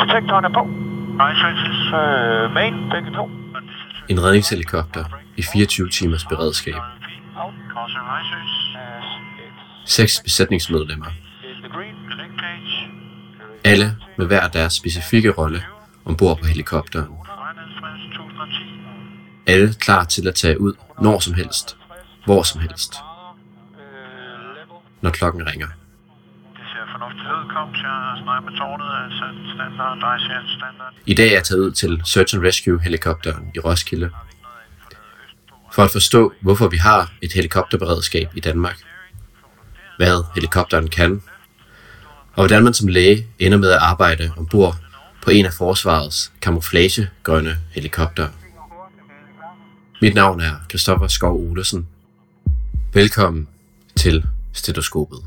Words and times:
Detektoren 0.00 0.44
er 0.44 0.48
på. 0.48 0.62
Uh, 1.14 2.54
main, 2.54 2.74
begge 2.90 3.10
to. 3.10 3.30
En 4.08 4.24
redningshelikopter 4.24 5.04
i 5.36 5.42
24 5.42 5.88
timers 5.88 6.24
beredskab. 6.24 6.74
Seks 9.84 10.20
besætningsmedlemmer. 10.24 11.06
Alle 13.64 13.96
med 14.18 14.26
hver 14.26 14.48
deres 14.48 14.72
specifikke 14.72 15.30
rolle 15.30 15.62
ombord 16.04 16.38
på 16.38 16.46
helikopteren. 16.46 17.08
Alle 19.46 19.74
klar 19.74 20.04
til 20.04 20.28
at 20.28 20.34
tage 20.34 20.60
ud 20.60 20.74
når 21.00 21.18
som 21.18 21.34
helst, 21.34 21.76
hvor 22.24 22.42
som 22.42 22.60
helst, 22.60 22.94
når 25.00 25.10
klokken 25.10 25.46
ringer. 25.46 25.66
I 31.06 31.14
dag 31.14 31.28
er 31.28 31.32
jeg 31.32 31.44
taget 31.44 31.60
ud 31.60 31.72
til 31.72 32.00
Search 32.04 32.36
and 32.36 32.44
Rescue 32.44 32.80
helikopteren 32.80 33.50
i 33.54 33.58
Roskilde. 33.58 34.10
For 35.72 35.82
at 35.82 35.90
forstå, 35.90 36.32
hvorfor 36.40 36.68
vi 36.68 36.76
har 36.76 37.12
et 37.22 37.32
helikopterberedskab 37.32 38.28
i 38.34 38.40
Danmark. 38.40 38.78
Hvad 39.96 40.24
helikopteren 40.34 40.88
kan. 40.88 41.22
Og 42.32 42.46
hvordan 42.46 42.64
man 42.64 42.74
som 42.74 42.88
læge 42.88 43.26
ender 43.38 43.58
med 43.58 43.70
at 43.70 43.78
arbejde 43.78 44.32
ombord 44.36 44.76
på 45.22 45.30
en 45.30 45.46
af 45.46 45.52
forsvarets 45.52 46.32
kamuflagegrønne 46.42 47.56
helikopter. 47.74 48.28
Mit 50.02 50.14
navn 50.14 50.40
er 50.40 50.52
Christoffer 50.70 51.08
Skov 51.08 51.50
Olesen. 51.50 51.88
Velkommen 52.92 53.48
til 53.96 54.24
stetoskopet. 54.52 55.18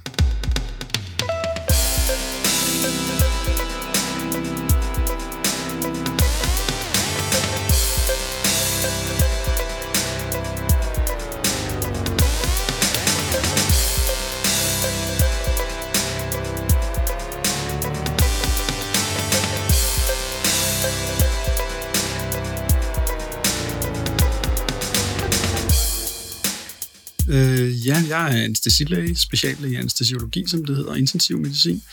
Jeg 28.18 28.40
er 28.40 28.43
anestesilæge, 28.43 29.15
speciallæge 29.15 29.73
i 29.73 29.76
anestesiologi, 29.76 30.43
som 30.48 30.65
det 30.65 30.76
hedder, 30.76 30.96
intensiv 30.96 31.37
medicin, 31.40 31.84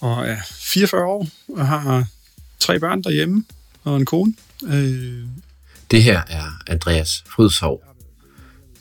og 0.00 0.28
er 0.28 0.36
44 0.60 1.04
år 1.04 1.28
og 1.48 1.66
har 1.66 2.06
tre 2.58 2.80
børn 2.80 3.02
derhjemme 3.02 3.44
og 3.84 3.96
en 3.96 4.04
kone. 4.04 4.34
Øh, 4.66 5.24
Det 5.90 6.02
her 6.02 6.22
er 6.28 6.62
Andreas 6.66 7.24
Frydshov. 7.26 7.84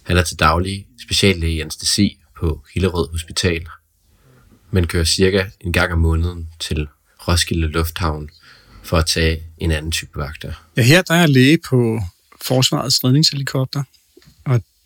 Han 0.04 0.18
er 0.18 0.22
til 0.24 0.40
daglig 0.40 0.86
speciallæge 1.02 1.54
i 1.56 1.62
anestesi 1.62 2.18
på 2.40 2.64
Hillerød 2.74 3.12
Hospital, 3.12 3.66
men 4.72 4.88
kører 4.88 5.04
cirka 5.04 5.46
en 5.62 5.74
gang 5.74 5.94
om 5.94 6.00
måneden 6.00 6.50
til 6.60 6.88
Roskilde 7.28 7.68
Lufthavn 7.68 8.30
for 8.84 8.98
at 8.98 9.06
tage 9.06 9.44
en 9.58 9.72
anden 9.72 9.92
type 9.92 10.12
vagter. 10.20 10.54
ja, 10.78 10.82
her 10.82 11.02
der 11.02 11.14
er 11.14 11.20
jeg 11.20 11.30
læge 11.30 11.58
på 11.70 12.00
Forsvarets 12.42 13.04
redningshelikopter, 13.04 13.84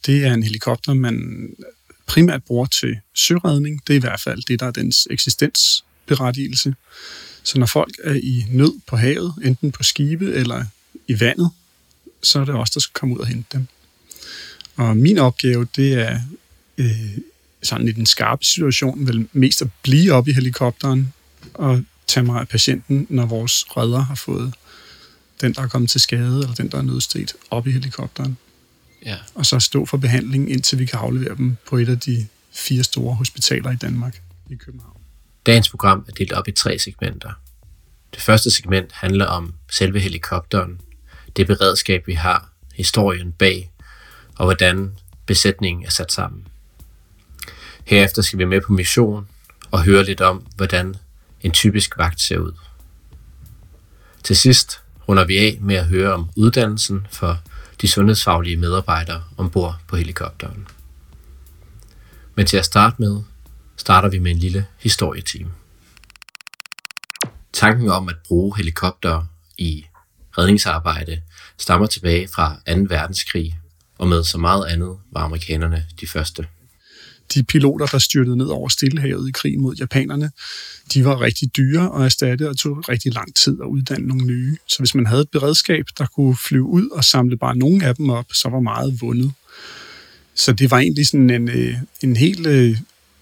det 0.05 0.25
er 0.25 0.33
en 0.33 0.43
helikopter, 0.43 0.93
man 0.93 1.47
primært 2.05 2.43
bruger 2.43 2.65
til 2.65 2.99
søredning. 3.13 3.81
Det 3.87 3.93
er 3.93 3.97
i 3.97 3.99
hvert 3.99 4.21
fald 4.21 4.41
det, 4.41 4.59
der 4.59 4.65
er 4.65 4.71
dens 4.71 5.07
eksistensberettigelse. 5.11 6.75
Så 7.43 7.59
når 7.59 7.65
folk 7.65 7.95
er 8.03 8.13
i 8.13 8.45
nød 8.49 8.79
på 8.87 8.95
havet, 8.95 9.33
enten 9.43 9.71
på 9.71 9.83
skibe 9.83 10.33
eller 10.33 10.65
i 11.07 11.19
vandet, 11.19 11.51
så 12.23 12.39
er 12.39 12.45
det 12.45 12.55
os, 12.55 12.69
der 12.69 12.79
skal 12.79 12.93
komme 12.93 13.15
ud 13.15 13.19
og 13.19 13.27
hente 13.27 13.57
dem. 13.57 13.67
Og 14.75 14.97
min 14.97 15.17
opgave, 15.17 15.67
det 15.75 15.93
er 15.93 16.21
øh, 16.77 17.17
sådan 17.63 17.87
i 17.87 17.91
den 17.91 18.05
skarpe 18.05 18.45
situation, 18.45 19.07
vel 19.07 19.27
mest 19.33 19.61
at 19.61 19.67
blive 19.83 20.13
oppe 20.13 20.31
i 20.31 20.33
helikopteren 20.33 21.13
og 21.53 21.83
tage 22.07 22.23
mig 22.23 22.39
af 22.39 22.47
patienten, 22.47 23.07
når 23.09 23.25
vores 23.25 23.77
redder 23.77 23.99
har 23.99 24.15
fået 24.15 24.53
den, 25.41 25.53
der 25.53 25.61
er 25.61 25.67
kommet 25.67 25.89
til 25.89 26.01
skade, 26.01 26.39
eller 26.39 26.53
den, 26.53 26.71
der 26.71 26.77
er 26.77 26.81
nødstedt, 26.81 27.33
op 27.49 27.67
i 27.67 27.71
helikopteren. 27.71 28.37
Ja. 29.05 29.17
Og 29.35 29.45
så 29.45 29.59
stå 29.59 29.85
for 29.85 29.97
behandling, 29.97 30.51
indtil 30.51 30.79
vi 30.79 30.85
kan 30.85 30.99
aflevere 30.99 31.35
dem 31.37 31.57
på 31.67 31.77
et 31.77 31.89
af 31.89 31.99
de 31.99 32.27
fire 32.51 32.83
store 32.83 33.15
hospitaler 33.15 33.71
i 33.71 33.75
Danmark, 33.75 34.21
i 34.49 34.55
København. 34.55 35.01
Dagens 35.45 35.69
program 35.69 36.05
er 36.07 36.11
delt 36.11 36.31
op 36.31 36.47
i 36.47 36.51
tre 36.51 36.79
segmenter. 36.79 37.31
Det 38.13 38.21
første 38.21 38.51
segment 38.51 38.91
handler 38.91 39.25
om 39.25 39.53
selve 39.71 39.99
helikopteren, 39.99 40.81
det 41.35 41.47
beredskab, 41.47 42.07
vi 42.07 42.13
har, 42.13 42.51
historien 42.73 43.31
bag, 43.31 43.71
og 44.35 44.45
hvordan 44.45 44.91
besætningen 45.25 45.85
er 45.85 45.89
sat 45.89 46.11
sammen. 46.11 46.47
Herefter 47.85 48.21
skal 48.21 48.39
vi 48.39 48.45
med 48.45 48.61
på 48.61 48.73
mission 48.73 49.27
og 49.71 49.83
høre 49.83 50.03
lidt 50.03 50.21
om, 50.21 50.45
hvordan 50.55 50.95
en 51.41 51.51
typisk 51.51 51.97
vagt 51.97 52.21
ser 52.21 52.37
ud. 52.37 52.53
Til 54.23 54.37
sidst 54.37 54.81
runder 55.09 55.25
vi 55.25 55.37
af 55.37 55.57
med 55.61 55.75
at 55.75 55.85
høre 55.85 56.13
om 56.13 56.29
uddannelsen 56.35 57.07
for 57.11 57.41
de 57.81 57.87
sundhedsfaglige 57.87 58.57
medarbejdere 58.57 59.23
ombord 59.37 59.75
på 59.87 59.95
helikopteren. 59.95 60.67
Men 62.35 62.45
til 62.45 62.57
at 62.57 62.65
starte 62.65 62.95
med, 62.99 63.21
starter 63.77 64.09
vi 64.09 64.19
med 64.19 64.31
en 64.31 64.37
lille 64.37 64.65
historietime. 64.79 65.51
Tanken 67.53 67.89
om 67.89 68.09
at 68.09 68.15
bruge 68.27 68.57
helikopter 68.57 69.25
i 69.57 69.85
redningsarbejde 70.37 71.21
stammer 71.57 71.87
tilbage 71.87 72.27
fra 72.27 72.55
2. 72.67 72.85
verdenskrig, 72.89 73.59
og 73.97 74.07
med 74.07 74.23
så 74.23 74.37
meget 74.37 74.65
andet 74.65 74.97
var 75.11 75.21
amerikanerne 75.21 75.85
de 76.01 76.07
første. 76.07 76.47
De 77.33 77.43
piloter, 77.43 77.85
der 77.85 77.97
styrtede 77.97 78.37
ned 78.37 78.45
over 78.45 78.69
Stillehavet 78.69 79.29
i 79.29 79.31
krigen 79.31 79.61
mod 79.61 79.75
japanerne, 79.75 80.31
de 80.93 81.05
var 81.05 81.21
rigtig 81.21 81.57
dyre 81.57 81.91
og 81.91 82.05
erstatte 82.05 82.49
og 82.49 82.57
tog 82.57 82.89
rigtig 82.89 83.13
lang 83.13 83.35
tid 83.35 83.57
at 83.61 83.67
uddanne 83.67 84.07
nogle 84.07 84.25
nye. 84.25 84.57
Så 84.67 84.77
hvis 84.79 84.95
man 84.95 85.05
havde 85.05 85.21
et 85.21 85.29
beredskab, 85.29 85.85
der 85.97 86.05
kunne 86.05 86.37
flyve 86.37 86.65
ud 86.65 86.89
og 86.89 87.03
samle 87.03 87.37
bare 87.37 87.57
nogle 87.57 87.85
af 87.85 87.95
dem 87.95 88.09
op, 88.09 88.25
så 88.33 88.49
var 88.49 88.59
meget 88.59 89.01
vundet. 89.01 89.31
Så 90.35 90.53
det 90.53 90.71
var 90.71 90.79
egentlig 90.79 91.07
sådan 91.07 91.29
en, 91.29 91.49
øh, 91.49 91.75
en 92.01 92.15
helt 92.15 92.47
øh, 92.47 92.77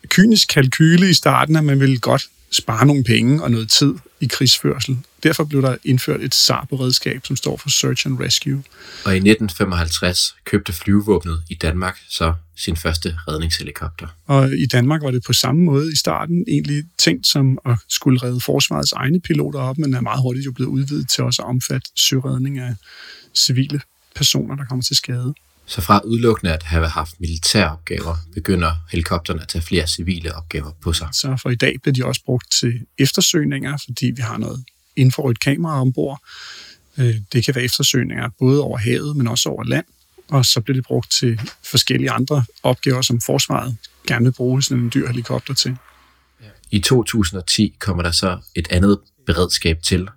kynisk 0.07 0.47
kalkyle 0.47 1.09
i 1.09 1.13
starten, 1.13 1.55
at 1.55 1.63
man 1.63 1.79
ville 1.79 1.99
godt 1.99 2.29
spare 2.51 2.85
nogle 2.85 3.03
penge 3.03 3.43
og 3.43 3.51
noget 3.51 3.69
tid 3.69 3.93
i 4.19 4.25
krigsførsel. 4.25 4.97
Derfor 5.23 5.43
blev 5.43 5.61
der 5.61 5.77
indført 5.83 6.21
et 6.21 6.35
SAR-beredskab, 6.35 7.25
som 7.25 7.35
står 7.35 7.57
for 7.57 7.69
Search 7.69 8.07
and 8.07 8.19
Rescue. 8.19 8.63
Og 9.05 9.13
i 9.13 9.17
1955 9.17 10.35
købte 10.45 10.73
flyvevåbnet 10.73 11.43
i 11.49 11.55
Danmark 11.55 11.99
så 12.09 12.33
sin 12.55 12.75
første 12.75 13.15
redningshelikopter. 13.27 14.07
Og 14.27 14.51
i 14.51 14.65
Danmark 14.65 15.01
var 15.01 15.11
det 15.11 15.23
på 15.23 15.33
samme 15.33 15.63
måde 15.63 15.91
i 15.93 15.95
starten 15.95 16.45
egentlig 16.47 16.83
tænkt 16.97 17.27
som 17.27 17.57
at 17.65 17.77
skulle 17.89 18.23
redde 18.23 18.39
forsvarets 18.39 18.91
egne 18.91 19.19
piloter 19.19 19.59
op, 19.59 19.77
men 19.77 19.93
er 19.93 20.01
meget 20.01 20.21
hurtigt 20.21 20.45
jo 20.45 20.51
blevet 20.51 20.69
udvidet 20.69 21.09
til 21.09 21.23
også 21.23 21.41
at 21.41 21.47
omfatte 21.47 21.89
søredning 21.95 22.59
af 22.59 22.75
civile 23.35 23.81
personer, 24.15 24.55
der 24.55 24.65
kommer 24.65 24.83
til 24.83 24.95
skade. 24.95 25.33
Så 25.65 25.81
fra 25.81 26.01
udelukkende 26.05 26.53
at 26.53 26.63
have 26.63 26.87
haft 26.87 27.19
militære 27.19 27.71
opgaver, 27.71 28.15
begynder 28.33 28.71
helikopterne 28.91 29.41
at 29.41 29.47
tage 29.47 29.61
flere 29.61 29.87
civile 29.87 30.35
opgaver 30.35 30.71
på 30.81 30.93
sig. 30.93 31.07
Så 31.11 31.37
for 31.41 31.49
i 31.49 31.55
dag 31.55 31.75
bliver 31.81 31.93
de 31.93 32.05
også 32.05 32.21
brugt 32.25 32.51
til 32.51 32.73
eftersøgninger, 32.97 33.77
fordi 33.85 34.05
vi 34.15 34.21
har 34.21 34.37
noget 34.37 34.63
infrarødt 34.99 35.39
kamera 35.39 35.81
ombord. 35.81 36.19
Øh, 36.97 37.15
Det 37.33 37.45
kan 37.45 37.55
være 37.55 37.63
eftersøgninger 37.63 38.29
både 38.39 38.61
over 38.61 38.77
havet, 38.77 39.15
men 39.17 39.27
også 39.27 39.49
over 39.49 39.63
land. 39.63 39.85
Og 40.29 40.45
så 40.45 40.61
bliver 40.61 40.75
det 40.75 40.83
brugt 40.83 41.11
til 41.11 41.41
forskellige 41.63 42.11
andre 42.11 42.43
opgaver, 42.63 43.01
som 43.01 43.21
forsvaret 43.21 43.77
gerne 44.07 44.25
vil 44.25 44.31
bruge 44.31 44.63
sådan 44.63 44.83
en 44.83 44.91
dyr 44.93 45.07
helikopter 45.07 45.53
til. 45.53 45.77
I 46.71 46.79
2010 46.79 47.75
kommer 47.79 48.03
der 48.03 48.11
så 48.11 48.37
et 48.55 48.67
andet 48.71 48.99
beredskab 49.25 49.81
til, 49.83 50.07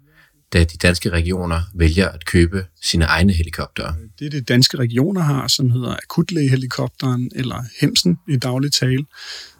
da 0.52 0.64
de 0.64 0.76
danske 0.76 1.10
regioner 1.10 1.62
vælger 1.74 2.08
at 2.08 2.24
købe 2.24 2.64
sine 2.82 3.04
egne 3.04 3.32
helikoptere. 3.32 3.94
Det 4.18 4.32
det 4.32 4.48
danske 4.48 4.76
regioner 4.76 5.20
har, 5.20 5.48
som 5.48 5.70
hedder 5.70 5.96
akutlægehelikopteren, 6.02 7.30
eller 7.34 7.64
Hemsen 7.80 8.18
i 8.28 8.36
daglig 8.36 8.72
tale. 8.72 9.04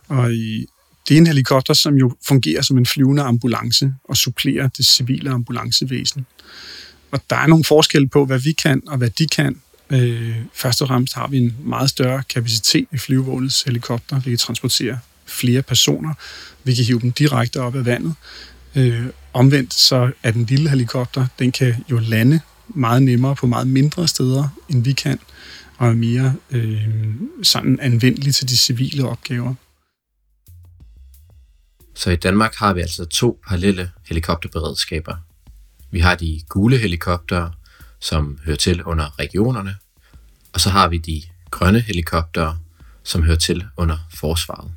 Og 0.09 0.35
i, 0.35 0.67
det 1.09 1.15
er 1.15 1.19
en 1.19 1.27
helikopter, 1.27 1.75
som 1.75 1.95
jo 1.95 2.17
fungerer 2.29 2.63
som 2.63 2.79
en 2.79 2.87
flyvende 2.87 3.23
ambulance 3.23 3.95
og 4.05 4.17
supplerer 4.17 4.69
det 4.69 4.87
civile 4.87 5.31
ambulancevæsen. 5.31 6.27
Og 7.11 7.21
der 7.31 7.37
er 7.37 7.47
nogle 7.47 7.65
forskelle 7.65 8.09
på, 8.09 8.25
hvad 8.25 8.39
vi 8.39 8.53
kan 8.53 8.83
og 8.87 8.99
hvad 8.99 9.11
de 9.11 9.27
kan. 9.27 9.57
Øh, 9.91 10.37
først 10.55 10.83
og 10.83 10.89
fremmest 10.89 11.15
har 11.15 11.29
vi 11.29 11.39
en 11.39 11.57
meget 11.65 11.91
større 11.91 12.23
kapacitet 12.29 12.87
i 12.93 12.99
flyvevågnets 12.99 13.63
helikopter. 13.63 14.21
Vi 14.21 14.31
kan 14.31 14.39
transportere 14.39 14.99
flere 15.27 15.63
personer. 15.63 16.15
Vi 16.65 16.75
kan 16.75 16.85
hive 16.85 17.01
dem 17.01 17.13
direkte 17.13 17.61
op 17.61 17.77
af 17.77 17.87
vandet. 17.87 18.15
Øh, 18.77 19.07
omvendt 19.33 19.75
så 19.75 20.11
er 20.23 20.31
den 20.31 20.45
lille 20.45 20.71
helikopter, 20.71 21.27
den 21.39 21.53
kan 21.53 21.75
jo 21.91 21.99
lande 21.99 22.41
meget 22.69 23.03
nemmere 23.03 23.37
på 23.37 23.47
meget 23.47 23.67
mindre 23.67 24.09
steder, 24.09 24.49
end 24.69 24.85
vi 24.85 24.93
kan, 24.93 25.19
og 25.77 25.89
er 25.89 25.93
mere 25.93 26.35
øh, 26.51 26.89
sådan 27.43 27.79
anvendelig 27.81 28.35
til 28.35 28.49
de 28.49 28.57
civile 28.57 29.09
opgaver. 29.09 29.55
Så 31.95 32.11
i 32.11 32.17
Danmark 32.17 32.55
har 32.55 32.75
vi 32.75 32.81
altså 32.81 33.05
to 33.05 33.41
parallelle 33.49 33.91
helikopterberedskaber. 34.09 35.17
Vi 35.91 36.01
har 36.01 36.15
de 36.15 36.41
gule 36.49 36.79
helikoptere, 36.79 37.53
som 38.01 38.39
hører 38.45 38.57
til 38.57 38.83
under 38.83 39.19
regionerne, 39.19 39.75
og 40.53 40.61
så 40.61 40.71
har 40.71 40.89
vi 40.89 40.99
de 40.99 41.23
grønne 41.51 41.81
helikoptere, 41.81 42.59
som 43.03 43.23
hører 43.23 43.37
til 43.37 43.65
under 43.77 43.99
forsvaret. 44.15 44.71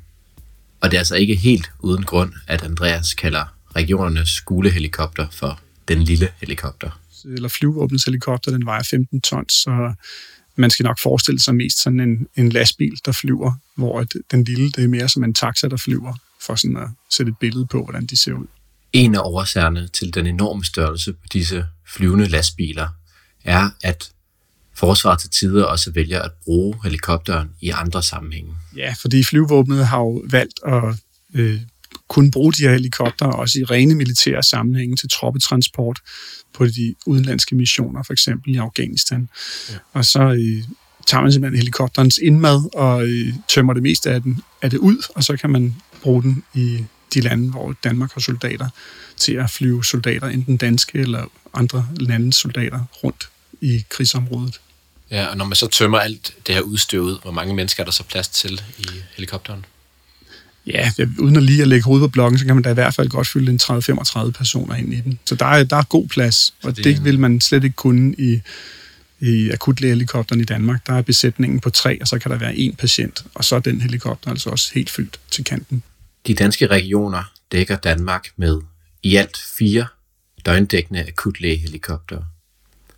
Og 0.80 0.90
det 0.90 0.96
er 0.96 1.00
altså 1.00 1.16
ikke 1.16 1.36
helt 1.36 1.70
uden 1.78 2.04
grund, 2.04 2.32
at 2.46 2.62
Andreas 2.62 3.14
kalder 3.14 3.44
regionernes 3.76 4.40
gule 4.40 4.70
helikopter 4.70 5.26
for 5.30 5.60
den 5.88 6.02
lille 6.02 6.28
helikopter. 6.40 7.00
Eller 7.24 7.48
flyvåbnets 7.48 8.04
helikopter, 8.04 8.50
den 8.50 8.66
vejer 8.66 8.82
15 8.82 9.20
tons, 9.20 9.52
så 9.52 9.94
man 10.56 10.70
skal 10.70 10.84
nok 10.84 10.98
forestille 10.98 11.40
sig 11.40 11.54
mest 11.54 11.82
sådan 11.82 12.00
en, 12.00 12.26
en 12.36 12.48
lastbil, 12.48 13.00
der 13.04 13.12
flyver, 13.12 13.52
hvor 13.74 14.04
den 14.30 14.44
lille, 14.44 14.70
det 14.70 14.84
er 14.84 14.88
mere 14.88 15.08
som 15.08 15.24
en 15.24 15.34
taxa, 15.34 15.68
der 15.68 15.76
flyver, 15.76 16.14
for 16.42 16.54
sådan 16.54 16.76
at 16.76 16.88
sætte 17.10 17.30
et 17.30 17.38
billede 17.38 17.66
på, 17.66 17.84
hvordan 17.84 18.06
de 18.06 18.16
ser 18.16 18.32
ud. 18.32 18.46
En 18.92 19.14
af 19.14 19.20
årsagerne 19.20 19.88
til 19.88 20.14
den 20.14 20.26
enorme 20.26 20.64
størrelse 20.64 21.12
på 21.12 21.26
disse 21.32 21.66
flyvende 21.86 22.28
lastbiler 22.28 22.88
er, 23.44 23.70
at 23.82 24.10
forsvaret 24.74 25.18
til 25.18 25.30
tider 25.30 25.64
også 25.64 25.90
vælger 25.90 26.22
at 26.22 26.30
bruge 26.44 26.74
helikopteren 26.84 27.48
i 27.60 27.70
andre 27.70 28.02
sammenhænge. 28.02 28.54
Ja, 28.76 28.94
fordi 29.00 29.24
flyvåbnet 29.24 29.86
har 29.86 29.98
jo 29.98 30.24
valgt 30.30 30.60
at 30.66 30.94
øh, 31.34 31.60
kunne 32.08 32.30
bruge 32.30 32.52
de 32.52 32.62
her 32.62 32.72
helikopter 32.72 33.26
også 33.26 33.58
i 33.58 33.64
rene 33.64 33.94
militære 33.94 34.42
sammenhænge 34.42 34.96
til 34.96 35.08
troppetransport 35.08 36.00
på 36.54 36.66
de 36.66 36.94
udenlandske 37.06 37.54
missioner, 37.54 38.02
for 38.02 38.12
eksempel 38.12 38.54
i 38.54 38.56
Afghanistan. 38.56 39.28
Ja. 39.70 39.74
Og 39.92 40.04
så 40.04 40.22
øh, 40.22 40.64
tager 41.06 41.22
man 41.22 41.32
simpelthen 41.32 41.58
helikopterens 41.58 42.18
indmad 42.18 42.74
og 42.74 43.06
øh, 43.06 43.34
tømmer 43.48 43.72
det 43.72 43.82
meste 43.82 44.10
af, 44.10 44.22
den, 44.22 44.42
af 44.62 44.70
det 44.70 44.78
ud, 44.78 44.96
og 45.14 45.24
så 45.24 45.36
kan 45.36 45.50
man 45.50 45.76
bruge 46.06 46.22
den 46.22 46.44
i 46.54 46.84
de 47.14 47.20
lande, 47.20 47.50
hvor 47.50 47.74
Danmark 47.84 48.12
har 48.14 48.20
soldater, 48.20 48.68
til 49.16 49.32
at 49.32 49.50
flyve 49.50 49.84
soldater, 49.84 50.28
enten 50.28 50.56
danske 50.56 50.98
eller 50.98 51.24
andre 51.54 51.88
landes 51.96 52.34
soldater, 52.34 52.84
rundt 53.04 53.28
i 53.60 53.84
krigsområdet. 53.88 54.60
Ja, 55.10 55.26
og 55.26 55.36
når 55.36 55.44
man 55.44 55.56
så 55.56 55.66
tømmer 55.66 55.98
alt 55.98 56.34
det 56.46 56.54
her 56.54 56.62
udstyr 56.62 57.00
ud, 57.00 57.18
hvor 57.22 57.30
mange 57.30 57.54
mennesker 57.54 57.82
er 57.82 57.84
der 57.84 57.92
så 57.92 58.02
plads 58.02 58.28
til 58.28 58.62
i 58.78 58.86
helikopteren? 59.16 59.64
Ja, 60.66 60.90
uden 61.18 61.36
at 61.36 61.42
lige 61.42 61.62
at 61.62 61.68
lægge 61.68 61.84
hovedet 61.84 62.08
på 62.08 62.12
blokken, 62.12 62.38
så 62.38 62.44
kan 62.44 62.54
man 62.54 62.62
da 62.62 62.70
i 62.70 62.74
hvert 62.74 62.94
fald 62.94 63.08
godt 63.08 63.26
fylde 63.26 63.52
en 63.52 63.60
30-35 63.62 64.30
personer 64.30 64.74
ind 64.74 64.94
i 64.94 65.00
den. 65.00 65.18
Så 65.24 65.34
der 65.34 65.46
er, 65.46 65.64
der 65.64 65.76
er 65.76 65.82
god 65.82 66.08
plads, 66.08 66.54
og 66.62 66.76
det, 66.76 66.84
det 66.84 67.04
vil 67.04 67.18
man 67.18 67.40
slet 67.40 67.64
ikke 67.64 67.76
kunne 67.76 68.14
i, 68.18 68.40
i 69.20 69.50
akutlægehelikopteren 69.50 70.40
i 70.40 70.44
Danmark. 70.44 70.86
Der 70.86 70.92
er 70.92 71.02
besætningen 71.02 71.60
på 71.60 71.70
tre, 71.70 71.98
og 72.00 72.08
så 72.08 72.18
kan 72.18 72.30
der 72.30 72.38
være 72.38 72.56
en 72.56 72.74
patient, 72.74 73.24
og 73.34 73.44
så 73.44 73.56
er 73.56 73.60
den 73.60 73.80
helikopter 73.80 74.30
altså 74.30 74.50
også 74.50 74.70
helt 74.74 74.90
fyldt 74.90 75.20
til 75.30 75.44
kanten. 75.44 75.82
De 76.26 76.34
danske 76.34 76.66
regioner 76.66 77.32
dækker 77.52 77.76
Danmark 77.76 78.28
med 78.36 78.60
i 79.02 79.16
alt 79.16 79.36
fire 79.58 79.86
døgndækkende 80.46 81.04
akutlægehelikoptere. 81.08 82.26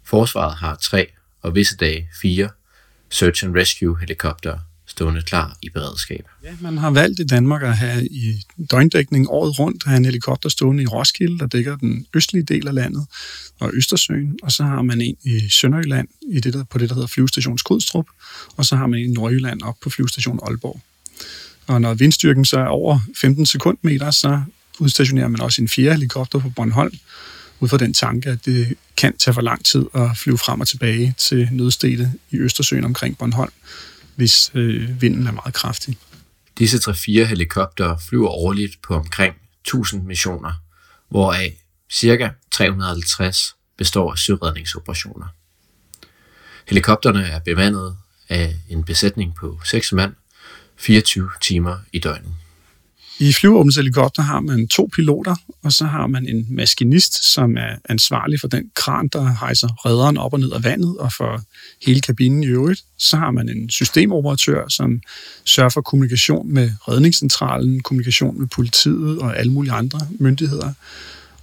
Forsvaret 0.04 0.56
har 0.56 0.76
tre, 0.76 1.06
og 1.42 1.54
visse 1.54 1.76
dage 1.76 2.08
fire 2.22 2.48
search 3.10 3.44
and 3.44 3.56
rescue 3.56 4.00
helikoptere 4.00 4.60
stående 4.86 5.22
klar 5.22 5.56
i 5.62 5.68
beredskab. 5.70 6.28
Ja, 6.44 6.56
man 6.60 6.78
har 6.78 6.90
valgt 6.90 7.20
i 7.20 7.24
Danmark 7.24 7.62
at 7.62 7.76
have 7.76 8.06
i 8.06 8.42
døgndækning 8.70 9.30
året 9.30 9.58
rundt 9.58 9.82
at 9.82 9.88
have 9.88 9.96
en 9.96 10.04
helikopter 10.04 10.48
stående 10.48 10.82
i 10.82 10.86
Roskilde, 10.86 11.38
der 11.38 11.46
dækker 11.46 11.76
den 11.76 12.06
østlige 12.14 12.42
del 12.42 12.68
af 12.68 12.74
landet 12.74 13.06
og 13.60 13.70
Østersøen, 13.74 14.38
og 14.42 14.52
så 14.52 14.62
har 14.62 14.82
man 14.82 15.00
en 15.00 15.16
i 15.24 15.48
Sønderjylland 15.48 16.08
i 16.32 16.40
det, 16.40 16.54
der, 16.54 16.64
på 16.64 16.78
det, 16.78 16.88
der 16.88 16.94
hedder 16.94 17.08
flyvestation 17.08 17.58
Skrydstrup, 17.58 18.06
og 18.56 18.64
så 18.64 18.76
har 18.76 18.86
man 18.86 19.00
en 19.00 19.10
i 19.10 19.14
Nordjylland 19.14 19.62
op 19.62 19.76
på 19.82 19.90
flyvestation 19.90 20.40
Aalborg. 20.42 20.80
Og 21.68 21.80
når 21.80 21.94
vindstyrken 21.94 22.44
så 22.44 22.58
er 22.58 22.66
over 22.66 23.00
15 23.16 23.46
sekundmeter, 23.46 24.10
så 24.10 24.42
udstationerer 24.78 25.28
man 25.28 25.40
også 25.40 25.62
en 25.62 25.68
fjerde 25.68 25.92
helikopter 25.92 26.38
på 26.38 26.50
Bornholm, 26.50 26.98
ud 27.60 27.68
fra 27.68 27.76
den 27.76 27.94
tanke, 27.94 28.30
at 28.30 28.44
det 28.44 28.74
kan 28.96 29.16
tage 29.16 29.34
for 29.34 29.40
lang 29.40 29.64
tid 29.64 29.86
at 29.94 30.16
flyve 30.16 30.38
frem 30.38 30.60
og 30.60 30.68
tilbage 30.68 31.14
til 31.18 31.48
nødstedet 31.52 32.12
i 32.30 32.36
Østersøen 32.36 32.84
omkring 32.84 33.18
Bornholm, 33.18 33.52
hvis 34.16 34.50
øh, 34.54 35.02
vinden 35.02 35.26
er 35.26 35.32
meget 35.32 35.54
kraftig. 35.54 35.96
Disse 36.58 36.90
3-4 36.90 37.24
helikopter 37.24 37.96
flyver 38.08 38.28
årligt 38.28 38.82
på 38.82 38.94
omkring 38.94 39.34
1000 39.64 40.04
missioner, 40.04 40.52
hvoraf 41.08 41.56
ca. 41.92 42.30
350 42.52 43.54
består 43.78 44.12
af 44.12 44.18
søredningsoperationer. 44.18 45.26
Helikopterne 46.68 47.22
er 47.26 47.38
bemandet 47.38 47.96
af 48.28 48.56
en 48.68 48.84
besætning 48.84 49.34
på 49.34 49.60
6 49.64 49.92
mand, 49.92 50.14
24 50.78 51.30
timer 51.40 51.76
i 51.92 51.98
døgnet. 51.98 52.32
I 53.20 53.32
flyvåbenshelikopter 53.32 54.22
har 54.22 54.40
man 54.40 54.68
to 54.68 54.90
piloter, 54.94 55.34
og 55.62 55.72
så 55.72 55.84
har 55.84 56.06
man 56.06 56.28
en 56.28 56.46
maskinist, 56.50 57.32
som 57.32 57.56
er 57.56 57.76
ansvarlig 57.88 58.40
for 58.40 58.48
den 58.48 58.70
kran, 58.74 59.08
der 59.08 59.36
hejser 59.40 59.86
redderen 59.86 60.16
op 60.16 60.32
og 60.32 60.40
ned 60.40 60.52
af 60.52 60.64
vandet, 60.64 60.96
og 60.98 61.12
for 61.12 61.42
hele 61.86 62.00
kabinen 62.00 62.42
i 62.42 62.46
øvrigt. 62.46 62.82
Så 62.98 63.16
har 63.16 63.30
man 63.30 63.48
en 63.48 63.70
systemoperatør, 63.70 64.68
som 64.68 65.00
sørger 65.44 65.70
for 65.70 65.80
kommunikation 65.80 66.54
med 66.54 66.70
redningscentralen, 66.88 67.80
kommunikation 67.80 68.40
med 68.40 68.46
politiet 68.46 69.18
og 69.18 69.38
alle 69.38 69.52
mulige 69.52 69.72
andre 69.72 70.00
myndigheder. 70.18 70.72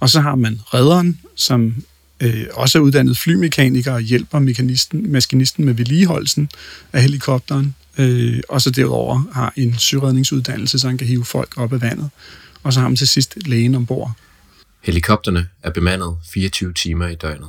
Og 0.00 0.10
så 0.10 0.20
har 0.20 0.34
man 0.34 0.60
redderen, 0.74 1.20
som 1.34 1.74
øh, 2.20 2.46
også 2.52 2.78
er 2.78 2.82
uddannet 2.82 3.18
flymekaniker 3.18 3.92
og 3.92 4.00
hjælper 4.00 4.38
mekanisten, 4.38 5.12
maskinisten 5.12 5.64
med 5.64 5.74
vedligeholdelsen 5.74 6.48
af 6.92 7.02
helikopteren 7.02 7.74
øh, 7.98 8.40
og 8.48 8.62
så 8.62 8.70
derudover 8.70 9.24
har 9.32 9.52
en 9.56 9.78
syredningsuddannelse, 9.78 10.78
så 10.78 10.86
han 10.88 10.98
kan 10.98 11.06
hive 11.06 11.24
folk 11.24 11.58
op 11.58 11.72
af 11.72 11.80
vandet. 11.80 12.10
Og 12.62 12.72
så 12.72 12.80
har 12.80 12.88
man 12.88 12.96
til 12.96 13.08
sidst 13.08 13.46
lægen 13.46 13.74
ombord. 13.74 14.12
Helikopterne 14.82 15.48
er 15.62 15.70
bemandet 15.70 16.16
24 16.32 16.72
timer 16.72 17.06
i 17.06 17.14
døgnet. 17.14 17.48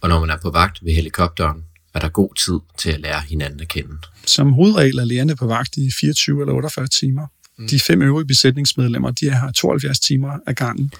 Og 0.00 0.08
når 0.08 0.20
man 0.20 0.30
er 0.30 0.36
på 0.36 0.50
vagt 0.50 0.84
ved 0.84 0.94
helikopteren, 0.94 1.64
er 1.94 1.98
der 1.98 2.08
god 2.08 2.34
tid 2.34 2.60
til 2.78 2.90
at 2.90 3.00
lære 3.00 3.20
hinanden 3.20 3.60
at 3.60 3.68
kende. 3.68 3.98
Som 4.26 4.52
hovedregel 4.52 4.98
er 4.98 5.04
lægerne 5.04 5.36
på 5.36 5.46
vagt 5.46 5.76
i 5.76 5.90
24 6.00 6.40
eller 6.40 6.54
48 6.54 6.86
timer. 6.86 7.26
Mm. 7.58 7.68
De 7.68 7.80
fem 7.80 8.02
øvrige 8.02 8.26
besætningsmedlemmer, 8.26 9.10
de 9.10 9.30
har 9.30 9.50
72 9.50 10.00
timer 10.00 10.38
ad 10.46 10.54
gangen. 10.54 10.92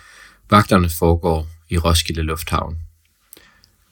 Vagterne 0.50 0.88
foregår 0.90 1.48
i 1.70 1.78
Roskilde 1.78 2.22
Lufthavn. 2.22 2.76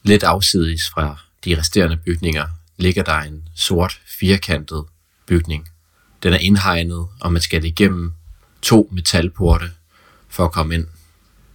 Lidt 0.02 0.22
afsides 0.22 0.90
fra 0.90 1.18
de 1.44 1.58
resterende 1.58 1.96
bygninger 1.96 2.46
ligger 2.82 3.02
der 3.02 3.18
en 3.18 3.42
sort, 3.54 4.00
firkantet 4.18 4.84
bygning. 5.26 5.68
Den 6.22 6.32
er 6.32 6.38
indhegnet, 6.38 7.06
og 7.20 7.32
man 7.32 7.42
skal 7.42 7.64
igennem 7.64 8.12
to 8.62 8.88
metalporte 8.92 9.70
for 10.28 10.44
at 10.44 10.52
komme 10.52 10.74
ind. 10.74 10.86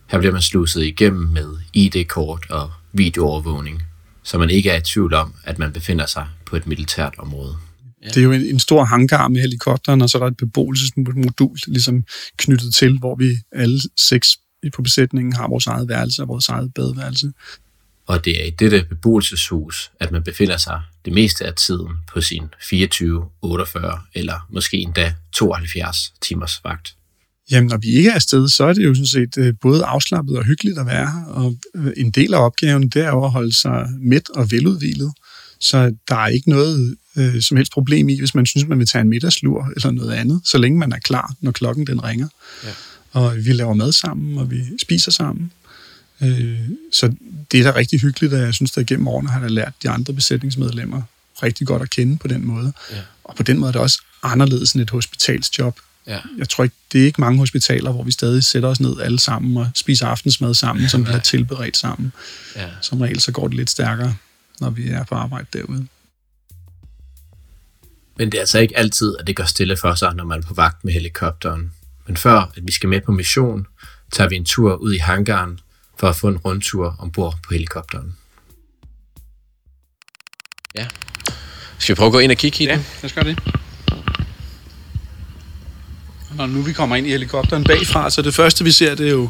Her 0.07 0.19
bliver 0.19 0.31
man 0.31 0.41
sluset 0.41 0.83
igennem 0.83 1.27
med 1.27 1.57
ID-kort 1.73 2.45
og 2.49 2.71
videoovervågning, 2.93 3.83
så 4.23 4.37
man 4.37 4.49
ikke 4.49 4.69
er 4.69 4.77
i 4.77 4.81
tvivl 4.81 5.13
om, 5.13 5.33
at 5.43 5.59
man 5.59 5.73
befinder 5.73 6.05
sig 6.05 6.27
på 6.45 6.55
et 6.55 6.67
militært 6.67 7.13
område. 7.17 7.55
Ja. 8.03 8.07
Det 8.07 8.17
er 8.17 8.21
jo 8.21 8.31
en, 8.31 8.41
en 8.41 8.59
stor 8.59 8.83
hangar 8.83 9.27
med 9.27 9.41
helikopteren, 9.41 10.01
og 10.01 10.09
så 10.09 10.17
er 10.17 10.19
der 10.19 10.27
et 10.27 10.37
beboelsesmodul 10.37 11.57
ligesom 11.67 12.03
knyttet 12.37 12.75
til, 12.75 12.99
hvor 12.99 13.15
vi 13.15 13.37
alle 13.51 13.79
seks 13.97 14.37
på 14.75 14.81
besætningen 14.81 15.33
har 15.33 15.47
vores 15.47 15.67
eget 15.67 15.89
værelse 15.89 16.21
og 16.21 16.27
vores 16.27 16.49
eget 16.49 16.73
badeværelse 16.73 17.31
og 18.07 18.25
det 18.25 18.41
er 18.41 18.45
i 18.45 18.49
dette 18.49 18.85
beboelseshus, 18.89 19.91
at 19.99 20.11
man 20.11 20.23
befinder 20.23 20.57
sig 20.57 20.81
det 21.05 21.13
meste 21.13 21.45
af 21.45 21.53
tiden 21.53 21.91
på 22.13 22.21
sin 22.21 22.43
24, 22.69 23.25
48 23.41 23.99
eller 24.13 24.47
måske 24.49 24.77
endda 24.77 25.13
72 25.33 26.13
timers 26.21 26.61
vagt. 26.63 26.93
Jamen, 27.51 27.67
når 27.67 27.77
vi 27.77 27.87
ikke 27.87 28.09
er 28.09 28.15
afsted, 28.15 28.49
så 28.49 28.63
er 28.63 28.73
det 28.73 28.83
jo 28.83 28.93
sådan 28.93 29.07
set 29.07 29.37
øh, 29.37 29.53
både 29.61 29.85
afslappet 29.85 30.37
og 30.37 30.43
hyggeligt 30.43 30.79
at 30.79 30.85
være 30.85 31.11
her, 31.11 31.25
og 31.25 31.55
øh, 31.75 31.93
en 31.97 32.11
del 32.11 32.33
af 32.33 32.45
opgaven, 32.45 32.89
det 32.89 33.01
er 33.01 33.11
at 33.11 33.31
holde 33.31 33.59
sig 33.61 33.87
mæt 33.99 34.29
og 34.29 34.51
veludvilet. 34.51 35.11
Så 35.59 35.95
der 36.07 36.15
er 36.15 36.27
ikke 36.27 36.49
noget 36.49 36.95
øh, 37.17 37.41
som 37.41 37.57
helst 37.57 37.71
problem 37.71 38.09
i, 38.09 38.19
hvis 38.19 38.35
man 38.35 38.45
synes, 38.45 38.67
man 38.67 38.79
vil 38.79 38.87
tage 38.87 39.01
en 39.01 39.09
middagslur 39.09 39.71
eller 39.75 39.91
noget 39.91 40.13
andet, 40.13 40.41
så 40.43 40.57
længe 40.57 40.79
man 40.79 40.91
er 40.91 40.99
klar, 40.99 41.33
når 41.41 41.51
klokken 41.51 41.87
den 41.87 42.03
ringer. 42.03 42.27
Ja. 42.63 42.69
Og 43.11 43.35
vi 43.35 43.53
laver 43.53 43.73
mad 43.73 43.91
sammen, 43.91 44.37
og 44.37 44.51
vi 44.51 44.63
spiser 44.81 45.11
sammen. 45.11 45.51
Øh, 46.21 46.59
så 46.91 47.13
det 47.51 47.59
er 47.59 47.71
da 47.71 47.77
rigtig 47.77 48.01
hyggeligt, 48.01 48.33
og 48.33 48.39
jeg 48.39 48.53
synes, 48.53 48.77
at 48.77 48.85
gennem 48.85 49.07
årene 49.07 49.29
har 49.29 49.41
jeg 49.41 49.51
lært 49.51 49.73
de 49.83 49.89
andre 49.89 50.13
besætningsmedlemmer 50.13 51.01
rigtig 51.43 51.67
godt 51.67 51.81
at 51.81 51.89
kende 51.89 52.17
på 52.17 52.27
den 52.27 52.45
måde. 52.45 52.73
Ja. 52.91 52.97
Og 53.23 53.35
på 53.35 53.43
den 53.43 53.59
måde 53.59 53.67
er 53.67 53.71
det 53.71 53.81
også 53.81 54.01
anderledes 54.23 54.73
end 54.73 54.81
et 54.81 54.89
hospitalsjob. 54.89 55.79
Ja. 56.07 56.19
Jeg 56.37 56.49
tror 56.49 56.63
ikke, 56.63 56.75
det 56.91 57.01
er 57.01 57.05
ikke 57.05 57.21
mange 57.21 57.39
hospitaler, 57.39 57.91
hvor 57.91 58.03
vi 58.03 58.11
stadig 58.11 58.43
sætter 58.43 58.69
os 58.69 58.79
ned 58.79 58.99
alle 58.99 59.19
sammen 59.19 59.57
og 59.57 59.69
spiser 59.75 60.07
aftensmad 60.07 60.53
sammen, 60.53 60.89
som 60.89 61.05
vi 61.05 61.11
har 61.11 61.19
tilberedt 61.19 61.77
sammen. 61.77 62.11
Ja. 62.55 62.69
Som 62.81 63.01
regel 63.01 63.19
så 63.19 63.31
går 63.31 63.47
det 63.47 63.57
lidt 63.57 63.69
stærkere, 63.69 64.15
når 64.59 64.69
vi 64.69 64.89
er 64.89 65.03
på 65.03 65.15
arbejde 65.15 65.47
derude. 65.53 65.87
Men 68.17 68.31
det 68.31 68.37
er 68.37 68.39
altså 68.39 68.59
ikke 68.59 68.77
altid, 68.77 69.15
at 69.19 69.27
det 69.27 69.35
går 69.35 69.43
stille 69.43 69.77
for 69.77 69.95
sig, 69.95 70.15
når 70.15 70.23
man 70.23 70.39
er 70.39 70.43
på 70.43 70.53
vagt 70.53 70.85
med 70.85 70.93
helikopteren. 70.93 71.71
Men 72.07 72.17
før, 72.17 72.51
at 72.57 72.67
vi 72.67 72.71
skal 72.71 72.89
med 72.89 73.01
på 73.01 73.11
mission, 73.11 73.67
tager 74.11 74.29
vi 74.29 74.35
en 74.35 74.45
tur 74.45 74.75
ud 74.75 74.93
i 74.93 74.97
hangaren 74.97 75.59
for 75.99 76.09
at 76.09 76.15
få 76.15 76.27
en 76.27 76.37
rundtur 76.37 76.95
ombord 76.99 77.35
på 77.47 77.53
helikopteren. 77.53 78.15
Ja. 80.75 80.87
Skal 81.77 81.95
vi 81.95 81.97
prøve 81.97 82.07
at 82.07 82.11
gå 82.11 82.19
ind 82.19 82.31
og 82.31 82.37
kigge 82.37 82.63
i 82.63 82.67
den? 82.67 82.75
Ja, 82.75 82.83
lad 83.01 83.05
os 83.05 83.13
gøre 83.13 83.25
det. 83.25 83.39
Når 86.35 86.47
nu 86.47 86.61
vi 86.61 86.73
kommer 86.73 86.95
ind 86.95 87.07
i 87.07 87.09
helikopteren 87.09 87.63
bagfra, 87.63 88.09
så 88.09 88.21
det 88.21 88.33
første 88.33 88.63
vi 88.63 88.71
ser, 88.71 88.95
det 88.95 89.07
er 89.07 89.11
jo 89.11 89.29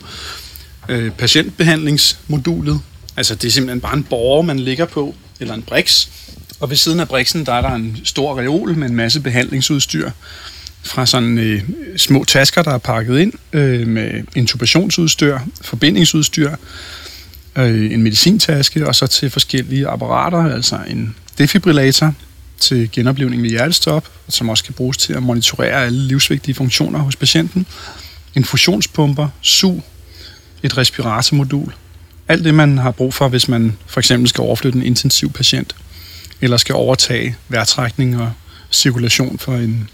øh, 0.89 1.11
patientbehandlingsmodulet. 1.11 2.81
Altså 3.17 3.35
det 3.35 3.47
er 3.47 3.51
simpelthen 3.51 3.81
bare 3.81 3.97
en 3.97 4.03
borger, 4.03 4.41
man 4.41 4.59
ligger 4.59 4.85
på, 4.85 5.15
eller 5.39 5.53
en 5.53 5.63
briks. 5.63 6.09
Og 6.59 6.69
ved 6.69 6.77
siden 6.77 6.99
af 6.99 7.07
briksen, 7.07 7.45
der 7.45 7.53
er 7.53 7.61
der 7.61 7.69
en 7.69 8.01
stor 8.03 8.39
reol 8.39 8.77
med 8.77 8.89
en 8.89 8.95
masse 8.95 9.19
behandlingsudstyr 9.19 10.11
fra 10.87 11.05
sådan 11.05 11.37
øh, 11.37 11.61
små 11.97 12.23
tasker, 12.23 12.61
der 12.61 12.71
er 12.71 12.77
pakket 12.77 13.19
ind 13.19 13.33
øh, 13.53 13.87
med 13.87 14.23
intubationsudstyr, 14.35 15.39
forbindingsudstyr, 15.61 16.55
øh, 17.55 17.93
en 17.93 18.03
medicintaske 18.03 18.87
og 18.87 18.95
så 18.95 19.07
til 19.07 19.29
forskellige 19.29 19.87
apparater, 19.87 20.53
altså 20.53 20.79
en 20.87 21.15
defibrillator 21.37 22.13
til 22.59 22.89
genoplevning 22.91 23.43
ved 23.43 23.49
hjertestop, 23.49 24.11
som 24.29 24.49
også 24.49 24.63
kan 24.63 24.73
bruges 24.73 24.97
til 24.97 25.13
at 25.13 25.23
monitorere 25.23 25.85
alle 25.85 25.99
livsvigtige 25.99 26.55
funktioner 26.55 26.99
hos 26.99 27.15
patienten, 27.15 27.65
infusionspumper, 28.35 29.27
sug, 29.41 29.83
et 30.63 30.77
respiratormodul, 30.77 31.73
alt 32.27 32.43
det, 32.43 32.53
man 32.53 32.77
har 32.77 32.91
brug 32.91 33.13
for, 33.13 33.27
hvis 33.27 33.47
man 33.47 33.77
for 33.87 33.99
eksempel 33.99 34.29
skal 34.29 34.41
overflytte 34.41 34.77
en 34.77 34.85
intensiv 34.85 35.31
patient, 35.31 35.75
eller 36.41 36.57
skal 36.57 36.75
overtage 36.75 37.35
vejrtrækning 37.49 38.21
og 38.21 38.31
cirkulation 38.71 39.39
for 39.39 39.55
en... 39.55 39.89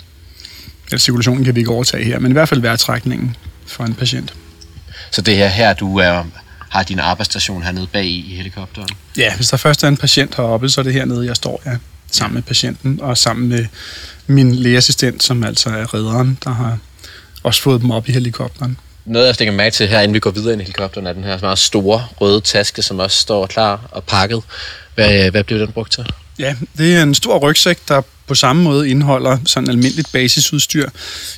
Eller 0.85 0.99
cirkulationen 0.99 1.45
kan 1.45 1.55
vi 1.55 1.59
ikke 1.59 1.71
overtage 1.71 2.03
her, 2.03 2.19
men 2.19 2.31
i 2.31 2.33
hvert 2.33 2.49
fald 2.49 2.61
vejrtrækningen 2.61 3.35
for 3.67 3.83
en 3.83 3.93
patient. 3.93 4.33
Så 5.11 5.21
det 5.21 5.37
her 5.37 5.47
her, 5.47 5.73
du 5.73 5.97
er, 5.97 6.23
har 6.69 6.83
din 6.83 6.99
arbejdsstation 6.99 7.63
hernede 7.63 7.87
bag 7.87 8.05
i 8.05 8.35
helikopteren? 8.35 8.89
Ja, 9.17 9.35
hvis 9.35 9.47
der 9.47 9.57
først 9.57 9.83
er 9.83 9.87
en 9.87 9.97
patient 9.97 10.35
heroppe, 10.35 10.69
så 10.69 10.81
er 10.81 10.83
det 10.83 10.93
hernede, 10.93 11.25
jeg 11.25 11.35
står, 11.35 11.61
ja, 11.65 11.71
sammen 12.11 12.35
med 12.35 12.41
patienten, 12.41 13.01
og 13.01 13.17
sammen 13.17 13.49
med 13.49 13.65
min 14.27 14.55
lægeassistent, 14.55 15.23
som 15.23 15.43
altså 15.43 15.69
er 15.69 15.93
redderen, 15.93 16.37
der 16.43 16.49
har 16.49 16.77
også 17.43 17.61
fået 17.61 17.81
dem 17.81 17.91
op 17.91 18.09
i 18.09 18.11
helikopteren. 18.11 18.77
Noget, 19.05 19.25
jeg 19.25 19.35
stikker 19.35 19.53
mærke 19.53 19.73
til 19.73 19.87
her, 19.87 19.99
inden 19.99 20.13
vi 20.13 20.19
går 20.19 20.31
videre 20.31 20.53
ind 20.53 20.61
i 20.61 20.65
helikopteren, 20.65 21.07
er 21.07 21.13
den 21.13 21.23
her 21.23 21.39
meget 21.41 21.59
store 21.59 22.07
røde 22.21 22.41
taske, 22.41 22.81
som 22.81 22.99
også 22.99 23.17
står 23.17 23.47
klar 23.47 23.81
og 23.91 24.03
pakket. 24.03 24.41
Hvad, 24.95 25.31
hvad 25.31 25.43
bliver 25.43 25.65
den 25.65 25.73
brugt 25.73 25.91
til? 25.91 26.05
Ja, 26.39 26.55
det 26.77 26.97
er 26.97 27.03
en 27.03 27.15
stor 27.15 27.37
rygsæk, 27.39 27.79
der 27.87 28.01
på 28.27 28.35
samme 28.35 28.63
måde 28.63 28.89
indeholder 28.89 29.37
sådan 29.45 29.69
almindeligt 29.69 30.11
basisudstyr. 30.11 30.89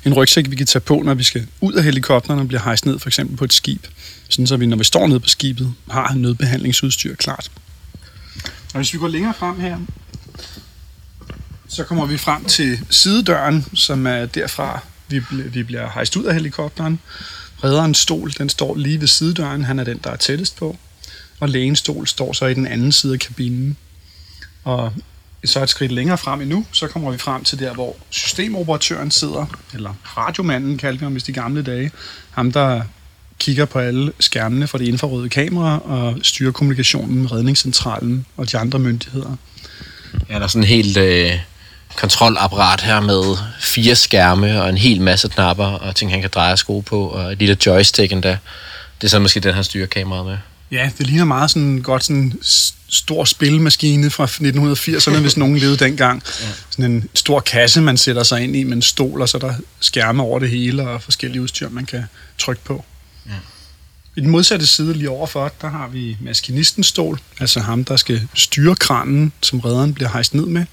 En 0.06 0.14
rygsæk, 0.14 0.50
vi 0.50 0.56
kan 0.56 0.66
tage 0.66 0.82
på, 0.82 1.02
når 1.06 1.14
vi 1.14 1.24
skal 1.24 1.48
ud 1.62 1.74
af 1.74 1.84
helikopteren 1.84 2.40
og 2.40 2.48
bliver 2.48 2.62
hejst 2.62 2.86
ned 2.86 3.00
for 3.00 3.10
eksempel 3.10 3.38
på 3.38 3.46
et 3.46 3.54
skib. 3.54 3.86
Sådan 4.30 4.48
så 4.48 4.58
vi, 4.58 4.66
når 4.66 4.78
vi 4.78 4.84
står 4.84 5.08
nede 5.08 5.20
på 5.20 5.30
skibet, 5.30 5.74
har 5.92 6.14
nødbehandlingsudstyr 6.14 7.16
klart. 7.16 7.52
Og 8.44 8.80
hvis 8.80 8.94
vi 8.94 8.98
går 8.98 9.08
længere 9.08 9.34
frem 9.34 9.60
her, 9.60 9.78
så 11.68 11.84
kommer 11.84 12.06
vi 12.06 12.18
frem 12.18 12.46
til 12.46 12.80
sidedøren, 12.90 13.66
som 13.74 14.08
er 14.08 14.26
derfra, 14.26 14.80
vi, 15.08 15.22
vi 15.32 15.64
bliver 15.64 15.90
hejst 15.94 16.16
ud 16.16 16.24
af 16.24 16.34
helikopteren. 16.34 17.00
Redderens 17.64 17.98
stol, 17.98 18.34
den 18.38 18.50
står 18.50 18.76
lige 18.76 19.02
ved 19.02 19.08
sidedøren. 19.08 19.64
Han 19.64 19.80
er 19.80 19.84
den, 19.84 20.00
der 20.04 20.12
er 20.12 20.16
tættest 20.16 20.56
på. 20.56 20.78
Og 21.40 21.50
lægens 21.50 21.80
stol 21.80 22.08
står 22.08 22.34
så 22.34 22.46
i 22.46 22.54
den 22.54 22.68
anden 22.68 22.92
side 22.92 23.14
af 23.14 23.20
kabinen. 23.20 23.78
Og 24.64 24.94
så 25.48 25.64
et 25.64 25.70
skridt 25.70 25.92
længere 25.92 26.18
frem 26.18 26.42
endnu, 26.42 26.66
så 26.72 26.88
kommer 26.88 27.12
vi 27.12 27.18
frem 27.18 27.44
til 27.44 27.60
der, 27.60 27.74
hvor 27.74 27.96
systemoperatøren 28.10 29.12
sidder, 29.12 29.46
eller 29.74 29.94
radiomanden 30.18 30.78
kaldte 30.78 31.00
vi 31.00 31.04
ham 31.04 31.16
i 31.16 31.20
de 31.20 31.34
gamle 31.34 31.62
dage. 31.64 31.92
Ham, 32.32 32.52
der 32.52 32.82
kigger 33.40 33.66
på 33.66 33.80
alle 33.80 34.12
skærmene 34.20 34.68
fra 34.68 34.78
de 34.78 34.86
infrarøde 34.86 35.30
kameraer 35.30 35.80
og 35.80 36.18
styrer 36.22 36.52
kommunikationen 36.52 37.22
med 37.22 37.32
redningscentralen 37.32 38.26
og 38.38 38.52
de 38.52 38.58
andre 38.58 38.80
myndigheder. 38.80 39.36
Ja, 40.30 40.36
der 40.36 40.44
er 40.44 40.48
sådan 40.48 40.64
en 40.64 40.68
helt 40.68 40.98
øh, 40.98 41.32
kontrolapparat 41.96 42.82
her 42.82 43.00
med 43.00 43.38
fire 43.60 43.96
skærme 43.96 44.62
og 44.62 44.70
en 44.70 44.78
hel 44.78 45.02
masse 45.02 45.30
knapper 45.30 45.66
og 45.66 45.96
ting, 45.96 46.12
han 46.12 46.22
kan 46.22 46.30
dreje 46.34 46.58
sko 46.58 46.80
på, 46.80 47.08
og 47.08 47.32
et 47.32 47.40
lille 47.40 47.58
joystick 47.66 48.12
endda. 48.12 48.38
Det 49.02 49.08
er 49.08 49.10
så 49.10 49.20
måske 49.20 49.40
den, 49.40 49.54
han 49.54 49.64
styrer 49.64 49.88
kameraet 49.88 50.26
med. 50.26 50.38
Ja, 50.72 50.90
det 50.98 51.08
ligner 51.08 51.26
meget 51.26 51.52
sådan 51.52 51.82
godt 51.82 52.04
sådan 52.04 52.34
stor 52.90 53.26
spilmaskine 53.26 54.10
fra 54.10 54.26
1980'erne, 54.26 55.20
hvis 55.20 55.38
nogen 55.38 55.58
levede 55.58 55.78
dengang. 55.78 56.24
Ja. 56.42 56.48
Sådan 56.70 56.92
en 56.92 57.10
stor 57.14 57.40
kasse, 57.40 57.82
man 57.82 57.98
sætter 57.98 58.24
sig 58.24 58.44
ind 58.44 58.56
i 58.56 58.64
med 58.64 58.76
en 58.76 58.82
stol, 58.82 59.22
og 59.22 59.30
så 59.30 59.38
er 59.38 59.40
der 59.40 59.54
skærme 59.80 60.24
over 60.24 60.40
det 60.40 60.50
hele 60.50 60.90
og 60.90 61.04
forskellige 61.04 61.42
udstyr, 61.42 61.70
man 61.70 61.86
kan 61.86 62.04
trykke 62.38 62.64
på. 62.64 62.86
Ja. 63.26 63.32
I 64.16 64.22
den 64.22 64.30
modsatte 64.30 64.68
side 64.68 64.94
lige 64.94 65.10
overfor, 65.10 65.54
der 65.62 65.70
har 65.70 65.88
vi 65.88 66.18
maskinistens 66.22 66.88
stol, 66.88 67.20
altså 67.40 67.60
ham, 67.60 67.84
der 67.84 67.96
skal 67.96 68.28
styre 68.34 68.76
kranen, 68.76 69.32
som 69.42 69.60
redderen 69.60 69.94
bliver 69.94 70.10
hejst 70.10 70.34
ned 70.34 70.46
med. 70.46 70.66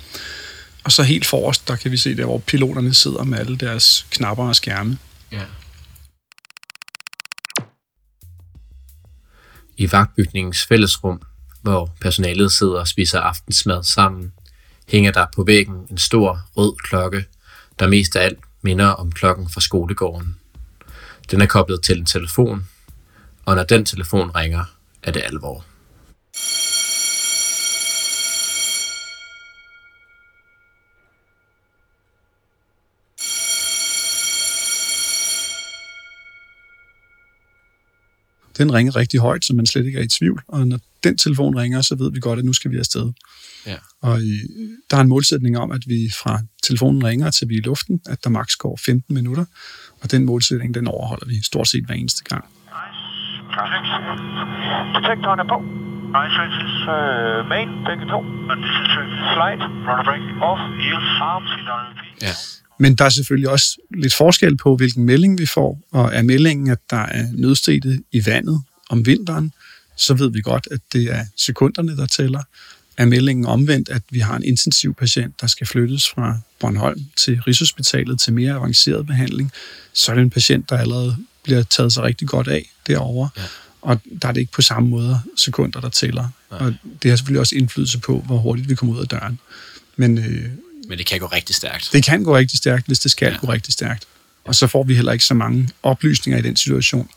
Og 0.85 0.93
så 0.93 1.03
helt 1.03 1.27
forrest, 1.27 1.69
der 1.69 1.77
kan 1.77 1.93
vi 1.93 1.97
se 1.97 2.17
der, 2.17 2.25
hvor 2.25 2.39
piloterne 2.39 2.95
sidder 2.95 3.25
med 3.25 3.39
alle 3.39 3.57
deres 3.57 4.07
knapper 4.11 4.45
og 4.49 4.57
skærme. 4.57 4.99
Ja. 5.33 5.39
I 9.83 9.93
vagtbygningens 9.93 10.67
fællesrum, 10.67 11.23
hvor 11.63 11.91
personalet 12.01 12.53
sidder 12.53 12.81
og 12.81 12.89
spiser 12.89 13.21
aftensmad 13.21 13.83
sammen, 13.83 14.33
hænger 14.89 15.13
der 15.13 15.27
på 15.37 15.45
væggen 15.45 15.87
en 15.91 15.99
stor 15.99 16.41
rød 16.57 16.77
klokke, 16.85 17.25
der 17.79 17.89
mest 17.89 18.17
af 18.17 18.25
alt 18.25 18.39
minder 18.63 18.87
om 18.87 19.13
klokken 19.13 19.49
fra 19.49 19.61
skolegården. 19.61 20.37
Den 21.31 21.41
er 21.41 21.47
koblet 21.47 21.83
til 21.83 21.99
en 21.99 22.07
telefon, 22.07 22.69
og 23.45 23.57
når 23.57 23.63
den 23.63 23.85
telefon 23.85 24.31
ringer, 24.31 24.65
er 25.03 25.11
det 25.11 25.23
alvor. 25.25 25.65
Den 38.63 38.75
ringer 38.75 38.97
rigtig 38.97 39.21
højt, 39.21 39.45
så 39.45 39.55
man 39.55 39.67
slet 39.67 39.87
ikke 39.87 39.99
er 39.99 40.03
i 40.03 40.09
tvivl. 40.19 40.43
Og 40.49 40.69
når 40.69 40.79
den 41.05 41.19
telefon 41.19 41.57
ringer, 41.57 41.81
så 41.81 41.95
ved 41.95 42.13
vi 42.13 42.21
godt, 42.21 42.39
at 42.39 42.45
nu 42.45 42.53
skal 42.53 42.71
vi 42.71 42.79
afsted. 42.79 43.13
Ja. 43.67 43.77
Og 44.03 44.19
der 44.91 44.97
er 44.97 45.01
en 45.01 45.09
målsætning 45.09 45.59
om, 45.59 45.71
at 45.71 45.83
vi 45.87 46.11
fra 46.23 46.41
telefonen 46.63 47.05
ringer 47.05 47.31
til 47.31 47.49
vi 47.49 47.55
er 47.55 47.59
i 47.59 47.67
luften, 47.71 48.01
at 48.07 48.25
der 48.25 48.31
maks 48.31 48.57
går 48.57 48.81
15 48.85 49.15
minutter. 49.15 49.45
Og 50.03 50.11
den 50.11 50.25
målsætning, 50.25 50.75
den 50.75 50.87
overholder 50.89 51.27
vi 51.27 51.43
stort 51.43 51.69
set 51.69 51.85
hver 51.87 51.95
eneste 51.95 52.25
gang. 52.25 52.45
Detektoren 54.97 55.41
er 55.45 55.49
på. 55.55 55.59
Uh, 56.15 57.49
main, 57.53 57.69
begge 57.89 58.05
to. 58.13 58.21
Flight. 59.35 59.63
Rudder 59.87 60.05
brake. 60.09 60.27
Off. 60.51 60.61
Yield. 60.85 61.09
Arms. 61.31 61.51
Ja. 62.23 62.35
Men 62.79 62.95
der 62.95 63.05
er 63.05 63.09
selvfølgelig 63.09 63.49
også 63.49 63.77
lidt 63.95 64.15
forskel 64.15 64.57
på, 64.57 64.77
hvilken 64.77 65.05
melding 65.05 65.39
vi 65.39 65.47
får, 65.47 65.81
og 65.91 66.11
er 66.15 66.23
meldingen, 66.23 66.71
at 66.71 66.79
der 66.91 66.97
er 66.97 67.27
nødstede 67.33 68.03
i 68.13 68.27
vandet 68.27 68.63
om 68.89 69.07
vinteren, 69.07 69.53
så 69.97 70.15
ved 70.15 70.31
vi 70.31 70.41
godt, 70.41 70.69
at 70.71 70.81
det 70.93 71.05
er 71.05 71.25
sekunderne, 71.37 71.97
der 71.97 72.07
tæller. 72.07 72.43
Er 72.97 73.05
meldingen 73.05 73.47
omvendt, 73.47 73.89
at 73.89 74.03
vi 74.11 74.19
har 74.19 74.37
en 74.37 74.43
intensiv 74.43 74.95
patient, 74.95 75.41
der 75.41 75.47
skal 75.47 75.67
flyttes 75.67 76.09
fra 76.09 76.39
Bornholm 76.61 77.01
til 77.17 77.41
Rigshospitalet 77.41 78.21
til 78.21 78.33
mere 78.33 78.55
avanceret 78.55 79.07
behandling, 79.07 79.53
så 79.93 80.13
er 80.13 80.15
det 80.15 80.23
en 80.23 80.31
patient, 80.31 80.71
der 80.71 80.77
allerede 80.77 81.17
bliver 81.43 81.63
taget 81.63 81.93
sig 81.93 82.03
rigtig 82.03 82.29
godt 82.29 82.49
af 82.49 82.71
derovre. 82.87 83.29
Ja. 83.37 83.43
Og 83.81 84.01
der 84.23 84.29
er 84.29 84.33
det 84.33 84.41
ikke 84.41 84.53
på 84.53 84.63
samme 84.63 84.89
måde 84.89 85.21
sekunder, 85.37 85.81
der 85.81 85.89
tæller. 85.89 86.29
Nej. 86.51 86.61
Og 86.61 86.75
det 87.03 87.11
har 87.11 87.17
selvfølgelig 87.17 87.41
også 87.41 87.57
indflydelse 87.57 87.99
på, 87.99 88.21
hvor 88.21 88.39
hurtigt 88.39 88.69
vi 88.69 88.75
kommer 88.75 88.95
ud 88.95 89.01
af 89.01 89.09
døren. 89.09 89.39
Men 89.97 90.19
øh, 90.19 90.49
men 90.89 90.99
det 90.99 91.07
kan 91.07 91.21
gå 91.21 91.27
rigtig 91.27 91.57
stærkt. 91.57 91.91
Det 91.93 92.05
kan 92.05 92.25
gå 92.25 92.37
rigtig 92.37 92.59
stærkt, 92.59 92.87
hvis 92.87 92.99
det 92.99 93.11
skal 93.11 93.33
ja. 93.33 93.47
gå 93.47 93.53
rigtig 93.53 93.73
stærkt. 93.73 94.07
Og 94.45 94.55
så 94.55 94.67
får 94.67 94.83
vi 94.83 94.95
heller 94.95 95.13
ikke 95.13 95.25
så 95.25 95.35
mange 95.35 95.69
oplysninger 95.83 96.39
i 96.39 96.43
den 96.43 96.57
situation. 96.57 97.09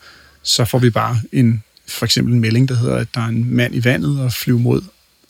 Så 0.44 0.66
får 0.66 0.80
vi 0.80 0.90
bare 0.90 1.22
en, 1.32 1.64
for 1.88 2.06
eksempel 2.06 2.34
en 2.34 2.40
melding, 2.40 2.70
der 2.70 2.76
hedder, 2.76 2.96
at 2.96 3.08
der 3.16 3.22
er 3.22 3.26
en 3.26 3.56
mand 3.56 3.76
i 3.76 3.84
vandet 3.84 4.22
og 4.22 4.34
flyver 4.34 4.60
mod 4.60 4.82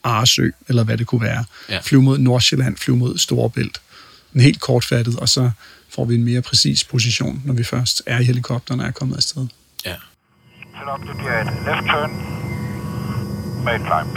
Aresø, 0.04 0.50
eller 0.68 0.84
hvad 0.84 0.98
det 0.98 1.08
kunne 1.08 1.22
være. 1.22 1.46
Ja. 1.70 1.80
Flyve 1.80 2.02
mod 2.02 2.18
Nordsjælland, 2.18 2.78
flyve 2.78 2.98
mod 2.98 3.18
Storebælt. 3.18 3.82
En 4.36 4.42
helt 4.42 4.62
kortfattet, 4.62 5.16
og 5.16 5.30
så 5.30 5.52
får 5.90 6.06
vi 6.06 6.16
en 6.16 6.24
mere 6.24 6.42
præcis 6.42 6.84
position, 6.84 7.42
når 7.46 7.54
vi 7.54 7.64
først 7.64 8.04
er 8.06 8.20
i 8.20 8.24
helikopteren 8.24 8.80
og 8.80 8.88
er 8.88 8.92
kommet 8.92 9.16
afsted. 9.16 9.48
Ja. 9.86 9.96
Fill 10.76 10.90
up 10.94 11.00
to 11.08 11.14
get 11.24 11.46
left 11.68 11.86
turn, 11.92 12.12
make 13.64 13.84
climb. 13.90 14.12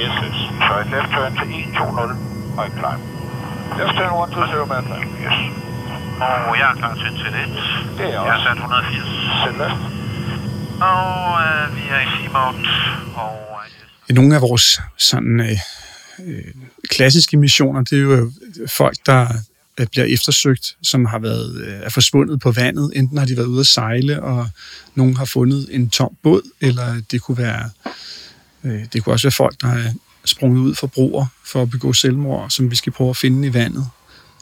Yes, 0.00 0.14
yes. 0.24 0.38
Så 0.66 0.74
left 0.92 1.10
turn 1.14 1.32
til 1.38 1.60
120, 1.60 2.56
make 2.56 2.72
climb. 2.80 3.17
Left 3.76 3.94
turn 3.98 4.12
120 4.12 4.66
Manfred. 4.66 5.02
Yes. 5.24 5.36
Og 6.20 6.58
jeg 6.58 6.66
er 6.72 6.76
klar 6.80 6.94
til 6.94 7.10
til 7.22 7.30
det. 7.36 7.46
Det 7.98 8.04
er 8.04 8.10
jeg 8.10 8.18
også. 8.18 8.28
Jeg 8.28 8.38
er 8.38 8.44
sat 8.44 8.56
180. 8.56 9.06
Sæt 9.44 9.56
last. 9.62 9.80
Og 10.92 11.40
øh, 11.44 11.76
vi 11.76 11.82
er 11.94 12.00
i 12.06 12.08
C-mode. 12.14 12.58
Og, 13.24 13.38
øh, 13.60 14.10
I 14.10 14.12
nogle 14.12 14.34
af 14.34 14.40
vores 14.42 14.80
sådan, 14.96 15.40
øh, 15.40 15.58
øh, 16.26 16.44
klassiske 16.88 17.36
missioner, 17.36 17.82
det 17.82 17.92
er 17.92 18.02
jo 18.02 18.12
øh, 18.12 18.32
folk, 18.68 18.96
der 19.06 19.26
øh, 19.80 19.86
bliver 19.86 20.06
eftersøgt, 20.06 20.76
som 20.82 21.04
har 21.04 21.18
været 21.18 21.80
er 21.84 21.90
forsvundet 21.90 22.40
på 22.40 22.50
vandet. 22.50 22.92
Enten 22.96 23.18
har 23.18 23.26
de 23.26 23.36
været 23.36 23.46
ude 23.46 23.60
at 23.60 23.66
sejle, 23.66 24.22
og 24.22 24.48
nogen 24.94 25.16
har 25.16 25.24
fundet 25.24 25.68
en 25.70 25.90
tom 25.90 26.16
båd, 26.22 26.42
eller 26.60 27.02
det 27.10 27.22
kunne 27.22 27.38
være 27.38 27.70
det 28.92 29.04
kunne 29.04 29.12
også 29.14 29.26
være 29.26 29.32
folk, 29.32 29.60
der 29.60 29.68
er 29.68 29.92
sprunget 30.28 30.60
ud 30.60 30.74
fra 30.74 30.86
broer 30.86 31.26
for 31.44 31.62
at 31.62 31.70
begå 31.70 31.92
selvmord, 31.92 32.50
som 32.50 32.70
vi 32.70 32.76
skal 32.76 32.92
prøve 32.92 33.10
at 33.10 33.16
finde 33.16 33.48
i 33.48 33.54
vandet 33.54 33.88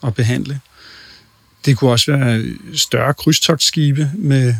og 0.02 0.14
behandle. 0.14 0.61
Det 1.64 1.76
kunne 1.76 1.90
også 1.90 2.12
være 2.12 2.45
større 2.75 3.14
krydstogtskibe 3.14 4.11
med 4.14 4.55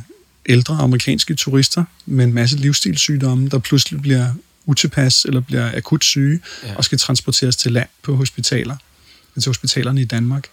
ældre 0.49 0.75
amerikanske 0.75 1.35
turister 1.35 1.85
med 2.07 2.25
en 2.25 2.35
masse 2.35 2.57
livsstilssygdomme, 2.57 3.49
der 3.49 3.59
pludselig 3.59 4.03
bliver 4.03 4.33
utilpas 4.67 5.25
eller 5.25 5.41
bliver 5.41 5.77
akut 5.77 6.05
syge 6.05 6.41
ja. 6.65 6.75
og 6.77 6.85
skal 6.85 6.99
transporteres 6.99 7.57
til 7.57 7.73
land 7.73 7.89
på 8.03 8.17
hospitaler, 8.17 8.77
til 9.41 9.49
hospitalerne 9.49 10.01
i 10.01 10.05
Danmark. 10.05 10.49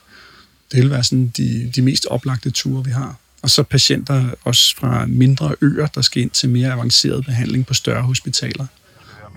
Det 0.71 0.81
vil 0.81 0.89
være 0.89 1.03
sådan 1.03 1.27
de, 1.37 1.71
de 1.75 1.81
mest 1.81 2.05
oplagte 2.05 2.51
ture, 2.51 2.85
vi 2.85 2.91
har. 2.91 3.15
Og 3.41 3.49
så 3.49 3.63
patienter 3.63 4.29
også 4.43 4.75
fra 4.77 5.05
mindre 5.05 5.55
øer, 5.61 5.87
der 5.87 6.01
skal 6.01 6.21
ind 6.21 6.29
til 6.29 6.49
mere 6.49 6.71
avanceret 6.71 7.25
behandling 7.25 7.65
på 7.65 7.73
større 7.73 8.01
hospitaler. 8.01 8.67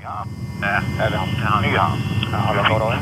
Ja, 0.07 0.77
ja 1.01 1.05
det 1.11 1.19
har 1.53 1.61
vi. 1.63 1.69
Ja, 1.69 1.87
jeg 2.33 2.41
holder 2.49 2.65
godt 2.73 2.83
øje. 2.83 3.01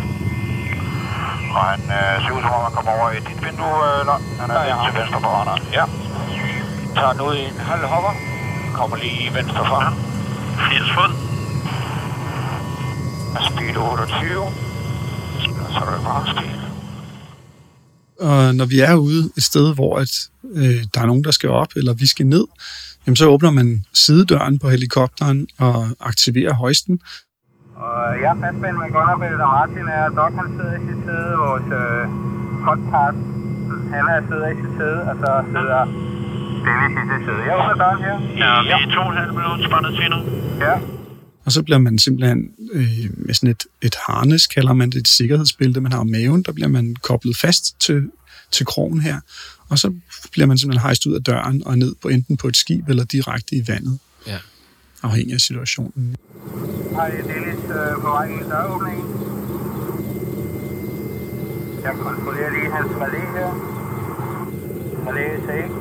Og 1.56 1.62
han 1.70 1.82
øh, 1.99 2.14
ser 2.23 2.32
ud 2.37 2.42
som 2.42 2.52
om, 2.56 2.62
han 2.66 2.73
kommer 2.78 2.92
over 2.96 3.11
i 3.18 3.20
dit 3.28 3.40
vindue, 3.46 3.78
eller? 4.00 4.16
Han 4.40 4.49
er 4.56 4.62
ja, 4.70 4.76
til 4.84 4.92
venstre 5.00 5.20
på 5.26 5.30
hånden. 5.37 5.58
Ja. 5.78 5.84
Tager 6.99 7.14
nu 7.20 7.25
en 7.30 7.58
halv 7.70 7.84
hopper. 7.92 8.12
Kommer 8.78 8.96
lige 8.96 9.18
i 9.28 9.34
venstre 9.38 9.62
for 9.70 9.78
ham. 9.84 9.94
80 10.70 10.90
fod. 10.96 11.11
Speed 13.49 13.76
28. 13.76 14.44
Så 15.75 15.80
er 15.87 15.90
det 15.94 16.04
bare 16.04 16.25
speed. 16.32 16.61
Og 18.20 18.54
når 18.54 18.64
vi 18.64 18.80
er 18.80 18.94
ude 18.94 19.30
et 19.37 19.42
sted, 19.42 19.75
hvor 19.75 19.99
at, 19.99 20.28
øh, 20.54 20.84
der 20.94 21.00
er 21.00 21.06
nogen, 21.06 21.25
der 21.25 21.30
skal 21.30 21.50
op, 21.50 21.68
eller 21.76 21.92
vi 21.92 22.06
skal 22.06 22.26
ned, 22.26 22.46
jamen 23.06 23.16
så 23.16 23.26
åbner 23.34 23.50
man 23.50 23.84
sidedøren 23.92 24.58
på 24.58 24.68
helikopteren 24.68 25.46
og 25.58 25.87
aktiverer 26.00 26.54
højsten. 26.54 27.00
Og 27.76 28.00
jeg 28.23 28.30
er 28.34 28.38
fastspændt 28.42 28.78
med 28.82 28.88
Gunnar 28.94 29.16
og 29.46 29.52
Martin 29.56 29.87
er, 29.99 30.04
Doc 30.18 30.32
han 30.40 30.49
sidder 30.56 30.75
i 30.80 30.82
sit 30.88 31.00
sæde, 31.06 31.32
vores 31.44 31.68
øh, 31.82 32.02
podcast, 32.66 33.20
han 33.94 34.04
er 34.12 34.18
sidder 34.28 34.49
i 34.54 34.56
sit 34.62 34.73
sæde, 34.78 35.00
og 35.11 35.14
så 35.23 35.30
sidder 35.54 35.80
Dennis 36.64 36.92
i 37.00 37.04
sit 37.11 37.23
sæde. 37.26 37.40
Jeg 37.49 37.54
åbner 37.58 37.76
døren 37.82 38.00
her. 38.06 38.16
Ja, 38.42 38.52
vi 38.66 38.70
er 38.75 38.90
to 38.96 39.00
og 39.06 39.12
en 39.12 39.18
halv 39.23 39.32
minut 39.38 39.58
spændet 39.66 39.92
til 39.99 40.06
nu. 40.14 40.18
Ja. 40.66 40.75
Og 41.44 41.52
så 41.52 41.62
bliver 41.62 41.78
man 41.78 41.99
simpelthen 41.99 42.40
øh, 42.73 43.06
med 43.26 43.34
sådan 43.34 43.50
et, 43.50 43.62
et 43.82 43.96
harnes, 44.06 44.46
kalder 44.46 44.73
man 44.73 44.90
det, 44.90 44.99
et 44.99 45.08
sikkerhedsbælte, 45.08 45.80
man 45.80 45.92
har 45.92 46.00
om 46.00 46.06
maven, 46.06 46.42
der 46.42 46.52
bliver 46.52 46.68
man 46.68 46.96
koblet 47.02 47.37
fast 47.37 47.80
til, 47.80 48.11
til 48.50 48.66
krogen 48.66 49.00
her. 49.00 49.20
Og 49.68 49.78
så 49.78 49.94
bliver 50.33 50.47
man 50.47 50.59
simpelthen 50.59 50.83
hejst 50.83 51.06
ud 51.06 51.14
af 51.14 51.25
døren 51.25 51.66
og 51.66 51.78
ned 51.78 51.94
på 52.02 52.09
enten 52.09 52.37
på 52.37 52.49
et 52.49 52.56
skib 52.56 52.88
eller 52.88 53.04
direkte 53.04 53.56
i 53.56 53.64
vandet. 53.68 53.99
Ja. 54.26 54.38
Afhængig 55.02 55.35
af 55.35 55.40
situationen. 55.40 56.16
Hej, 56.90 57.11
Dennis 57.11 57.61
øh, 57.64 58.02
på 58.02 58.09
vej 58.16 58.26
i 58.26 58.42
døråbning. 58.50 58.99
Jeg 61.83 61.92
kontrollerer 62.06 62.50
lige 62.56 62.73
hans 62.76 62.90
relæ 63.02 63.23
her. 63.37 63.50
Relæ 65.06 65.25
er 65.37 65.40
safe. 65.49 65.75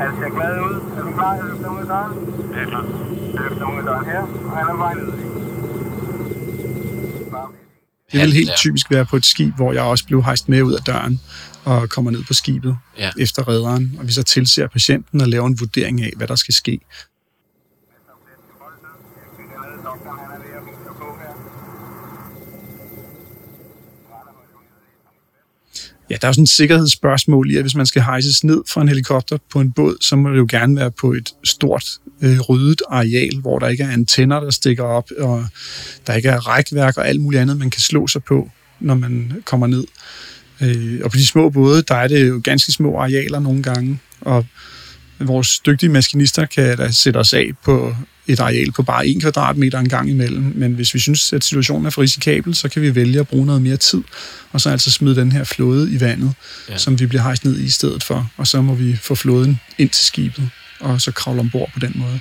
Han 0.00 0.10
ser 0.18 0.30
glad 0.36 0.54
ud. 0.66 0.74
Er 0.96 1.02
du 1.02 1.10
klar? 1.18 1.32
Er 1.34 1.48
du 1.50 1.56
klar 1.58 1.80
ud 1.80 1.86
døren? 1.86 2.12
Det 2.52 2.60
er 2.62 2.68
klart. 2.72 2.88
Jeg 3.34 3.40
løfter 3.44 3.64
ud 3.72 3.78
af 3.78 3.84
døren 3.84 4.04
her, 4.12 4.22
og 4.46 4.56
han 4.56 4.66
er 4.66 4.70
på 4.70 4.76
vej 4.76 4.94
ned. 4.94 5.35
Det 8.12 8.20
vil 8.20 8.32
helt 8.32 8.48
Ja. 8.48 8.54
typisk 8.56 8.90
være 8.90 9.06
på 9.06 9.16
et 9.16 9.26
skib, 9.26 9.54
hvor 9.56 9.72
jeg 9.72 9.82
også 9.82 10.04
blev 10.06 10.22
hejst 10.24 10.48
med 10.48 10.62
ud 10.62 10.72
af 10.72 10.80
døren 10.86 11.20
og 11.64 11.88
kommer 11.88 12.10
ned 12.10 12.24
på 12.24 12.34
skibet 12.34 12.76
Ja. 12.98 13.10
efter 13.18 13.48
redderen, 13.48 13.96
og 13.98 14.06
vi 14.06 14.12
så 14.12 14.22
tilser 14.22 14.66
patienten 14.68 15.20
og 15.20 15.28
laver 15.28 15.46
en 15.46 15.60
vurdering 15.60 16.02
af, 16.02 16.12
hvad 16.16 16.28
der 16.28 16.34
skal 16.36 16.54
ske. 16.54 16.78
Ja, 26.10 26.16
der 26.20 26.26
er 26.26 26.28
jo 26.28 26.32
sådan 26.32 26.42
et 26.42 26.48
sikkerhedsspørgsmål 26.48 27.50
i, 27.50 27.56
at 27.56 27.62
hvis 27.62 27.74
man 27.74 27.86
skal 27.86 28.02
hejses 28.02 28.44
ned 28.44 28.62
fra 28.68 28.82
en 28.82 28.88
helikopter 28.88 29.38
på 29.50 29.60
en 29.60 29.72
båd, 29.72 29.96
så 30.00 30.16
må 30.16 30.30
det 30.30 30.36
jo 30.36 30.46
gerne 30.50 30.76
være 30.76 30.90
på 30.90 31.12
et 31.12 31.34
stort 31.44 31.88
øh, 32.22 32.40
ryddet 32.40 32.82
areal, 32.88 33.40
hvor 33.40 33.58
der 33.58 33.68
ikke 33.68 33.82
er 33.82 33.90
antenner, 33.90 34.40
der 34.40 34.50
stikker 34.50 34.84
op, 34.84 35.10
og 35.18 35.46
der 36.06 36.14
ikke 36.14 36.28
er 36.28 36.48
rækværk 36.48 36.96
og 36.96 37.08
alt 37.08 37.20
muligt 37.20 37.40
andet, 37.40 37.58
man 37.58 37.70
kan 37.70 37.80
slå 37.80 38.06
sig 38.06 38.24
på, 38.24 38.50
når 38.80 38.94
man 38.94 39.42
kommer 39.44 39.66
ned. 39.66 39.84
Øh, 40.60 41.00
og 41.04 41.10
på 41.10 41.16
de 41.16 41.26
små 41.26 41.50
både, 41.50 41.82
der 41.82 41.94
er 41.94 42.08
det 42.08 42.28
jo 42.28 42.40
ganske 42.44 42.72
små 42.72 42.98
arealer 42.98 43.38
nogle 43.38 43.62
gange, 43.62 43.98
og 44.20 44.46
vores 45.18 45.58
dygtige 45.58 45.90
maskinister 45.90 46.46
kan 46.46 46.76
da 46.76 46.90
sætte 46.90 47.18
os 47.18 47.34
af 47.34 47.50
på 47.64 47.94
et 48.28 48.40
areal 48.40 48.72
på 48.72 48.82
bare 48.82 49.06
en 49.06 49.20
kvadratmeter 49.20 49.78
en 49.78 49.88
gang 49.88 50.10
imellem, 50.10 50.52
men 50.54 50.72
hvis 50.72 50.94
vi 50.94 50.98
synes, 50.98 51.32
at 51.32 51.44
situationen 51.44 51.86
er 51.86 51.90
for 51.90 52.02
risikabel, 52.02 52.54
så 52.54 52.68
kan 52.68 52.82
vi 52.82 52.94
vælge 52.94 53.20
at 53.20 53.28
bruge 53.28 53.46
noget 53.46 53.62
mere 53.62 53.76
tid, 53.76 54.02
og 54.52 54.60
så 54.60 54.70
altså 54.70 54.90
smide 54.90 55.16
den 55.16 55.32
her 55.32 55.44
flåde 55.44 55.92
i 55.92 56.00
vandet, 56.00 56.32
Ja. 56.68 56.78
som 56.78 57.00
vi 57.00 57.06
bliver 57.06 57.22
hejst 57.22 57.44
ned 57.44 57.58
i 57.58 57.64
i 57.64 57.68
stedet 57.70 58.02
for, 58.02 58.30
og 58.36 58.46
så 58.46 58.62
må 58.62 58.74
vi 58.74 58.96
få 58.96 59.14
flåden 59.14 59.60
ind 59.78 59.90
til 59.90 60.04
skibet, 60.06 60.50
og 60.80 61.00
så 61.00 61.12
kravle 61.12 61.40
ombord 61.40 61.70
på 61.74 61.78
den 61.78 61.92
måde. 61.96 62.20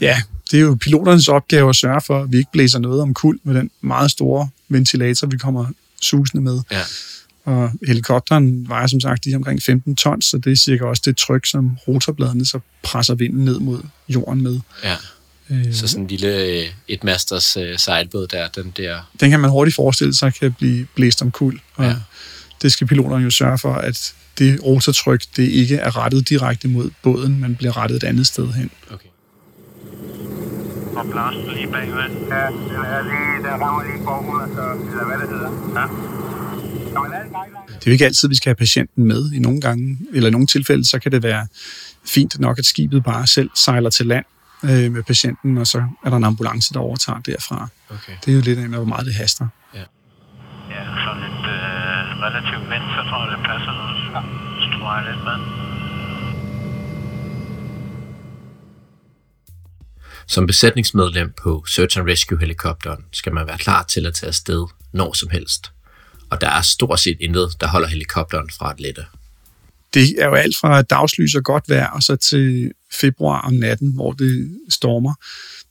Ja, 0.00 0.22
det 0.50 0.56
er 0.56 0.60
jo 0.62 0.76
piloternes 0.80 1.28
opgave 1.28 1.68
at 1.68 1.76
sørge 1.76 2.00
for, 2.00 2.22
at 2.22 2.32
vi 2.32 2.36
ikke 2.38 2.52
blæser 2.52 2.78
noget 2.78 3.02
om 3.02 3.14
kul 3.14 3.38
med 3.44 3.54
den 3.54 3.70
meget 3.80 4.10
store 4.10 4.48
ventilator, 4.68 5.26
vi 5.26 5.36
kommer 5.38 5.66
susende 6.02 6.44
med. 6.44 6.60
Ja. 6.70 6.80
Og 7.46 7.70
helikopteren 7.86 8.68
vejer 8.68 8.86
som 8.86 9.00
sagt 9.00 9.24
lige 9.24 9.36
omkring 9.36 9.62
15 9.62 9.96
tons, 9.96 10.24
så 10.24 10.38
det 10.38 10.52
er 10.52 10.56
cirka 10.56 10.84
også 10.84 11.02
det 11.04 11.16
tryk, 11.16 11.46
som 11.46 11.76
rotorbladene 11.88 12.46
så 12.46 12.60
presser 12.82 13.14
vinden 13.14 13.44
ned 13.44 13.58
mod 13.58 13.80
jorden 14.08 14.42
med. 14.42 14.60
ja. 14.84 14.96
Øh, 15.50 15.74
Så 15.74 15.88
sådan 15.88 16.02
en 16.04 16.08
lille 16.08 16.42
øh, 16.44 16.64
etmasters 16.88 17.56
øh, 17.56 17.78
sejlbåd 17.78 18.26
der, 18.26 18.48
den 18.48 18.72
der... 18.76 19.10
den 19.20 19.30
kan 19.30 19.40
man 19.40 19.50
hurtigt 19.50 19.74
forestille 19.76 20.14
sig 20.14 20.34
kan 20.34 20.52
blive 20.58 20.86
blæst 20.94 21.22
om 21.22 21.30
kul. 21.30 21.60
Og 21.74 21.84
Ja. 21.84 21.94
det 22.62 22.72
skal 22.72 22.86
piloterne 22.86 23.24
jo 23.24 23.30
sørge 23.30 23.58
for, 23.58 23.72
at 23.74 24.14
det 24.38 24.60
rotortryk, 24.64 25.22
det 25.36 25.42
ikke 25.48 25.76
er 25.76 25.96
rettet 25.96 26.28
direkte 26.28 26.68
mod 26.68 26.90
båden, 27.02 27.40
men 27.40 27.56
bliver 27.56 27.76
rettet 27.76 27.96
et 27.96 28.04
andet 28.04 28.26
sted 28.26 28.52
hen. 28.52 28.70
Okay. 28.90 29.08
Og 30.96 31.04
blaster 31.04 31.52
lige 31.54 31.66
bagved. 31.72 31.94
Ja, 31.96 32.46
den 32.46 32.84
er 32.84 33.02
lige, 33.02 33.50
den 33.52 33.60
rammer 33.62 33.82
lige 33.82 34.08
og 34.08 34.48
så, 34.54 34.90
eller 34.90 35.04
hvad 35.06 35.18
det 35.18 35.28
hedder. 35.28 35.50
Ja. 35.80 35.86
Det 37.68 37.74
er 37.74 37.86
jo 37.86 37.92
ikke 37.92 38.04
altid, 38.04 38.28
vi 38.28 38.34
skal 38.34 38.50
have 38.50 38.56
patienten 38.56 39.04
med. 39.04 39.32
I 39.32 39.38
nogle 39.38 39.60
gange, 39.60 39.98
eller 40.12 40.28
i 40.28 40.32
nogle 40.32 40.46
tilfælde, 40.46 40.84
så 40.84 40.98
kan 40.98 41.12
det 41.12 41.22
være 41.22 41.46
fint 42.04 42.40
nok, 42.40 42.58
at 42.58 42.66
skibet 42.66 43.04
bare 43.04 43.26
selv 43.26 43.50
sejler 43.54 43.90
til 43.90 44.06
land 44.06 44.24
øh, 44.64 44.92
med 44.92 45.02
patienten, 45.02 45.58
og 45.58 45.66
så 45.66 45.86
er 46.04 46.10
der 46.10 46.16
en 46.16 46.24
ambulance, 46.24 46.74
der 46.74 46.80
overtager 46.80 47.20
derfra. 47.20 47.68
Okay. 47.90 48.12
Det 48.24 48.30
er 48.32 48.36
jo 48.36 48.40
lidt 48.40 48.58
af, 48.58 48.68
hvor 48.68 48.84
meget 48.84 49.06
det 49.06 49.14
haster. 49.14 49.48
Ja, 49.74 49.84
sådan 51.04 51.22
et 51.22 51.44
øh, 51.56 52.00
relativt 52.26 52.64
vind, 52.72 52.86
så 52.96 53.00
tror 53.08 53.20
jeg, 53.24 53.30
det 53.36 53.40
passer 53.50 53.72
noget. 53.80 53.96
Ja. 54.14 54.20
Så 54.62 54.66
tror 54.78 54.96
jeg 54.96 55.04
lidt 55.10 55.24
med. 55.24 55.66
Som 60.28 60.46
besætningsmedlem 60.46 61.32
på 61.42 61.64
Search 61.66 61.98
and 61.98 62.08
Rescue 62.08 62.38
helikopteren 62.38 63.04
skal 63.12 63.34
man 63.34 63.46
være 63.46 63.58
klar 63.58 63.82
til 63.82 64.06
at 64.06 64.14
tage 64.14 64.28
afsted 64.28 64.66
når 64.92 65.12
som 65.12 65.30
helst. 65.30 65.72
Og 66.30 66.40
der 66.40 66.50
er 66.50 66.62
stort 66.62 67.00
set 67.00 67.16
intet, 67.20 67.56
der 67.60 67.66
holder 67.66 67.88
helikopteren 67.88 68.50
fra 68.58 68.70
at 68.70 68.80
lette. 68.80 69.04
Det 69.94 70.22
er 70.22 70.26
jo 70.26 70.34
alt 70.34 70.56
fra 70.56 70.82
dagslys 70.82 71.34
og 71.34 71.44
godt 71.44 71.64
vejr, 71.68 71.90
og 71.90 72.02
så 72.02 72.16
til 72.16 72.72
februar 73.00 73.40
om 73.40 73.52
natten, 73.52 73.92
hvor 73.92 74.12
det 74.12 74.56
stormer. 74.68 75.14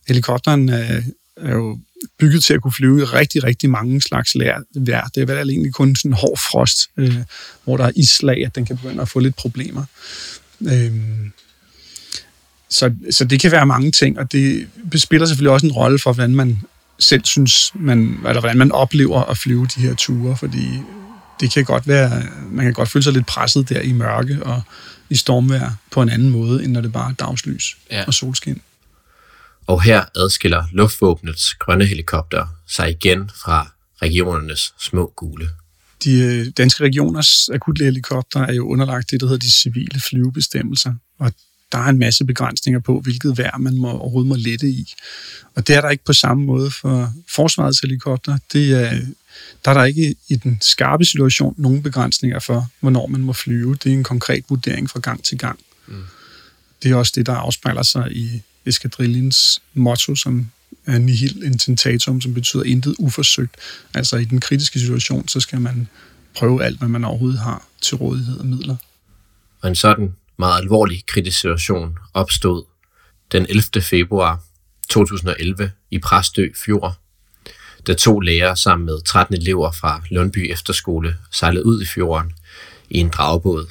Helikopteren 0.08 0.70
er, 0.70 1.02
er 1.38 1.54
jo 1.54 1.80
bygget 2.20 2.44
til 2.44 2.54
at 2.54 2.62
kunne 2.62 2.74
flyve 2.74 3.02
i 3.02 3.04
rigtig, 3.04 3.44
rigtig 3.44 3.70
mange 3.70 4.02
slags 4.02 4.36
vejr. 4.39 4.62
Det 5.15 5.22
er 5.22 5.26
vel 5.26 5.50
egentlig 5.50 5.74
kun 5.74 5.96
sådan 5.96 6.12
en 6.12 6.18
hård 6.18 6.38
frost, 6.38 6.89
øh, 6.98 7.18
hvor 7.63 7.78
der 7.78 7.86
er 7.86 7.91
islag, 7.96 8.46
at 8.46 8.56
den 8.56 8.65
kan 8.65 8.78
begynde 8.78 9.02
at 9.02 9.10
få 9.10 9.20
lidt 9.20 9.36
problemer. 9.36 9.86
Øh, 10.62 10.91
så, 12.70 12.94
så 13.12 13.26
det 13.26 13.39
kan 13.39 13.52
være 13.52 13.65
mange 13.65 13.91
ting, 13.91 14.20
og 14.20 14.32
det 14.32 14.68
spiller 14.96 15.28
selvfølgelig 15.28 15.52
også 15.52 15.65
en 15.65 15.72
rolle 15.72 16.00
for, 16.00 16.13
hvordan 16.13 16.36
man 16.36 16.62
selv 17.00 17.26
synes, 17.26 17.72
man, 17.76 18.20
eller 18.28 18.40
hvordan 18.40 18.58
man 18.58 18.72
oplever 18.72 19.24
at 19.24 19.38
flyve 19.38 19.68
de 19.76 19.82
her 19.82 19.96
ture, 19.96 20.38
fordi 20.38 20.68
det 21.40 21.52
kan 21.52 21.66
godt 21.66 21.88
være, 21.88 22.24
man 22.52 22.66
kan 22.66 22.74
godt 22.74 22.90
føle 22.90 23.04
sig 23.04 23.14
lidt 23.14 23.26
presset 23.26 23.70
der 23.70 23.82
i 23.82 23.92
mørke 23.92 24.44
og 24.44 24.62
i 25.10 25.16
stormvejr 25.16 25.72
på 25.92 26.02
en 26.02 26.10
anden 26.10 26.30
måde, 26.30 26.64
end 26.64 26.72
når 26.72 26.82
det 26.82 26.92
bare 26.94 27.10
er 27.10 27.14
dagslys 27.14 27.78
Ja. 27.92 28.04
og 28.08 28.14
solskin. 28.14 28.62
Og 29.68 29.84
her 29.84 30.06
adskiller 30.16 30.64
luftvåbnets 30.72 31.54
grønne 31.54 31.86
helikopter 31.86 32.48
sig 32.68 32.90
igen 32.90 33.30
fra 33.44 33.72
regionernes 34.02 34.74
små 34.80 35.14
gule. 35.16 35.50
De 36.04 36.12
øh, 36.22 36.48
danske 36.58 36.84
regioners 36.84 37.50
akutlægehelikopter 37.54 38.40
er 38.40 38.54
jo 38.54 38.68
underlagt 38.68 39.12
det, 39.12 39.22
der 39.22 39.28
hedder 39.28 39.40
de 39.40 39.52
civile 39.52 40.00
flyvebestemmelser, 40.00 40.94
og 41.20 41.34
der 41.76 41.82
er 41.82 41.90
en 41.90 42.00
masse 42.00 42.26
begrænsninger 42.26 42.80
på, 42.80 43.00
hvilket 43.00 43.38
vejr 43.38 43.58
man 43.58 43.78
må, 43.78 43.92
overhovedet 43.92 44.28
må 44.28 44.36
lette 44.36 44.70
i. 44.70 44.94
Og 45.56 45.68
det 45.68 45.76
er 45.76 45.82
der 45.82 45.90
ikke 45.90 46.04
på 46.04 46.14
samme 46.14 46.46
måde 46.46 46.72
for 46.72 47.14
forsvarets 47.30 47.80
helikopter. 47.80 48.38
Det 48.54 48.72
er, 48.72 49.00
der 49.66 49.72
er 49.72 49.74
der 49.74 49.84
ikke 49.84 50.16
i 50.30 50.36
den 50.36 50.58
skarpe 50.62 51.06
situation 51.06 51.56
nogen 51.58 51.84
begrænsninger 51.84 52.40
for, 52.40 52.70
hvornår 52.80 53.08
man 53.08 53.22
må 53.22 53.34
flyve. 53.34 53.76
Det 53.76 53.90
er 53.90 53.94
en 53.94 54.04
konkret 54.04 54.44
vurdering 54.50 54.90
fra 54.90 55.00
gang 55.00 55.24
til 55.24 55.38
gang. 55.38 55.60
Mm. 55.88 56.04
Det 56.84 56.92
er 56.92 56.96
også 56.96 57.14
det, 57.16 57.26
der 57.26 57.34
afspejler 57.34 57.84
sig 57.84 58.12
i 58.12 58.42
eskadrillens 58.66 59.62
motto, 59.74 60.16
som 60.16 60.52
af 60.86 61.02
nihil 61.02 61.44
intentatum, 61.44 62.22
som 62.22 62.34
betyder 62.34 62.64
intet 62.64 62.96
uforsøgt. 63.00 63.56
Altså 63.94 64.18
i 64.18 64.26
den 64.26 64.40
kritiske 64.40 64.80
situation, 64.80 65.28
så 65.28 65.40
skal 65.40 65.62
man 65.62 65.88
prøve 66.36 66.64
alt, 66.64 66.78
hvad 66.78 66.88
man 66.88 67.06
overhovedet 67.06 67.40
har 67.40 67.68
til 67.82 67.98
rådighed 67.98 68.40
af 68.40 68.46
midler. 68.46 68.76
Og 69.62 69.70
en 69.70 69.76
sådan 69.76 70.14
meget 70.38 70.62
alvorlig 70.62 71.06
kritisk 71.06 71.39
situation 71.39 71.98
opstod 72.13 72.63
den 73.32 73.45
11. 73.50 73.82
februar 73.82 74.43
2011 74.89 75.71
i 75.91 76.00
Præstø 76.00 76.48
Fjord, 76.65 76.93
da 77.88 77.93
to 77.93 78.19
lærere 78.19 78.58
sammen 78.58 78.86
med 78.86 79.02
13 79.02 79.36
elever 79.36 79.71
fra 79.71 80.02
Lundby 80.12 80.52
Efterskole 80.52 81.15
sejlede 81.32 81.65
ud 81.65 81.82
i 81.82 81.86
fjorden 81.86 82.34
i 82.89 82.98
en 82.98 83.10
dragebåd. 83.10 83.67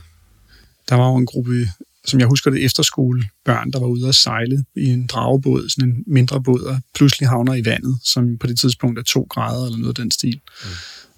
Der 0.89 0.95
var 0.95 1.09
jo 1.09 1.17
en 1.17 1.27
gruppe, 1.27 1.69
som 2.05 2.21
jeg 2.21 2.29
husker 2.29 2.51
det, 2.51 2.65
efterskolebørn, 2.65 3.71
der 3.71 3.81
var 3.81 3.87
ude 3.87 4.09
at 4.09 4.15
sejle 4.15 4.65
i 4.77 4.85
en 4.85 5.07
dragebåd, 5.07 5.69
sådan 5.69 5.89
en 5.89 6.05
mindre 6.07 6.43
båd, 6.43 6.61
og 6.61 6.81
pludselig 6.95 7.29
havner 7.29 7.55
i 7.55 7.65
vandet, 7.65 7.99
som 8.05 8.39
på 8.39 8.47
det 8.47 8.59
tidspunkt 8.59 8.99
er 8.99 9.03
to 9.03 9.27
grader 9.31 9.65
eller 9.65 9.79
noget 9.79 9.99
af 9.99 10.03
den 10.03 10.11
stil. 10.11 10.41
Mm. 10.65 10.71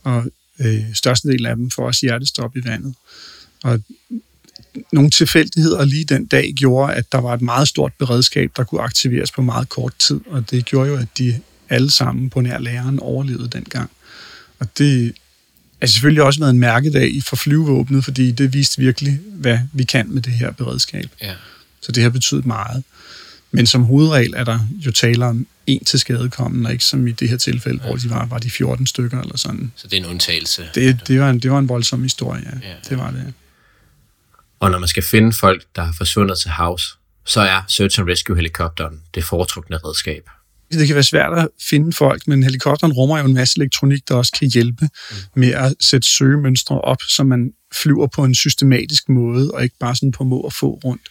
Og 0.02 0.24
øh, 0.61 0.94
størstedelen 0.94 1.46
af 1.46 1.56
dem 1.56 1.70
får 1.70 1.87
også 1.87 2.00
hjertestop 2.02 2.56
i 2.56 2.64
vandet. 2.64 2.94
Og 3.64 3.80
nogle 4.92 5.10
tilfældigheder 5.10 5.84
lige 5.84 6.04
den 6.04 6.26
dag 6.26 6.52
gjorde, 6.56 6.94
at 6.94 7.12
der 7.12 7.18
var 7.18 7.34
et 7.34 7.42
meget 7.42 7.68
stort 7.68 7.92
beredskab, 7.98 8.50
der 8.56 8.64
kunne 8.64 8.80
aktiveres 8.80 9.30
på 9.30 9.42
meget 9.42 9.68
kort 9.68 9.92
tid, 9.98 10.20
og 10.26 10.50
det 10.50 10.64
gjorde 10.64 10.90
jo, 10.90 10.96
at 10.96 11.08
de 11.18 11.40
alle 11.68 11.90
sammen 11.90 12.30
på 12.30 12.40
nær 12.40 12.58
læreren 12.58 13.00
overlevede 13.00 13.48
dengang. 13.48 13.90
Og 14.58 14.78
det 14.78 15.12
har 15.80 15.86
selvfølgelig 15.86 16.22
også 16.22 16.40
været 16.40 16.50
en 16.50 16.58
mærkedag 16.58 17.22
for 17.22 17.36
flyvevåbnet, 17.36 18.04
fordi 18.04 18.32
det 18.32 18.52
viste 18.52 18.78
virkelig, 18.78 19.20
hvad 19.32 19.58
vi 19.72 19.84
kan 19.84 20.08
med 20.08 20.22
det 20.22 20.32
her 20.32 20.50
beredskab. 20.50 21.10
Ja. 21.22 21.34
Så 21.80 21.92
det 21.92 22.02
har 22.02 22.10
betydet 22.10 22.46
meget. 22.46 22.84
Men 23.50 23.66
som 23.66 23.82
hovedregel 23.82 24.34
er 24.36 24.44
der 24.44 24.58
jo 24.86 24.90
taler 24.90 25.26
om 25.26 25.46
en 25.66 25.84
til 25.84 26.00
skadekommen, 26.00 26.66
og 26.66 26.72
ikke 26.72 26.84
som 26.84 27.06
i 27.06 27.12
det 27.12 27.28
her 27.28 27.36
tilfælde, 27.36 27.80
ja. 27.82 27.88
hvor 27.88 27.96
de 27.96 28.10
var, 28.10 28.26
var 28.26 28.38
de 28.38 28.50
14 28.50 28.86
stykker 28.86 29.20
eller 29.20 29.36
sådan. 29.36 29.72
Så 29.76 29.88
det 29.88 29.92
er 29.92 30.00
en 30.00 30.06
undtagelse? 30.06 30.68
Det, 30.74 31.00
det, 31.08 31.20
var, 31.20 31.30
en, 31.30 31.38
det 31.38 31.50
var 31.50 31.58
en 31.58 31.68
voldsom 31.68 32.02
historie, 32.02 32.42
ja. 32.44 32.68
ja. 32.68 32.74
Det 32.88 32.98
var 32.98 33.10
det. 33.10 33.32
Og 34.61 34.71
når 34.71 34.79
man 34.79 34.88
skal 34.88 35.03
finde 35.03 35.33
folk, 35.33 35.64
der 35.77 35.83
har 35.83 35.95
forsvundet 35.99 36.38
til 36.38 36.51
havs, 36.51 36.99
så 37.25 37.40
er 37.40 37.62
Search 37.69 38.01
and 38.01 38.09
Rescue-helikopteren 38.09 39.01
det 39.14 39.25
foretrukne 39.25 39.77
redskab. 39.77 40.23
Det 40.73 40.87
kan 40.87 40.95
være 40.95 41.05
svært 41.05 41.38
at 41.38 41.49
finde 41.71 41.92
folk, 41.92 42.29
men 42.29 42.42
helikopteren 42.42 42.92
rummer 42.92 43.19
jo 43.19 43.25
en 43.25 43.35
masse 43.35 43.59
elektronik, 43.59 44.09
der 44.09 44.14
også 44.14 44.33
kan 44.38 44.51
hjælpe 44.51 44.88
mm. 45.11 45.16
med 45.35 45.49
at 45.53 45.75
sætte 45.81 46.09
søgemønstre 46.09 46.81
op, 46.81 47.03
så 47.09 47.25
man 47.25 47.53
flyver 47.75 48.07
på 48.07 48.25
en 48.25 48.35
systematisk 48.35 49.09
måde, 49.09 49.51
og 49.51 49.62
ikke 49.62 49.77
bare 49.81 49.97
sådan 49.97 50.12
på 50.12 50.25
må 50.25 50.40
og 50.40 50.53
få 50.53 50.81
rundt. 50.85 51.11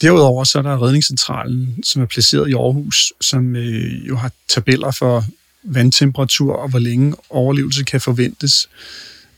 Derudover 0.00 0.44
så 0.44 0.58
er 0.58 0.62
der 0.62 0.82
redningscentralen, 0.82 1.84
som 1.84 2.02
er 2.02 2.06
placeret 2.06 2.48
i 2.48 2.52
Aarhus, 2.52 3.12
som 3.20 3.56
øh, 3.56 4.08
jo 4.08 4.16
har 4.16 4.30
tabeller 4.48 4.90
for 4.90 5.24
vandtemperatur 5.62 6.56
og 6.56 6.68
hvor 6.68 6.78
længe 6.78 7.14
overlevelse 7.30 7.84
kan 7.84 8.00
forventes, 8.00 8.68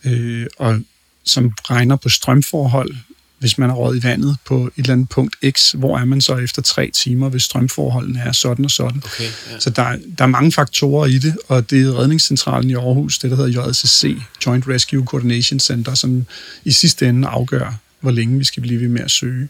øh, 0.05 0.47
og 0.59 0.81
som 1.25 1.53
regner 1.71 1.97
på 1.97 2.09
strømforhold, 2.09 2.97
hvis 3.39 3.59
man 3.59 3.71
er 3.71 3.75
råd 3.75 3.97
i 3.97 4.03
vandet 4.03 4.37
på 4.47 4.67
et 4.67 4.73
eller 4.77 4.93
andet 4.93 5.09
punkt 5.09 5.37
X, 5.51 5.73
hvor 5.73 5.99
er 5.99 6.05
man 6.05 6.21
så 6.21 6.37
efter 6.37 6.63
tre 6.63 6.91
timer, 6.95 7.29
hvis 7.29 7.43
strømforholdene 7.43 8.21
er 8.21 8.33
sådan 8.33 8.65
og 8.65 8.71
sådan. 8.71 9.03
Okay, 9.05 9.25
ja. 9.25 9.59
Så 9.59 9.71
der, 9.71 9.97
der 10.19 10.25
er 10.25 10.29
mange 10.29 10.53
faktorer 10.53 11.07
i 11.07 11.19
det, 11.19 11.37
og 11.49 11.71
det 11.71 11.87
er 11.87 11.99
redningscentralen 11.99 12.71
i 12.71 12.75
Aarhus, 12.75 13.19
det 13.19 13.31
der 13.31 13.37
hedder 13.37 13.69
JCC, 13.69 14.17
Joint 14.47 14.69
Rescue 14.69 15.05
Coordination 15.05 15.61
Center, 15.61 15.95
som 15.95 16.27
i 16.65 16.71
sidste 16.71 17.09
ende 17.09 17.29
afgør, 17.29 17.79
hvor 18.01 18.11
længe 18.11 18.39
vi 18.39 18.45
skal 18.45 18.63
blive 18.63 18.81
ved 18.81 18.89
med 18.89 19.01
at 19.01 19.11
søge. 19.11 19.49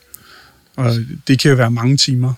Og 0.77 0.94
det 1.29 1.38
kan 1.38 1.51
jo 1.51 1.57
være 1.57 1.70
mange 1.70 1.96
timer. 1.96 2.33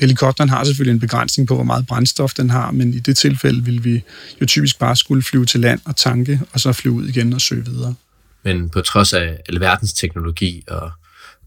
Helikopteren 0.00 0.50
har 0.50 0.64
selvfølgelig 0.64 0.92
en 0.92 1.00
begrænsning 1.00 1.48
på, 1.48 1.54
hvor 1.54 1.64
meget 1.64 1.86
brændstof 1.86 2.34
den 2.34 2.50
har, 2.50 2.70
men 2.70 2.94
i 2.94 2.98
det 2.98 3.16
tilfælde 3.16 3.64
vil 3.64 3.84
vi 3.84 4.02
jo 4.40 4.46
typisk 4.46 4.78
bare 4.78 4.96
skulle 4.96 5.22
flyve 5.22 5.46
til 5.46 5.60
land 5.60 5.80
og 5.84 5.96
tanke, 5.96 6.40
og 6.52 6.60
så 6.60 6.72
flyve 6.72 6.94
ud 6.94 7.08
igen 7.08 7.32
og 7.32 7.40
søge 7.40 7.64
videre. 7.64 7.94
Men 8.44 8.70
på 8.70 8.80
trods 8.80 9.12
af 9.12 9.38
alverdens 9.48 9.92
teknologi 9.92 10.64
og 10.68 10.90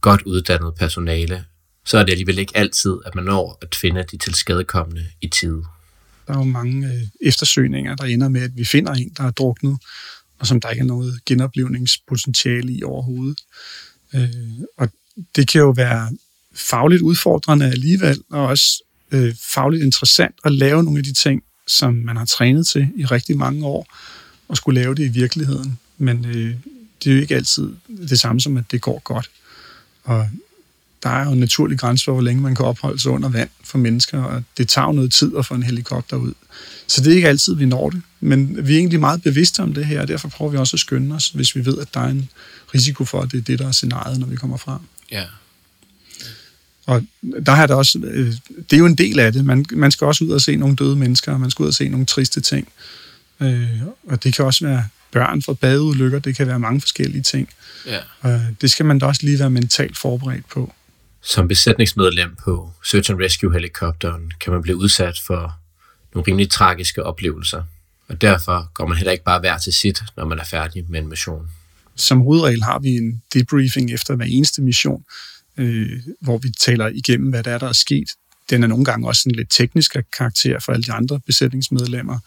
godt 0.02 0.22
uddannet 0.22 0.76
personale, 0.76 1.46
så 1.86 1.98
er 1.98 2.04
det 2.04 2.12
alligevel 2.12 2.40
ikke 2.40 2.58
altid, 2.58 2.98
at 3.06 3.16
man 3.16 3.24
når 3.24 3.58
at 3.62 3.76
finde 3.76 4.06
de 4.12 4.18
tilskadekommende 4.18 5.06
i 5.22 5.28
tide. 5.28 5.64
Der 6.28 6.34
er 6.34 6.38
jo 6.38 6.44
mange 6.44 6.88
øh, 6.88 7.02
eftersøgninger, 7.22 7.96
der 7.96 8.04
ender 8.04 8.30
med, 8.30 8.42
at 8.42 8.52
vi 8.56 8.66
finder 8.66 8.94
en, 8.94 9.12
der 9.18 9.24
er 9.24 9.32
druknet, 9.32 9.78
og 10.40 10.48
som 10.48 10.62
der 10.62 10.70
ikke 10.70 10.82
er 10.82 10.86
noget 10.86 11.26
genoplevningspotentiale 11.26 12.74
i 12.74 12.84
overhovedet. 12.84 13.40
Øh, 14.16 14.30
og 14.78 14.90
det 15.36 15.48
kan 15.48 15.62
jo 15.62 15.70
være 15.70 16.12
fagligt 16.56 17.02
udfordrende 17.02 17.66
alligevel, 17.66 18.22
og 18.32 18.48
også 18.48 18.84
øh, 19.12 19.36
fagligt 19.54 19.84
interessant 19.84 20.36
at 20.44 20.52
lave 20.52 20.84
nogle 20.84 20.98
af 20.98 21.04
de 21.04 21.14
ting, 21.14 21.44
som 21.68 21.94
man 21.94 22.18
har 22.18 22.26
trænet 22.26 22.68
til 22.68 22.90
i 22.98 23.06
rigtig 23.06 23.38
mange 23.38 23.66
år, 23.66 23.88
og 24.48 24.58
skulle 24.58 24.82
lave 24.82 24.96
det 24.96 25.06
i 25.06 25.08
virkeligheden. 25.08 25.80
Men 25.98 26.26
øh, 26.26 26.56
det 27.06 27.12
er 27.12 27.16
jo 27.16 27.22
ikke 27.22 27.36
altid 27.36 27.70
det 28.10 28.20
samme 28.20 28.42
som, 28.42 28.58
at 28.58 28.64
det 28.72 28.82
går 28.82 29.02
godt. 29.04 29.30
Og 30.04 30.30
der 31.04 31.10
er 31.10 31.26
jo 31.26 31.32
en 31.32 31.40
naturlig 31.40 31.80
grænse 31.80 32.06
for, 32.06 32.14
hvor 32.14 32.22
længe 32.22 32.42
man 32.42 32.56
kan 32.56 32.66
opholde 32.66 33.00
sig 33.00 33.12
under 33.12 33.30
vand 33.30 33.50
for 33.64 33.78
mennesker, 33.78 34.24
og 34.24 34.44
det 34.58 34.68
tager 34.70 34.88
jo 34.88 34.92
noget 34.92 35.14
tid 35.14 35.32
at 35.38 35.46
få 35.46 35.54
en 35.54 35.64
helikopter 35.64 36.18
ud. 36.18 36.34
Så 36.88 37.02
det 37.02 37.12
er 37.12 37.16
ikke 37.16 37.28
altid, 37.28 37.56
vi 37.56 37.66
når 37.66 37.90
det. 37.90 38.02
Men 38.20 38.68
vi 38.68 38.74
er 38.74 38.78
egentlig 38.78 39.00
meget 39.00 39.24
bevidste 39.24 39.60
om 39.60 39.74
det 39.74 39.86
her, 39.86 40.02
og 40.02 40.08
derfor 40.08 40.28
prøver 40.28 40.52
vi 40.52 40.58
også 40.58 40.76
at 40.76 40.80
skynde 40.80 41.16
os, 41.16 41.30
hvis 41.30 41.56
vi 41.56 41.66
ved, 41.66 41.78
at 41.78 41.94
der 41.94 42.00
er 42.00 42.08
en 42.08 42.30
risiko 42.74 43.06
for, 43.06 43.22
at 43.22 43.32
det 43.32 43.38
er 43.38 43.42
det, 43.42 43.60
der 43.60 43.68
er 43.68 43.72
scenariet, 43.72 44.20
når 44.20 44.28
vi 44.28 44.36
kommer 44.36 44.58
frem. 44.58 44.80
Ja. 45.12 45.24
Og 46.86 47.04
der 47.46 47.52
har 47.52 47.68
der 47.68 47.76
også, 47.76 48.00
øh, 48.04 48.34
det 48.70 48.74
er 48.74 48.78
jo 48.78 48.86
en 48.86 48.96
del 48.96 49.20
af 49.20 49.34
det. 49.34 49.46
Man, 49.46 49.66
man 49.72 49.92
skal 49.92 50.08
også 50.08 50.24
ud 50.24 50.30
og 50.30 50.42
se 50.42 50.56
nogle 50.56 50.76
døde 50.76 50.96
mennesker, 50.96 51.32
og 51.32 51.40
man 51.40 51.52
skal 51.52 51.64
ud 51.64 51.68
og 51.68 51.74
se 51.74 51.90
nogle 51.90 52.06
triste 52.06 52.42
ting. 52.42 52.68
Øh, 53.40 53.82
og 54.08 54.24
det 54.24 54.34
kan 54.34 54.46
også 54.46 54.66
være 54.66 54.88
børn 55.12 55.42
fra 55.42 55.54
badeulykker, 55.54 56.20
det 56.20 56.36
kan 56.36 56.48
være 56.48 56.60
mange 56.60 56.82
forskellige 56.82 57.22
ting. 57.22 57.50
Ja. 57.86 58.00
Og 58.22 58.42
det 58.62 58.72
skal 58.72 58.86
man 58.86 59.00
da 59.00 59.06
også 59.06 59.22
lige 59.24 59.40
være 59.40 59.50
mentalt 59.50 59.98
forberedt 59.98 60.50
på. 60.50 60.74
Som 61.22 61.48
besætningsmedlem 61.48 62.36
på 62.44 62.72
Search 62.84 63.12
and 63.12 63.20
Rescue 63.22 63.54
helikopteren 63.54 64.32
kan 64.40 64.54
man 64.54 64.62
blive 64.62 64.78
udsat 64.78 65.20
for 65.20 65.60
nogle 66.14 66.28
rimelig 66.28 66.50
tragiske 66.50 67.04
oplevelser. 67.04 67.64
Og 68.08 68.22
derfor 68.22 68.72
går 68.74 68.88
man 68.88 68.98
heller 68.98 69.12
ikke 69.12 69.24
bare 69.24 69.40
hver 69.40 69.58
til 69.58 69.74
sit, 69.74 70.04
når 70.18 70.26
man 70.26 70.40
er 70.40 70.44
færdig 70.44 70.86
med 70.90 71.00
en 71.00 71.08
mission. 71.08 71.50
Som 71.96 72.22
hovedregel 72.22 72.64
har 72.64 72.80
vi 72.80 72.90
en 72.90 73.22
debriefing 73.34 73.94
efter 73.94 74.16
hver 74.16 74.26
eneste 74.26 74.62
mission, 74.62 75.04
øh, 75.58 76.00
hvor 76.22 76.38
vi 76.38 76.50
taler 76.60 76.88
igennem, 76.88 77.30
hvad 77.30 77.44
der 77.44 77.52
er, 77.52 77.58
der 77.58 77.68
er 77.68 77.74
sket. 77.74 78.10
Den 78.50 78.64
er 78.64 78.68
nogle 78.68 78.86
gange 78.86 79.08
også 79.08 79.30
en 79.30 79.36
lidt 79.36 79.48
teknisk 79.52 79.96
karakter 80.18 80.60
for 80.60 80.72
alle 80.74 80.84
de 80.84 80.92
andre 80.92 81.20
besætningsmedlemmer. 81.20 82.20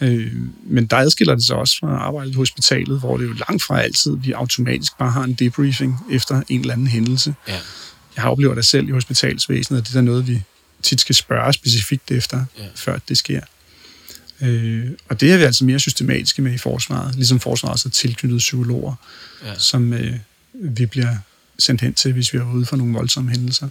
Øh, 0.00 0.32
men 0.66 0.86
der 0.86 0.96
adskiller 0.96 1.34
det 1.34 1.44
sig 1.44 1.56
også 1.56 1.76
fra 1.80 1.86
arbejdet 1.98 2.34
på 2.34 2.40
hospitalet, 2.40 2.98
hvor 3.00 3.16
det 3.16 3.24
jo 3.26 3.32
langt 3.32 3.62
fra 3.62 3.80
altid, 3.80 4.16
vi 4.16 4.32
automatisk 4.32 4.98
bare 4.98 5.10
har 5.10 5.24
en 5.24 5.34
debriefing 5.34 5.96
efter 6.10 6.42
en 6.48 6.60
eller 6.60 6.72
anden 6.72 6.86
hændelse. 6.86 7.34
Ja. 7.48 7.52
Jeg 8.16 8.22
har 8.22 8.30
oplevet 8.30 8.56
det 8.56 8.64
selv 8.64 8.88
i 8.88 8.92
hospitalsvæsenet, 8.92 9.80
og 9.80 9.88
det 9.88 9.96
er 9.96 10.00
noget, 10.00 10.28
vi 10.28 10.42
tit 10.82 11.00
skal 11.00 11.14
spørge 11.14 11.52
specifikt 11.52 12.10
efter, 12.10 12.44
Ja. 12.58 12.64
før 12.74 12.98
det 13.08 13.18
sker. 13.18 13.40
Øh, 14.42 14.90
og 15.08 15.20
det 15.20 15.32
er 15.32 15.36
vi 15.36 15.42
altså 15.42 15.64
mere 15.64 15.78
systematiske 15.80 16.42
med 16.42 16.52
i 16.52 16.58
forsvaret, 16.58 17.14
ligesom 17.14 17.40
forsvaret 17.40 17.84
er 17.84 17.88
tilknyttet 17.90 18.38
psykologer, 18.38 18.94
Ja. 19.44 19.58
som 19.58 19.92
øh, 19.92 20.16
vi 20.54 20.86
bliver 20.86 21.16
sendt 21.58 21.80
hen 21.80 21.94
til, 21.94 22.12
hvis 22.12 22.32
vi 22.32 22.38
er 22.38 22.52
ude 22.54 22.66
for 22.66 22.76
nogle 22.76 22.94
voldsomme 22.94 23.30
hændelser. 23.30 23.68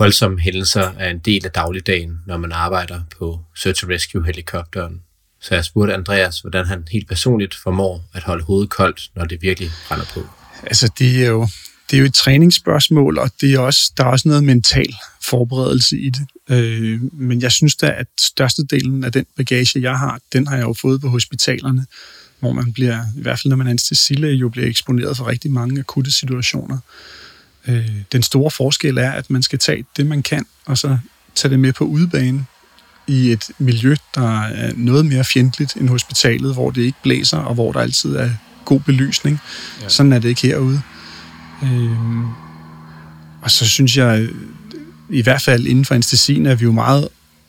Voldsomme 0.00 0.40
hændelser 0.40 0.92
er 0.98 1.10
en 1.10 1.18
del 1.18 1.44
af 1.44 1.50
dagligdagen, 1.50 2.20
når 2.26 2.36
man 2.36 2.52
arbejder 2.52 3.00
på 3.18 3.40
Search 3.56 3.84
and 3.84 3.92
Rescue 3.92 4.26
helikopteren. 4.26 5.00
Så 5.40 5.54
jeg 5.54 5.64
spurgte 5.64 5.94
Andreas, 5.94 6.40
hvordan 6.40 6.66
han 6.66 6.84
helt 6.92 7.08
personligt 7.08 7.54
formår 7.54 8.04
at 8.14 8.22
holde 8.22 8.44
hovedet 8.44 8.70
koldt, 8.70 9.10
når 9.16 9.24
det 9.24 9.42
virkelig 9.42 9.70
brænder 9.88 10.04
på. 10.14 10.20
Altså, 10.62 10.90
det 10.98 11.24
er 11.24 11.28
jo, 11.28 11.48
det 11.90 11.96
er 11.96 12.00
jo 12.00 12.06
et 12.06 12.14
træningsspørgsmål, 12.14 13.18
og 13.18 13.30
det 13.40 13.54
er 13.54 13.58
også, 13.58 13.92
der 13.96 14.04
er 14.04 14.08
også 14.08 14.28
noget 14.28 14.44
mental 14.44 14.94
forberedelse 15.22 15.98
i 15.98 16.10
det. 16.10 16.26
Øh, 16.50 17.00
men 17.12 17.42
jeg 17.42 17.52
synes 17.52 17.76
da, 17.76 17.94
at 17.98 18.06
størstedelen 18.20 19.04
af 19.04 19.12
den 19.12 19.26
bagage, 19.36 19.80
jeg 19.80 19.98
har, 19.98 20.20
den 20.32 20.46
har 20.46 20.56
jeg 20.56 20.64
jo 20.64 20.72
fået 20.72 21.00
på 21.00 21.08
hospitalerne, 21.08 21.86
hvor 22.38 22.52
man 22.52 22.72
bliver, 22.72 22.98
i 23.16 23.22
hvert 23.22 23.38
fald 23.38 23.50
når 23.50 23.56
man 23.56 23.66
er 23.66 23.70
anestesilæge, 23.70 24.34
jo 24.34 24.48
bliver 24.48 24.66
eksponeret 24.66 25.16
for 25.16 25.26
rigtig 25.26 25.50
mange 25.50 25.80
akutte 25.80 26.10
situationer. 26.10 26.78
Øh, 27.68 27.88
den 28.12 28.22
store 28.22 28.50
forskel 28.50 28.98
er, 28.98 29.10
at 29.10 29.30
man 29.30 29.42
skal 29.42 29.58
tage 29.58 29.84
det, 29.96 30.06
man 30.06 30.22
kan, 30.22 30.46
og 30.66 30.78
så 30.78 30.98
tage 31.34 31.50
det 31.50 31.60
med 31.60 31.72
på 31.72 31.84
udebane 31.84 32.46
i 33.06 33.32
et 33.32 33.50
miljø, 33.58 33.94
der 34.14 34.40
er 34.42 34.72
noget 34.76 35.06
mere 35.06 35.24
fjendtligt 35.24 35.76
end 35.76 35.88
hospitalet, 35.88 36.54
hvor 36.54 36.70
det 36.70 36.82
ikke 36.82 36.98
blæser, 37.02 37.38
og 37.38 37.54
hvor 37.54 37.72
der 37.72 37.80
altid 37.80 38.16
er 38.16 38.30
god 38.64 38.80
belysning. 38.80 39.40
Ja. 39.82 39.88
Sådan 39.88 40.12
er 40.12 40.18
det 40.18 40.28
ikke 40.28 40.42
herude. 40.42 40.82
Øhm, 41.62 42.24
og 43.42 43.50
så 43.50 43.68
synes 43.68 43.96
jeg, 43.96 44.20
øh, 44.20 44.34
i 45.10 45.22
hvert 45.22 45.42
fald 45.42 45.66
inden 45.66 45.84
for 45.84 45.94
anestesien, 45.94 46.46
er 46.46 46.54
vi 46.54 46.64
jo 46.64 46.72
meget 46.72 47.08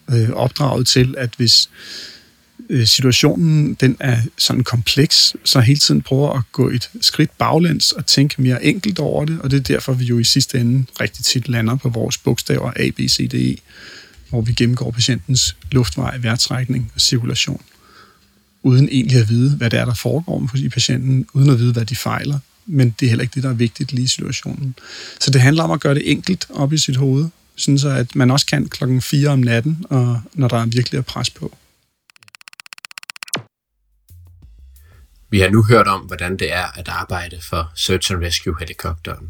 øh, 0.09 0.29
opdraget 0.29 0.87
til, 0.87 1.15
at 1.17 1.29
hvis 1.37 1.69
øh, 1.69 2.20
Øh, 2.69 2.87
situationen 2.87 3.73
den 3.73 3.97
er 3.99 4.17
sådan 4.37 4.63
kompleks, 4.63 5.35
så 5.43 5.59
hele 5.59 5.79
tiden 5.79 6.01
prøver 6.01 6.33
at 6.33 6.43
gå 6.51 6.69
et 6.69 6.89
skridt 7.01 7.37
baglæns 7.37 7.91
og 7.91 8.05
tænke 8.05 8.41
mere 8.41 8.65
enkelt 8.65 8.99
over 8.99 9.25
det, 9.25 9.41
og 9.41 9.51
det 9.51 9.57
er 9.57 9.63
derfor, 9.63 9.93
vi 9.93 10.05
jo 10.05 10.19
i 10.19 10.23
sidste 10.23 10.59
ende 10.59 10.85
rigtig 10.99 11.25
tit 11.25 11.49
lander 11.49 11.75
på 11.75 11.89
vores 11.89 12.17
bogstaver 12.17 12.71
A, 12.75 12.89
B, 12.89 12.99
C, 12.99 13.29
D, 13.29 13.33
E. 13.33 13.55
hvor 14.29 14.41
vi 14.41 14.53
gennemgår 14.53 14.91
patientens 14.91 15.55
luftvej, 15.71 16.17
vejrtrækning 16.17 16.91
og 16.95 17.01
cirkulation, 17.01 17.61
uden 18.63 18.89
egentlig 18.91 19.17
at 19.17 19.29
vide, 19.29 19.55
hvad 19.55 19.69
det 19.69 19.79
er, 19.79 19.85
der 19.85 19.93
foregår 19.93 20.49
i 20.55 20.69
patienten, 20.69 21.25
uden 21.33 21.49
at 21.49 21.59
vide, 21.59 21.73
hvad 21.73 21.85
de 21.85 21.95
fejler. 21.95 22.39
Men 22.65 22.95
det 22.99 23.05
er 23.05 23.09
heller 23.09 23.23
ikke 23.23 23.35
det, 23.35 23.43
der 23.43 23.49
er 23.49 23.53
vigtigt 23.53 23.93
lige 23.93 24.03
i 24.03 24.07
situationen. 24.07 24.75
Så 25.19 25.31
det 25.31 25.41
handler 25.41 25.63
om 25.63 25.71
at 25.71 25.79
gøre 25.79 25.95
det 25.95 26.11
enkelt 26.11 26.45
op 26.49 26.73
i 26.73 26.77
sit 26.77 26.95
hoved, 26.95 27.25
sådan 27.55 27.79
så 27.79 27.89
at 27.89 28.15
man 28.15 28.31
også 28.31 28.45
kan 28.45 28.67
klokken 28.67 29.01
4 29.01 29.29
om 29.29 29.39
natten, 29.39 29.85
og 29.89 30.21
når 30.33 30.47
der 30.47 30.57
er 30.57 30.65
virkelig 30.65 30.97
er 30.97 31.01
pres 31.01 31.29
på. 31.29 31.57
Vi 35.31 35.39
har 35.39 35.49
nu 35.49 35.63
hørt 35.63 35.87
om, 35.87 36.01
hvordan 36.01 36.37
det 36.37 36.53
er 36.53 36.79
at 36.79 36.87
arbejde 36.87 37.41
for 37.41 37.71
Search 37.75 38.11
and 38.11 38.23
Rescue 38.23 38.55
helikopteren. 38.59 39.29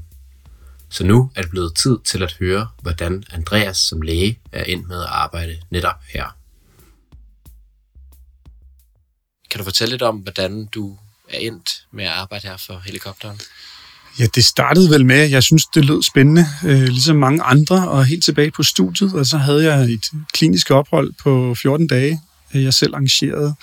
Så 0.90 1.04
nu 1.04 1.32
er 1.36 1.42
det 1.42 1.52
blevet 1.52 1.76
tid 1.76 1.98
til 2.06 2.24
at 2.24 2.36
høre, 2.40 2.68
hvordan 2.82 3.24
Andreas 3.32 3.78
som 3.78 4.02
læge 4.02 4.40
er 4.52 4.64
endt 4.64 4.88
med 4.88 5.02
at 5.02 5.08
arbejde 5.10 5.58
netop 5.70 5.96
her. 6.14 6.26
Kan 9.52 9.58
du 9.58 9.64
fortælle 9.64 9.92
lidt 9.92 10.02
om, 10.02 10.18
hvordan 10.18 10.66
du 10.66 10.98
er 11.30 11.38
endt 11.38 11.86
med 11.92 12.06
at 12.06 12.12
arbejde 12.12 12.48
her 12.48 12.58
for 12.58 12.82
helikopteren? 12.86 13.40
Ja, 14.20 14.26
det 14.36 14.46
startede 14.46 14.90
vel 14.90 15.06
med, 15.06 15.20
at 15.20 15.32
jeg 15.32 15.44
synes, 15.44 15.66
det 15.66 15.86
lød 15.86 16.04
spændende, 16.04 16.46
øh, 16.66 16.84
ligesom 16.84 17.16
mange 17.16 17.44
andre, 17.44 17.90
og 17.90 18.06
helt 18.06 18.24
tilbage 18.24 18.52
på 18.52 18.64
studiet, 18.64 19.14
og 19.14 19.26
så 19.26 19.38
havde 19.38 19.64
jeg 19.64 19.84
et 19.84 20.12
klinisk 20.34 20.72
ophold 20.72 21.14
på 21.24 21.56
14 21.56 21.88
dage, 21.88 22.22
jeg 22.54 22.74
selv 22.74 22.94
arrangerede, 22.94 23.56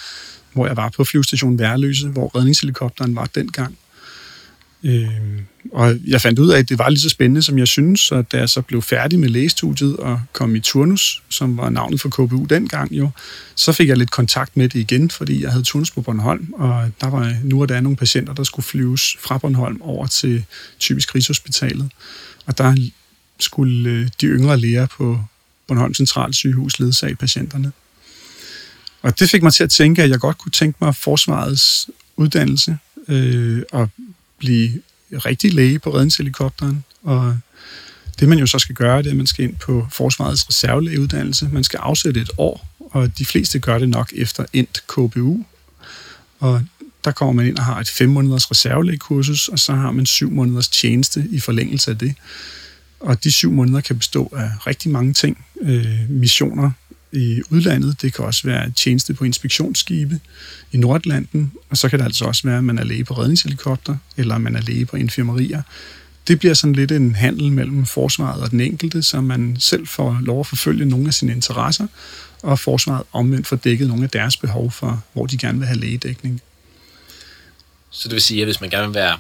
hvor 0.59 0.67
jeg 0.67 0.77
var 0.77 0.89
på 0.89 1.05
flyvestation 1.05 1.59
Værløse, 1.59 2.09
hvor 2.09 2.37
redningshelikopteren 2.37 3.17
var 3.17 3.27
dengang. 3.35 3.79
Øh, 4.83 5.09
og 5.73 5.97
jeg 6.07 6.21
fandt 6.21 6.39
ud 6.39 6.51
af, 6.51 6.59
at 6.59 6.69
det 6.69 6.79
var 6.79 6.89
lige 6.89 7.01
så 7.01 7.09
spændende, 7.09 7.43
som 7.43 7.59
jeg 7.59 7.69
synes, 7.69 8.01
så 8.01 8.23
da 8.23 8.37
jeg 8.37 8.49
så 8.49 8.63
blev 8.63 8.83
færdig 8.83 9.19
med 9.19 9.29
lægestudiet 9.29 9.97
og 9.97 10.21
kom 10.33 10.57
i 10.57 10.61
turnus, 10.61 11.23
som 11.29 11.57
var 11.57 11.71
navnet 11.71 12.01
for 12.01 12.09
KBU 12.09 12.45
dengang 12.45 12.93
jo, 12.93 13.11
så 13.55 13.73
fik 13.73 13.89
jeg 13.89 13.97
lidt 13.97 14.11
kontakt 14.11 14.57
med 14.57 14.69
det 14.69 14.79
igen, 14.79 15.11
fordi 15.11 15.43
jeg 15.43 15.51
havde 15.51 15.65
turnus 15.65 15.91
på 15.91 16.01
Bornholm, 16.01 16.53
og 16.53 16.91
der 17.01 17.11
var 17.11 17.37
nu 17.45 17.63
og 17.63 17.69
der 17.69 17.81
nogle 17.81 17.97
patienter, 17.97 18.35
der 18.35 18.43
skulle 18.43 18.67
flyves 18.67 19.17
fra 19.21 19.39
Bornholm 19.39 19.83
over 19.83 20.07
til 20.07 20.45
typisk 20.79 21.15
Rigshospitalet. 21.15 21.91
Og 22.47 22.59
der 22.59 22.77
skulle 23.41 23.91
øh, 23.91 24.09
de 24.21 24.27
yngre 24.27 24.57
læger 24.57 24.87
på 24.87 25.21
Bornholm 25.69 25.95
Central 25.95 26.35
Sygehus 26.35 26.79
ledsage 26.81 27.15
patienterne. 27.15 27.73
Og 29.03 29.19
det 29.19 29.31
fik 29.31 29.43
mig 29.43 29.53
til 29.53 29.65
at 29.65 29.71
tænke, 29.71 30.03
at 30.03 30.11
jeg 30.11 30.19
godt 30.19 30.39
kunne 30.39 30.53
tænke 30.53 30.79
mig 30.81 30.95
forsvarets 30.95 31.91
uddannelse 32.17 32.79
øh, 33.09 33.63
og 33.73 33.89
blive 34.39 34.81
rigtig 35.13 35.55
læge 35.55 35.79
på 35.79 35.95
redningshelikopteren. 35.95 36.85
Og 37.03 37.39
det 38.21 38.29
man 38.29 38.39
jo 38.39 38.47
så 38.47 38.59
skal 38.59 38.75
gøre, 38.75 38.99
det 38.99 39.07
er, 39.07 39.11
at 39.11 39.17
man 39.17 39.27
skal 39.27 39.45
ind 39.45 39.57
på 39.57 39.87
forsvarets 39.93 40.49
reservelægeuddannelse. 40.49 41.49
Man 41.53 41.65
skal 41.65 41.79
afsætte 41.79 42.21
et 42.21 42.31
år, 42.39 42.69
og 42.79 43.19
de 43.19 43.25
fleste 43.25 43.59
gør 43.59 43.79
det 43.79 43.89
nok 43.89 44.13
efter 44.17 44.45
endt 44.53 44.85
KBU. 44.87 45.45
Og 46.41 46.63
der 47.05 47.11
kommer 47.11 47.33
man 47.33 47.47
ind 47.47 47.59
og 47.59 47.65
har 47.65 47.81
et 47.81 47.89
fem 47.89 48.11
måneders 48.11 48.51
reservelægekursus, 48.51 49.49
og 49.49 49.59
så 49.59 49.73
har 49.73 49.91
man 49.91 50.07
syv 50.07 50.31
måneders 50.31 50.69
tjeneste 50.69 51.27
i 51.31 51.41
forlængelse 51.41 51.91
af 51.91 51.99
det. 51.99 52.15
Og 53.01 53.25
de 53.25 53.33
syv 53.33 53.53
måneder 53.53 53.81
kan 53.81 53.99
bestå 53.99 54.33
af 54.37 54.67
rigtig 54.67 54.91
mange 54.91 55.13
ting. 55.15 55.45
Øh, 55.61 56.11
missioner 56.11 56.71
i 57.13 57.43
udlandet. 57.51 58.03
Det 58.03 58.15
kan 58.15 58.25
også 58.25 58.43
være 58.45 58.71
tjeneste 58.71 59.15
på 59.15 59.25
inspektionsskibe 59.25 60.21
i 60.73 60.77
Nordatlanten, 60.77 61.53
og 61.71 61.77
så 61.77 61.89
kan 61.89 61.99
det 61.99 62.05
altså 62.05 62.25
også 62.25 62.43
være, 62.45 62.59
at 62.59 62.65
man 62.65 62.79
er 62.79 62.85
læge 62.85 63.05
på 63.05 63.15
redningshelikopter, 63.15 63.97
eller 64.17 64.39
man 64.39 64.57
er 64.57 64.61
læge 64.61 64.87
på 64.87 64.97
infirmerier. 64.97 65.63
Det 66.29 66.39
bliver 66.39 66.55
sådan 66.55 66.75
lidt 66.75 66.93
en 66.93 67.15
handel 67.15 67.53
mellem 67.53 67.87
forsvaret 67.87 68.43
og 68.43 68.51
den 68.51 68.61
enkelte, 68.61 69.03
så 69.03 69.21
man 69.21 69.57
selv 69.61 69.87
får 69.87 70.19
lov 70.23 70.41
at 70.41 70.47
forfølge 70.47 70.85
nogle 70.85 71.07
af 71.07 71.15
sine 71.15 71.33
interesser, 71.33 71.87
og 72.43 72.59
forsvaret 72.59 73.03
omvendt 73.13 73.47
får 73.47 73.57
dækket 73.57 73.89
nogle 73.89 74.05
af 74.05 74.11
deres 74.11 74.37
behov 74.37 74.71
for, 74.71 75.05
hvor 75.13 75.27
de 75.27 75.39
gerne 75.39 75.59
vil 75.59 75.67
have 75.67 75.79
lægedækning. 75.79 76.43
Så 77.91 78.09
det 78.09 78.15
vil 78.15 78.23
sige, 78.23 78.41
at 78.41 78.47
hvis 78.47 78.61
man 78.61 78.71
gerne 78.71 78.87
vil 78.87 78.95
være, 78.95 79.19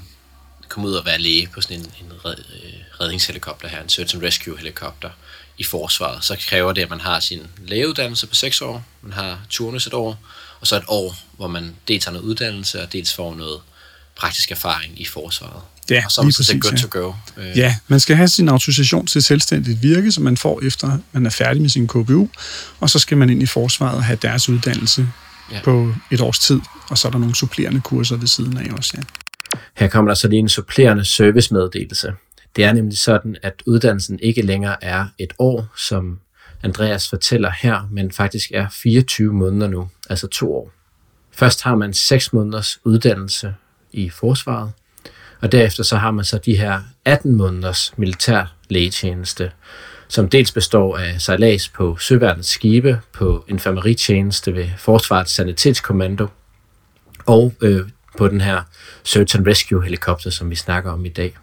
komme 0.68 0.88
ud 0.88 0.94
og 0.94 1.06
være 1.06 1.18
læge 1.18 1.48
på 1.54 1.60
sådan 1.60 1.78
en, 1.78 1.84
en 1.84 2.12
red, 2.24 2.34
øh, 2.38 3.00
redningshelikopter 3.00 3.68
her, 3.68 3.82
en 3.82 3.88
search 3.88 4.16
and 4.16 4.22
rescue 4.24 4.58
helikopter, 4.58 5.10
i 5.58 5.64
forsvaret, 5.64 6.24
så 6.24 6.36
kræver 6.48 6.72
det, 6.72 6.82
at 6.82 6.90
man 6.90 7.00
har 7.00 7.20
sin 7.20 7.40
lægeuddannelse 7.66 8.26
på 8.26 8.34
6 8.34 8.60
år, 8.60 8.84
man 9.02 9.12
har 9.12 9.38
turnus 9.50 9.86
et 9.86 9.94
år, 9.94 10.18
og 10.60 10.66
så 10.66 10.76
et 10.76 10.82
år, 10.88 11.16
hvor 11.36 11.48
man 11.48 11.74
dels 11.88 12.04
har 12.04 12.12
noget 12.12 12.24
uddannelse, 12.24 12.82
og 12.82 12.92
dels 12.92 13.14
får 13.14 13.34
noget 13.34 13.60
praktisk 14.16 14.50
erfaring 14.50 15.00
i 15.00 15.04
forsvaret. 15.04 15.62
Ja, 15.90 16.04
og 16.04 16.12
så 16.12 16.20
er 16.20 16.24
man 16.24 16.32
så 16.32 16.58
good 16.60 16.72
ja. 16.72 16.78
to 16.78 16.88
go. 17.00 17.12
Øh. 17.36 17.58
Ja, 17.58 17.76
man 17.88 18.00
skal 18.00 18.16
have 18.16 18.28
sin 18.28 18.48
autorisation 18.48 19.06
til 19.06 19.22
selvstændigt 19.22 19.82
virke, 19.82 20.12
som 20.12 20.24
man 20.24 20.36
får 20.36 20.60
efter, 20.62 20.98
man 21.12 21.26
er 21.26 21.30
færdig 21.30 21.62
med 21.62 21.70
sin 21.70 21.88
KBU, 21.88 22.28
og 22.80 22.90
så 22.90 22.98
skal 22.98 23.16
man 23.16 23.30
ind 23.30 23.42
i 23.42 23.46
forsvaret 23.46 23.96
og 23.96 24.04
have 24.04 24.18
deres 24.22 24.48
uddannelse 24.48 25.08
ja. 25.52 25.60
på 25.64 25.94
et 26.10 26.20
års 26.20 26.38
tid, 26.38 26.60
og 26.88 26.98
så 26.98 27.08
er 27.08 27.12
der 27.12 27.18
nogle 27.18 27.34
supplerende 27.36 27.80
kurser 27.80 28.16
ved 28.16 28.26
siden 28.26 28.56
af 28.56 28.72
også, 28.76 28.92
ja. 28.96 29.02
Her 29.76 29.88
kommer 29.88 30.10
der 30.10 30.14
så 30.14 30.28
lige 30.28 30.38
en 30.38 30.48
supplerende 30.48 31.04
servicemeddelelse. 31.04 32.12
Det 32.56 32.64
er 32.64 32.72
nemlig 32.72 32.98
sådan, 32.98 33.36
at 33.42 33.62
uddannelsen 33.66 34.18
ikke 34.22 34.42
længere 34.42 34.84
er 34.84 35.06
et 35.18 35.32
år, 35.38 35.66
som 35.76 36.20
Andreas 36.62 37.08
fortæller 37.08 37.50
her, 37.62 37.88
men 37.90 38.12
faktisk 38.12 38.50
er 38.54 38.68
24 38.68 39.32
måneder 39.32 39.68
nu, 39.68 39.88
altså 40.10 40.26
to 40.26 40.54
år. 40.54 40.72
Først 41.32 41.62
har 41.62 41.74
man 41.74 41.94
6 41.94 42.32
måneders 42.32 42.80
uddannelse 42.84 43.54
i 43.92 44.10
forsvaret, 44.10 44.72
og 45.40 45.52
derefter 45.52 45.82
så 45.82 45.96
har 45.96 46.10
man 46.10 46.24
så 46.24 46.38
de 46.38 46.56
her 46.56 46.80
18 47.04 47.34
måneders 47.34 47.92
militær 47.96 48.54
lægetjeneste, 48.68 49.50
som 50.08 50.28
dels 50.28 50.52
består 50.52 50.98
af 50.98 51.20
sejlads 51.20 51.68
på 51.68 51.96
Søværnets 51.96 52.48
skibe, 52.48 53.00
på 53.12 53.44
infameritjeneste 53.48 54.54
ved 54.54 54.68
Forsvarets 54.78 55.32
Sanitetskommando, 55.32 56.26
og 57.26 57.54
øh, 57.60 57.88
på 58.18 58.28
den 58.28 58.40
her 58.40 58.62
Search 59.04 59.36
and 59.36 59.46
Rescue 59.46 59.82
helikopter, 59.82 60.30
som 60.30 60.50
vi 60.50 60.54
snakker 60.54 60.90
om 60.90 61.04
i 61.04 61.08
dag. 61.08 61.34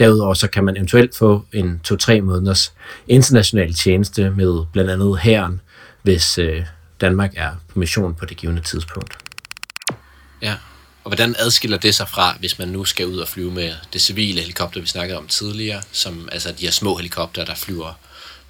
Derudover 0.00 0.34
så 0.34 0.48
kan 0.48 0.64
man 0.64 0.76
eventuelt 0.76 1.16
få 1.16 1.44
en 1.52 1.80
2-3 1.88 2.20
måneders 2.20 2.72
international 3.08 3.74
tjeneste 3.74 4.30
med 4.30 4.64
blandt 4.72 4.90
andet 4.90 5.18
hæren, 5.18 5.60
hvis 6.02 6.38
øh, 6.38 6.62
Danmark 7.00 7.32
er 7.36 7.50
på 7.68 7.78
mission 7.78 8.14
på 8.14 8.24
det 8.24 8.36
givende 8.36 8.62
tidspunkt. 8.62 9.18
Ja, 10.42 10.54
og 11.04 11.10
hvordan 11.10 11.34
adskiller 11.38 11.78
det 11.78 11.94
sig 11.94 12.08
fra, 12.08 12.36
hvis 12.38 12.58
man 12.58 12.68
nu 12.68 12.84
skal 12.84 13.06
ud 13.06 13.16
og 13.16 13.28
flyve 13.28 13.52
med 13.52 13.72
det 13.92 14.00
civile 14.00 14.40
helikopter, 14.40 14.80
vi 14.80 14.86
snakkede 14.86 15.18
om 15.18 15.26
tidligere, 15.26 15.82
som 15.92 16.28
altså 16.32 16.52
de 16.58 16.64
her 16.64 16.72
små 16.72 16.96
helikopter, 16.96 17.44
der 17.44 17.54
flyver 17.54 17.98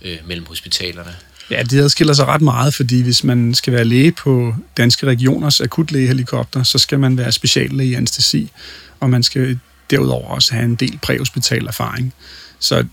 øh, 0.02 0.18
mellem 0.26 0.46
hospitalerne? 0.46 1.16
Ja, 1.50 1.62
det 1.62 1.80
adskiller 1.80 2.14
sig 2.14 2.26
ret 2.26 2.42
meget, 2.42 2.74
fordi 2.74 3.02
hvis 3.02 3.24
man 3.24 3.54
skal 3.54 3.72
være 3.72 3.84
læge 3.84 4.12
på 4.12 4.54
Danske 4.76 5.06
Regioners 5.06 5.60
akutlægehelikopter, 5.60 6.62
så 6.62 6.78
skal 6.78 6.98
man 6.98 7.18
være 7.18 7.32
speciallæge 7.32 7.90
i 7.90 7.94
anestesi, 7.94 8.52
og 9.00 9.10
man 9.10 9.22
skal 9.22 9.58
derudover 9.90 10.28
også 10.28 10.54
have 10.54 10.64
en 10.64 10.74
del 10.74 10.98
præhospital 11.02 11.66
erfaring. 11.66 12.14
Så 12.58 12.84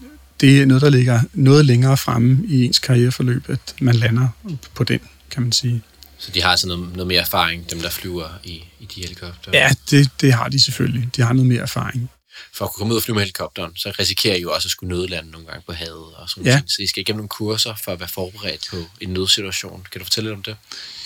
det 0.41 0.61
er 0.61 0.65
noget, 0.65 0.81
der 0.81 0.89
ligger 0.89 1.21
noget 1.33 1.65
længere 1.65 1.97
fremme 1.97 2.43
i 2.47 2.65
ens 2.65 2.79
karriereforløb, 2.79 3.49
at 3.49 3.75
man 3.81 3.95
lander 3.95 4.27
på 4.73 4.83
den, 4.83 4.99
kan 5.31 5.43
man 5.43 5.51
sige. 5.51 5.81
Så 6.17 6.31
de 6.31 6.41
har 6.41 6.49
altså 6.49 6.67
noget, 6.67 6.91
noget 6.93 7.07
mere 7.07 7.21
erfaring, 7.21 7.71
dem 7.71 7.79
der 7.81 7.89
flyver 7.89 8.39
i, 8.43 8.63
i 8.79 8.85
de 8.95 9.01
helikopter? 9.01 9.51
Ja, 9.53 9.69
det, 9.91 10.09
det 10.21 10.33
har 10.33 10.49
de 10.49 10.59
selvfølgelig. 10.59 11.09
De 11.15 11.21
har 11.21 11.33
noget 11.33 11.47
mere 11.47 11.61
erfaring. 11.61 12.09
For 12.53 12.65
at 12.65 12.71
kunne 12.71 12.79
komme 12.79 12.93
ud 12.93 12.97
og 12.97 13.03
flyve 13.03 13.15
med 13.15 13.23
helikopteren, 13.23 13.71
så 13.75 13.93
risikerer 13.99 14.35
I 14.35 14.41
jo 14.41 14.51
også 14.51 14.67
at 14.67 14.71
skulle 14.71 14.95
nødlande 14.95 15.31
nogle 15.31 15.47
gange 15.47 15.63
på 15.65 15.73
havet 15.73 16.15
og 16.15 16.29
sådan 16.29 16.45
ja. 16.45 16.51
ting. 16.51 16.71
Så 16.71 16.81
I 16.81 16.87
skal 16.87 17.01
igennem 17.01 17.17
nogle 17.17 17.29
kurser 17.29 17.73
for 17.83 17.91
at 17.91 17.99
være 17.99 18.09
forberedt 18.09 18.67
på 18.69 18.77
en 19.01 19.09
nødsituation. 19.09 19.85
Kan 19.91 19.99
du 19.99 20.05
fortælle 20.05 20.29
lidt 20.29 20.37
om 20.37 20.43
det? 20.43 20.55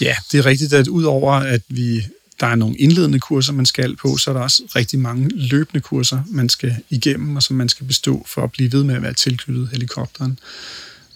Ja, 0.02 0.16
det 0.32 0.40
er 0.40 0.46
rigtigt, 0.46 0.74
at 0.74 0.88
udover 0.88 1.34
at 1.34 1.62
vi 1.68 2.04
der 2.42 2.48
er 2.48 2.56
nogle 2.56 2.78
indledende 2.78 3.20
kurser, 3.20 3.54
man 3.54 3.66
skal 3.66 3.96
på, 3.96 4.18
så 4.18 4.30
er 4.30 4.34
der 4.34 4.42
også 4.42 4.64
rigtig 4.76 5.00
mange 5.00 5.30
løbende 5.30 5.82
kurser, 5.82 6.24
man 6.28 6.50
skal 6.50 6.76
igennem, 6.90 7.36
og 7.36 7.44
som 7.44 7.56
man 7.56 7.70
skal 7.70 7.86
bestå 7.86 8.26
for 8.30 8.44
at 8.44 8.52
blive 8.52 8.72
ved 8.72 8.84
med 8.84 8.96
at 8.96 9.02
være 9.02 9.14
tilknyttet 9.14 9.70
helikopteren. 9.70 10.40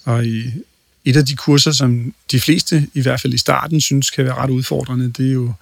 Og 0.03 0.25
i 0.25 0.51
et 1.05 1.17
af 1.17 1.25
de 1.25 1.35
kurser, 1.35 1.71
som 1.71 2.13
de 2.31 2.39
fleste, 2.39 2.88
i 2.93 3.01
hvert 3.01 3.21
fald 3.21 3.33
i 3.33 3.38
starten, 3.38 3.81
synes 3.81 4.09
kan 4.09 4.25
være 4.25 4.35
ret 4.35 4.49
udfordrende, 4.49 5.11
det 5.11 5.27
er 5.27 5.33
jo 5.33 5.53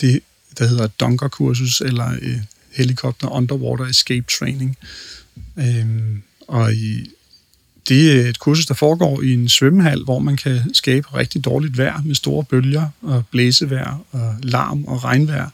det, 0.00 0.20
der 0.58 0.66
hedder 0.66 0.86
Dunker-kursus, 0.86 1.80
eller 1.80 2.12
øh, 2.22 2.38
Helikopter 2.70 3.28
Underwater 3.28 3.84
Escape 3.84 4.26
Training. 4.38 4.76
Øhm, 5.58 6.22
og 6.48 6.74
i 6.74 7.10
det 7.88 8.20
er 8.20 8.28
et 8.28 8.38
kursus, 8.38 8.66
der 8.66 8.74
foregår 8.74 9.22
i 9.22 9.34
en 9.34 9.48
svømmehal, 9.48 10.04
hvor 10.04 10.18
man 10.18 10.36
kan 10.36 10.74
skabe 10.74 11.14
rigtig 11.14 11.44
dårligt 11.44 11.78
vejr 11.78 12.02
med 12.04 12.14
store 12.14 12.44
bølger 12.44 12.86
og 13.02 13.24
blæsevejr 13.30 14.04
og 14.10 14.34
larm 14.42 14.84
og 14.84 15.04
regnvejr. 15.04 15.50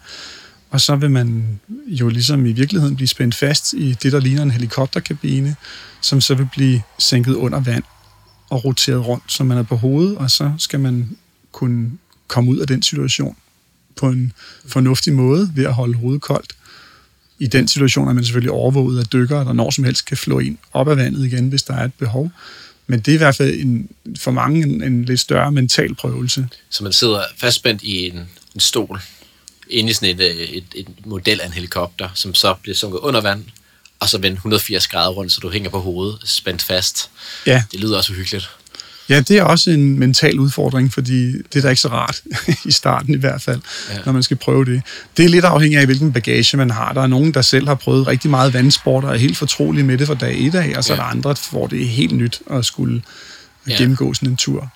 Og 0.71 0.81
så 0.81 0.97
vil 0.97 1.11
man 1.11 1.61
jo 1.87 2.09
ligesom 2.09 2.47
i 2.47 2.53
virkeligheden 2.53 2.97
blive 2.97 3.09
spændt 3.09 3.35
fast 3.35 3.73
i 3.73 3.97
det, 4.03 4.13
der 4.13 4.21
ligner 4.21 4.43
en 4.43 4.51
helikopterkabine, 4.51 5.57
som 6.01 6.21
så 6.21 6.35
vil 6.35 6.49
blive 6.53 6.83
sænket 6.99 7.35
under 7.35 7.61
vand 7.61 7.85
og 8.51 8.65
roteret 8.65 9.07
rundt, 9.07 9.33
så 9.33 9.45
man 9.45 9.59
er 9.59 9.63
på 9.63 9.77
hovedet, 9.77 10.17
og 10.17 10.31
så 10.31 10.53
skal 10.59 10.81
man 10.81 11.17
kunne 11.53 11.91
komme 12.29 12.51
ud 12.51 12.59
af 12.59 12.67
den 12.67 12.83
situation 12.83 13.37
på 13.97 14.09
en 14.09 14.33
fornuftig 14.67 15.13
måde 15.13 15.51
ved 15.55 15.65
at 15.65 15.75
holde 15.75 15.95
hovedet 15.95 16.23
koldt 16.23 16.55
i 17.39 17.47
den 17.47 17.69
situation 17.69 18.09
er 18.09 18.13
man 18.13 18.25
selvfølgelig 18.25 18.51
overvåget 18.51 19.01
af 19.01 19.07
dykkere, 19.07 19.45
der 19.45 19.53
når 19.53 19.71
som 19.71 19.85
helst 19.85 20.05
kan 20.05 20.17
flå 20.17 20.39
ind 20.39 20.59
op 20.73 20.89
af 20.89 20.97
vandet 20.97 21.27
igen, 21.27 21.49
hvis 21.49 21.63
der 21.63 21.75
er 21.75 21.85
et 21.85 21.95
behov. 21.95 22.31
Men 22.87 23.01
det 23.01 23.09
er 23.09 23.15
i 23.15 23.19
hvert 23.19 23.37
fald 23.37 23.55
en, 23.61 23.89
for 24.19 24.31
mange 24.31 24.63
en, 24.63 24.83
en 24.83 25.05
lidt 25.05 25.21
større 25.21 25.53
mental 25.53 25.95
prøvelse. 25.95 26.49
Så 26.71 26.83
man 26.83 26.93
sidder 26.93 27.23
fastspændt 27.39 27.83
i 27.83 28.07
en, 28.09 28.29
en 28.55 28.61
stol, 28.61 29.01
inde 29.71 29.91
i 29.91 29.93
sådan 29.93 30.21
et, 30.21 30.21
øh, 30.21 30.37
et, 30.37 30.65
et 30.75 30.89
model 31.07 31.41
af 31.41 31.47
en 31.47 31.53
helikopter, 31.53 32.09
som 32.15 32.35
så 32.35 32.55
bliver 32.63 32.75
sunket 32.77 32.99
under 32.99 33.21
vand, 33.21 33.45
og 34.01 34.09
så 34.09 34.19
vende 34.19 34.35
180 34.35 34.89
grader 34.89 35.11
rundt, 35.11 35.33
så 35.33 35.41
du 35.41 35.51
hænger 35.51 35.71
på 35.71 35.81
hovedet, 35.81 36.19
spændt 36.25 36.63
fast. 36.63 37.11
Ja. 37.47 37.65
Det 37.73 37.81
lyder 37.81 37.97
også 37.97 38.13
uhyggeligt. 38.13 38.51
Ja, 39.09 39.21
det 39.21 39.39
er 39.39 39.43
også 39.43 39.71
en 39.71 39.99
mental 39.99 40.39
udfordring, 40.39 40.93
fordi 40.93 41.33
det 41.33 41.57
er 41.57 41.61
da 41.61 41.69
ikke 41.69 41.81
så 41.81 41.89
rart, 41.89 42.23
i 42.65 42.71
starten 42.71 43.15
i 43.15 43.17
hvert 43.17 43.43
fald, 43.43 43.61
ja. 43.91 43.99
når 44.05 44.13
man 44.13 44.23
skal 44.23 44.37
prøve 44.37 44.65
det. 44.65 44.83
Det 45.17 45.25
er 45.25 45.29
lidt 45.29 45.45
afhængigt 45.45 45.81
af, 45.81 45.87
hvilken 45.87 46.13
bagage 46.13 46.57
man 46.57 46.71
har. 46.71 46.93
Der 46.93 47.03
er 47.03 47.07
nogen, 47.07 47.35
der 47.35 47.43
selv 47.43 47.69
har 47.69 47.75
prøvet 47.75 48.07
rigtig 48.07 48.31
meget 48.31 48.55
vandsport 48.55 49.05
og 49.05 49.15
er 49.15 49.19
helt 49.19 49.37
fortrolige 49.37 49.85
med 49.85 49.99
det 49.99 50.07
fra 50.07 50.15
dag 50.15 50.47
et 50.47 50.55
af, 50.55 50.73
og 50.77 50.85
så 50.85 50.93
ja. 50.93 50.99
er 50.99 51.03
der 51.03 51.11
andre, 51.11 51.35
hvor 51.51 51.67
det 51.67 51.83
er 51.83 51.87
helt 51.87 52.17
nyt 52.17 52.43
at 52.51 52.65
skulle 52.65 53.03
ja. 53.69 53.75
gennemgå 53.75 54.15
sådan 54.15 54.29
en 54.29 54.37
tur. 54.37 54.73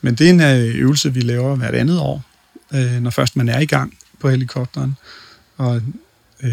Men 0.00 0.14
det 0.14 0.26
er 0.26 0.30
en 0.30 0.40
øh, 0.40 0.74
øvelse, 0.74 1.14
vi 1.14 1.20
laver 1.20 1.56
hvert 1.56 1.74
andet 1.74 2.00
år, 2.00 2.24
øh, 2.74 3.02
når 3.02 3.10
først 3.10 3.36
man 3.36 3.48
er 3.48 3.60
i 3.60 3.66
gang 3.66 3.94
på 4.20 4.30
helikopteren. 4.30 4.96
Og 5.56 5.82
øh, 6.42 6.50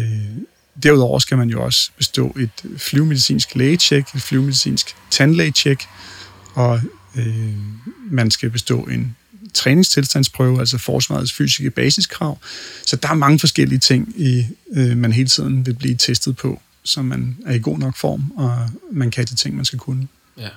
derudover 0.82 1.18
skal 1.18 1.38
man 1.38 1.50
jo 1.50 1.64
også 1.64 1.90
bestå 1.96 2.36
et 2.38 2.78
flyvemedicinsk 2.78 3.54
lægetjek, 3.54 4.04
et 4.14 4.22
flyvemedicinsk 4.22 4.96
tandlægetjek, 5.10 5.82
og 6.54 6.80
øh, 7.16 7.54
man 8.10 8.30
skal 8.30 8.50
bestå 8.50 8.82
en 8.82 9.16
træningstilstandsprøve, 9.54 10.60
altså 10.60 10.78
forsvarets 10.78 11.32
fysiske 11.32 11.70
basiskrav. 11.70 12.38
Så 12.86 12.96
der 12.96 13.08
er 13.08 13.14
mange 13.14 13.38
forskellige 13.38 13.78
ting, 13.78 14.14
i, 14.16 14.44
øh, 14.76 14.96
man 14.96 15.12
hele 15.12 15.28
tiden 15.28 15.66
vil 15.66 15.74
blive 15.74 15.96
testet 15.96 16.36
på, 16.36 16.60
så 16.84 17.02
man 17.02 17.36
er 17.46 17.54
i 17.54 17.58
god 17.58 17.78
nok 17.78 17.96
form, 17.96 18.32
og 18.36 18.70
man 18.92 19.10
kan 19.10 19.24
de 19.24 19.34
ting, 19.34 19.56
man 19.56 19.64
skal 19.64 19.78
kunne. 19.78 20.08
Ja. 20.38 20.48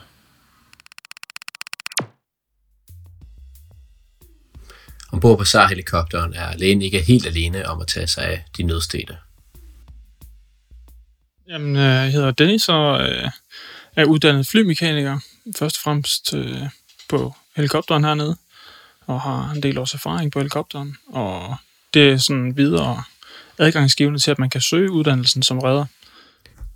Ombord 5.12 5.38
på 5.38 5.43
SAR-helikopteren 5.43 6.34
er 6.34 6.58
lægen 6.58 6.82
ikke 6.82 7.02
helt 7.02 7.26
alene 7.26 7.67
om 7.67 7.82
at 7.82 7.88
tage 7.88 8.08
sig 8.08 8.24
af 8.24 8.45
de 8.58 8.63
nødstede. 8.63 9.17
Jamen, 11.50 11.76
øh, 11.76 11.82
jeg 11.82 12.12
hedder 12.12 12.32
Dennis 12.32 12.69
og 12.69 13.10
øh, 13.10 13.30
er 13.95 14.06
uddannet 14.06 14.48
flymekaniker. 14.48 15.19
Først 15.58 15.78
og 15.78 15.82
fremmest 15.82 16.34
øh, 16.34 16.62
på 17.10 17.36
helikopteren 17.56 18.04
hernede, 18.04 18.38
og 19.06 19.21
har 19.21 19.52
en 19.52 19.63
del 19.63 19.78
års 19.78 19.93
erfaring 19.93 20.32
på 20.32 20.39
helikopteren. 20.39 20.97
Og 21.08 21.56
det 21.93 22.10
er 22.10 22.17
sådan 22.17 22.58
videre 22.58 23.04
adgangsgivende 23.58 24.19
til, 24.19 24.32
at 24.32 24.39
man 24.39 24.49
kan 24.49 24.62
søge 24.62 24.91
uddannelsen 24.91 25.43
som 25.43 25.60
redder. 25.60 25.86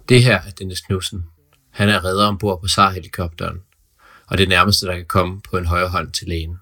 Det 0.10 0.24
her 0.24 0.42
er 0.42 0.52
Dennis 0.52 0.82
Knudsen. 0.82 1.26
Han 1.72 1.90
er 1.90 2.06
redder 2.06 2.28
ombord 2.28 2.62
på 2.62 2.68
SAR-helikopteren, 2.68 3.62
og 4.28 4.38
det 4.38 4.50
nærmeste, 4.50 4.86
der 4.86 4.96
kan 4.96 5.06
komme 5.06 5.42
på 5.42 5.58
en 5.58 5.66
højre 5.66 5.90
hånd 5.90 6.12
til 6.12 6.28
lægen. 6.28 6.58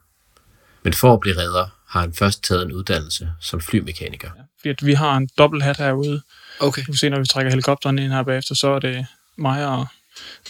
Men 0.84 0.94
for 0.94 1.14
at 1.14 1.20
blive 1.20 1.38
redder, 1.38 1.68
har 1.88 2.02
han 2.02 2.14
først 2.14 2.44
taget 2.44 2.66
en 2.66 2.72
uddannelse 2.72 3.32
som 3.40 3.62
flymekaniker. 3.62 4.30
Ja, 4.38 4.70
fordi 4.72 4.86
vi 4.86 4.94
har 4.94 5.18
en 5.18 5.30
dobbelt 5.38 5.64
hat 5.64 5.78
herude. 5.78 6.22
Okay. 6.60 6.82
Du 6.82 6.86
kan 6.86 6.96
se, 6.96 7.10
når 7.10 7.20
vi 7.20 7.26
trækker 7.26 7.50
helikopteren 7.52 8.00
ind 8.00 8.12
her 8.12 8.24
bagefter, 8.24 8.56
så 8.56 8.68
er 8.68 8.80
det 8.80 9.06
mig 9.38 9.68
og 9.68 9.88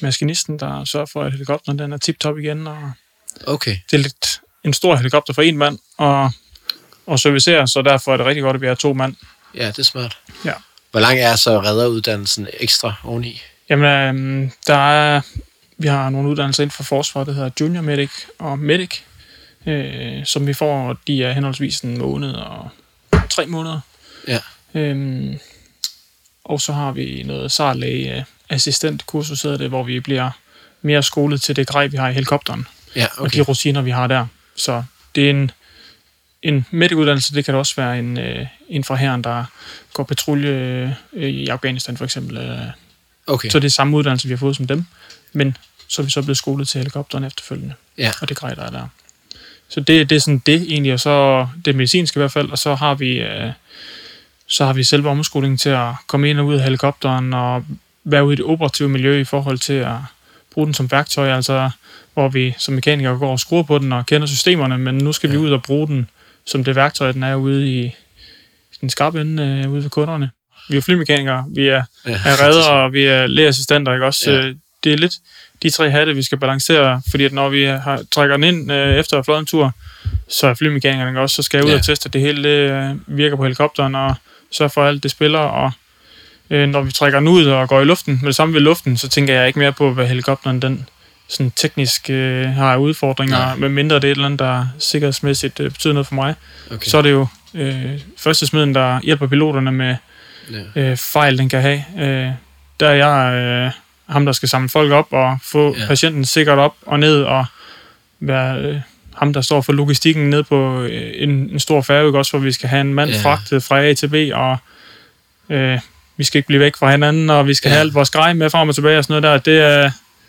maskinisten, 0.01 0.59
der 0.59 0.85
sørger 0.85 1.05
for, 1.05 1.23
at 1.23 1.31
helikopteren 1.31 1.79
den 1.79 1.93
er 1.93 1.97
tip-top 1.97 2.37
igen. 2.37 2.67
Og 2.67 2.91
okay. 3.47 3.77
Det 3.91 3.97
er 3.97 4.01
lidt 4.01 4.41
en 4.63 4.73
stor 4.73 4.95
helikopter 4.95 5.33
for 5.33 5.41
en 5.41 5.57
mand, 5.57 5.79
og, 5.97 6.31
og 7.05 7.19
servicere, 7.19 7.67
så 7.67 7.81
derfor 7.81 8.13
er 8.13 8.17
det 8.17 8.25
rigtig 8.25 8.43
godt, 8.43 8.55
at 8.55 8.61
vi 8.61 8.67
har 8.67 8.75
to 8.75 8.93
mand. 8.93 9.15
Ja, 9.55 9.67
det 9.67 9.79
er 9.79 9.83
smart. 9.83 10.17
Ja. 10.45 10.53
Hvor 10.91 10.99
lang 10.99 11.19
er 11.19 11.35
så 11.35 11.59
redderuddannelsen 11.59 12.47
ekstra 12.59 12.93
oveni? 13.03 13.41
Jamen, 13.69 13.85
øh, 14.45 14.51
der 14.67 14.91
er, 14.91 15.21
vi 15.77 15.87
har 15.87 16.09
nogle 16.09 16.29
uddannelser 16.29 16.63
inden 16.63 16.71
for 16.71 16.83
forsvar, 16.83 17.23
der 17.23 17.33
hedder 17.33 17.49
Junior 17.61 17.81
Medic 17.81 18.11
og 18.39 18.59
Medic, 18.59 18.99
øh, 19.65 20.25
som 20.25 20.47
vi 20.47 20.53
får, 20.53 20.97
de 21.07 21.23
er 21.23 21.31
henholdsvis 21.31 21.79
en 21.79 21.97
måned 21.97 22.33
og 22.33 22.69
tre 23.29 23.45
måneder. 23.45 23.79
Ja. 24.27 24.39
Øhm, 24.73 25.39
og 26.43 26.61
så 26.61 26.73
har 26.73 26.91
vi 26.91 27.23
noget 27.25 27.51
sarlæge 27.51 28.25
assistent 28.51 29.05
kursus, 29.05 29.41
hedder 29.41 29.57
det, 29.57 29.69
hvor 29.69 29.83
vi 29.83 29.99
bliver 29.99 30.29
mere 30.81 31.03
skolet 31.03 31.41
til 31.41 31.55
det 31.55 31.67
grej, 31.67 31.87
vi 31.87 31.97
har 31.97 32.09
i 32.09 32.13
helikopteren. 32.13 32.67
Ja, 32.95 33.05
okay. 33.05 33.21
Og 33.21 33.33
de 33.33 33.41
rutiner, 33.41 33.81
vi 33.81 33.91
har 33.91 34.07
der. 34.07 34.25
Så 34.55 34.83
det 35.15 35.25
er 35.25 35.29
en, 35.29 35.51
en 36.41 36.65
medikuddannelse, 36.71 37.35
det 37.35 37.45
kan 37.45 37.55
også 37.55 37.75
være 37.75 37.99
en, 37.99 38.17
øh, 38.17 38.45
en 38.69 38.83
fra 38.83 38.95
herren, 38.95 39.23
der 39.23 39.45
går 39.93 40.03
patrulje 40.03 40.97
øh, 41.13 41.29
i 41.29 41.47
Afghanistan 41.47 41.97
for 41.97 42.05
eksempel. 42.05 42.37
Øh. 42.37 42.59
Okay. 43.27 43.49
Så 43.49 43.59
det 43.59 43.65
er 43.65 43.71
samme 43.71 43.97
uddannelse, 43.97 44.27
vi 44.27 44.33
har 44.33 44.37
fået 44.37 44.55
som 44.55 44.67
dem, 44.67 44.85
men 45.33 45.57
så 45.87 46.01
er 46.01 46.03
vi 46.03 46.11
så 46.11 46.21
blevet 46.21 46.37
skolet 46.37 46.67
til 46.67 46.77
helikopteren 46.77 47.23
efterfølgende. 47.23 47.73
Ja. 47.97 48.11
Og 48.21 48.29
det 48.29 48.37
grej, 48.37 48.53
der 48.53 48.63
er 48.63 48.69
der. 48.69 48.87
Så 49.69 49.79
det, 49.79 50.09
det 50.09 50.15
er 50.15 50.19
sådan 50.19 50.41
det 50.45 50.61
egentlig, 50.61 50.93
og 50.93 50.99
så 50.99 51.47
det 51.65 51.75
medicinske 51.75 52.17
i 52.17 52.19
hvert 52.19 52.31
fald, 52.31 52.49
og 52.49 52.57
så 52.57 52.75
har 52.75 52.95
vi, 52.95 53.09
øh, 53.09 53.51
så 54.47 54.65
har 54.65 54.73
vi 54.73 54.83
selve 54.83 55.09
omskolingen 55.09 55.57
til 55.57 55.69
at 55.69 55.93
komme 56.07 56.29
ind 56.29 56.39
og 56.39 56.45
ud 56.45 56.55
af 56.55 56.63
helikopteren 56.63 57.33
og 57.33 57.65
være 58.03 58.25
ude 58.25 58.33
i 58.33 58.35
det 58.35 58.45
operative 58.45 58.89
miljø 58.89 59.19
i 59.19 59.23
forhold 59.23 59.57
til 59.57 59.73
at 59.73 59.95
bruge 60.53 60.65
den 60.65 60.73
som 60.73 60.91
værktøj, 60.91 61.35
altså 61.35 61.69
hvor 62.13 62.29
vi 62.29 62.53
som 62.57 62.73
mekanikere 62.73 63.17
går 63.17 63.31
og 63.31 63.39
skruer 63.39 63.63
på 63.63 63.77
den 63.77 63.93
og 63.93 64.05
kender 64.05 64.27
systemerne, 64.27 64.77
men 64.77 64.97
nu 64.97 65.13
skal 65.13 65.29
ja. 65.29 65.31
vi 65.31 65.37
ud 65.37 65.51
og 65.51 65.63
bruge 65.63 65.87
den 65.87 66.09
som 66.45 66.63
det 66.63 66.75
værktøj, 66.75 67.11
den 67.11 67.23
er 67.23 67.35
ude 67.35 67.67
i 67.67 67.95
den 68.81 68.89
skarpe 68.89 69.21
ende 69.21 69.43
øh, 69.43 69.71
ude 69.71 69.83
ved 69.83 69.89
kunderne. 69.89 70.29
Vi 70.69 70.77
er 70.77 70.81
flymekanikere, 70.81 71.45
vi 71.55 71.67
er, 71.67 71.83
ja, 72.05 72.11
er 72.11 72.43
redder, 72.43 72.69
og 72.69 72.93
vi 72.93 73.03
er 73.03 73.27
lægeassistenter, 73.27 73.93
ikke 73.93 74.05
også? 74.05 74.31
Ja. 74.31 74.53
Det 74.83 74.93
er 74.93 74.97
lidt 74.97 75.13
de 75.63 75.69
tre 75.69 75.89
hatte, 75.89 76.15
vi 76.15 76.23
skal 76.23 76.37
balancere, 76.37 77.01
fordi 77.11 77.23
at 77.25 77.33
når 77.33 77.49
vi 77.49 77.63
har, 77.63 78.03
trækker 78.11 78.37
den 78.37 78.43
ind 78.43 78.71
øh, 78.71 78.95
efter 78.95 79.21
fløjet 79.21 79.39
en 79.39 79.45
tur, 79.45 79.71
så 80.27 80.47
er 80.47 80.53
flymekaningerne 80.53 81.19
også, 81.19 81.35
så 81.35 81.41
skal 81.41 81.57
jeg 81.57 81.65
ud 81.65 81.71
ja. 81.71 81.77
og 81.77 81.85
teste, 81.85 82.07
at 82.07 82.13
det 82.13 82.21
hele 82.21 82.43
det, 82.43 82.71
øh, 82.71 83.17
virker 83.17 83.35
på 83.35 83.43
helikopteren, 83.43 83.95
og 83.95 84.15
sørge 84.51 84.69
for, 84.69 84.83
at 84.83 84.87
alt 84.87 85.03
det 85.03 85.11
spiller, 85.11 85.39
og 85.39 85.71
øh, 86.51 86.69
når 86.69 86.81
vi 86.81 86.91
trækker 86.91 87.19
den 87.19 87.27
ud 87.27 87.45
og 87.45 87.69
går 87.69 87.81
i 87.81 87.85
luften, 87.85 88.19
med 88.21 88.27
det 88.27 88.35
samme 88.35 88.53
ved 88.53 88.61
luften, 88.61 88.97
så 88.97 89.09
tænker 89.09 89.33
jeg 89.33 89.47
ikke 89.47 89.59
mere 89.59 89.73
på, 89.73 89.93
hvad 89.93 90.07
helikopteren 90.07 90.61
den 90.61 90.89
sådan 91.27 91.51
teknisk 91.55 92.09
øh, 92.09 92.49
har 92.49 92.77
udfordringer, 92.77 93.37
Nej. 93.37 93.55
med 93.55 93.69
mindre 93.69 93.95
det 93.95 94.03
er 94.03 94.07
et 94.07 94.11
eller 94.11 94.25
andet, 94.25 94.39
der 94.39 94.67
sikkerhedsmæssigt 94.79 95.59
øh, 95.59 95.71
betyder 95.71 95.93
noget 95.93 96.07
for 96.07 96.15
mig. 96.15 96.35
Okay. 96.71 96.87
Så 96.89 96.97
er 96.97 97.01
det 97.01 97.11
jo 97.11 97.27
øh, 97.53 97.99
første 98.17 98.47
smiden, 98.47 98.75
der 98.75 98.99
hjælper 99.03 99.27
piloterne 99.27 99.71
med 99.71 99.95
ja. 100.51 100.81
øh, 100.81 100.97
fejl, 100.97 101.37
den 101.37 101.49
kan 101.49 101.61
have. 101.61 101.83
Øh, 101.99 102.31
der 102.79 102.89
er 102.89 102.93
jeg 102.93 103.33
øh, 103.33 103.71
ham, 104.13 104.25
der 104.25 104.31
skal 104.31 104.49
samle 104.49 104.69
folk 104.69 104.91
op 104.91 105.07
og 105.13 105.37
få 105.43 105.75
ja. 105.79 105.87
patienten 105.87 106.25
sikkert 106.25 106.59
op 106.59 106.75
og 106.85 106.99
ned, 106.99 107.23
og 107.23 107.45
være 108.19 108.57
øh, 108.57 108.79
ham, 109.15 109.33
der 109.33 109.41
står 109.41 109.61
for 109.61 109.73
logistikken 109.73 110.29
ned 110.29 110.43
på 110.43 110.81
øh, 110.81 111.11
en, 111.15 111.29
en 111.29 111.59
stor 111.59 111.81
færge, 111.81 112.17
også 112.17 112.31
hvor 112.31 112.39
vi 112.39 112.51
skal 112.51 112.69
have 112.69 112.81
en 112.81 112.93
mand 112.93 113.09
ja. 113.09 113.21
fragtet 113.23 113.63
fra 113.63 113.83
A 113.83 113.93
til 113.93 114.07
B, 114.07 114.15
og 114.33 114.57
øh, 115.49 115.79
vi 116.21 116.25
skal 116.25 116.37
ikke 116.37 116.47
blive 116.47 116.59
væk 116.59 116.75
fra 116.75 116.91
hinanden, 116.91 117.29
og 117.29 117.47
vi 117.47 117.53
skal 117.53 117.69
ja. 117.69 117.73
have 117.73 117.79
alt 117.79 117.93
vores 117.93 118.09
grej 118.09 118.33
med 118.33 118.49
frem 118.49 118.69
og 118.69 118.75
tilbage 118.75 118.97
og 118.97 119.03
sådan 119.03 119.21
noget 119.21 119.45
der. 119.45 119.51
Det 119.51 119.61
er, 119.61 119.81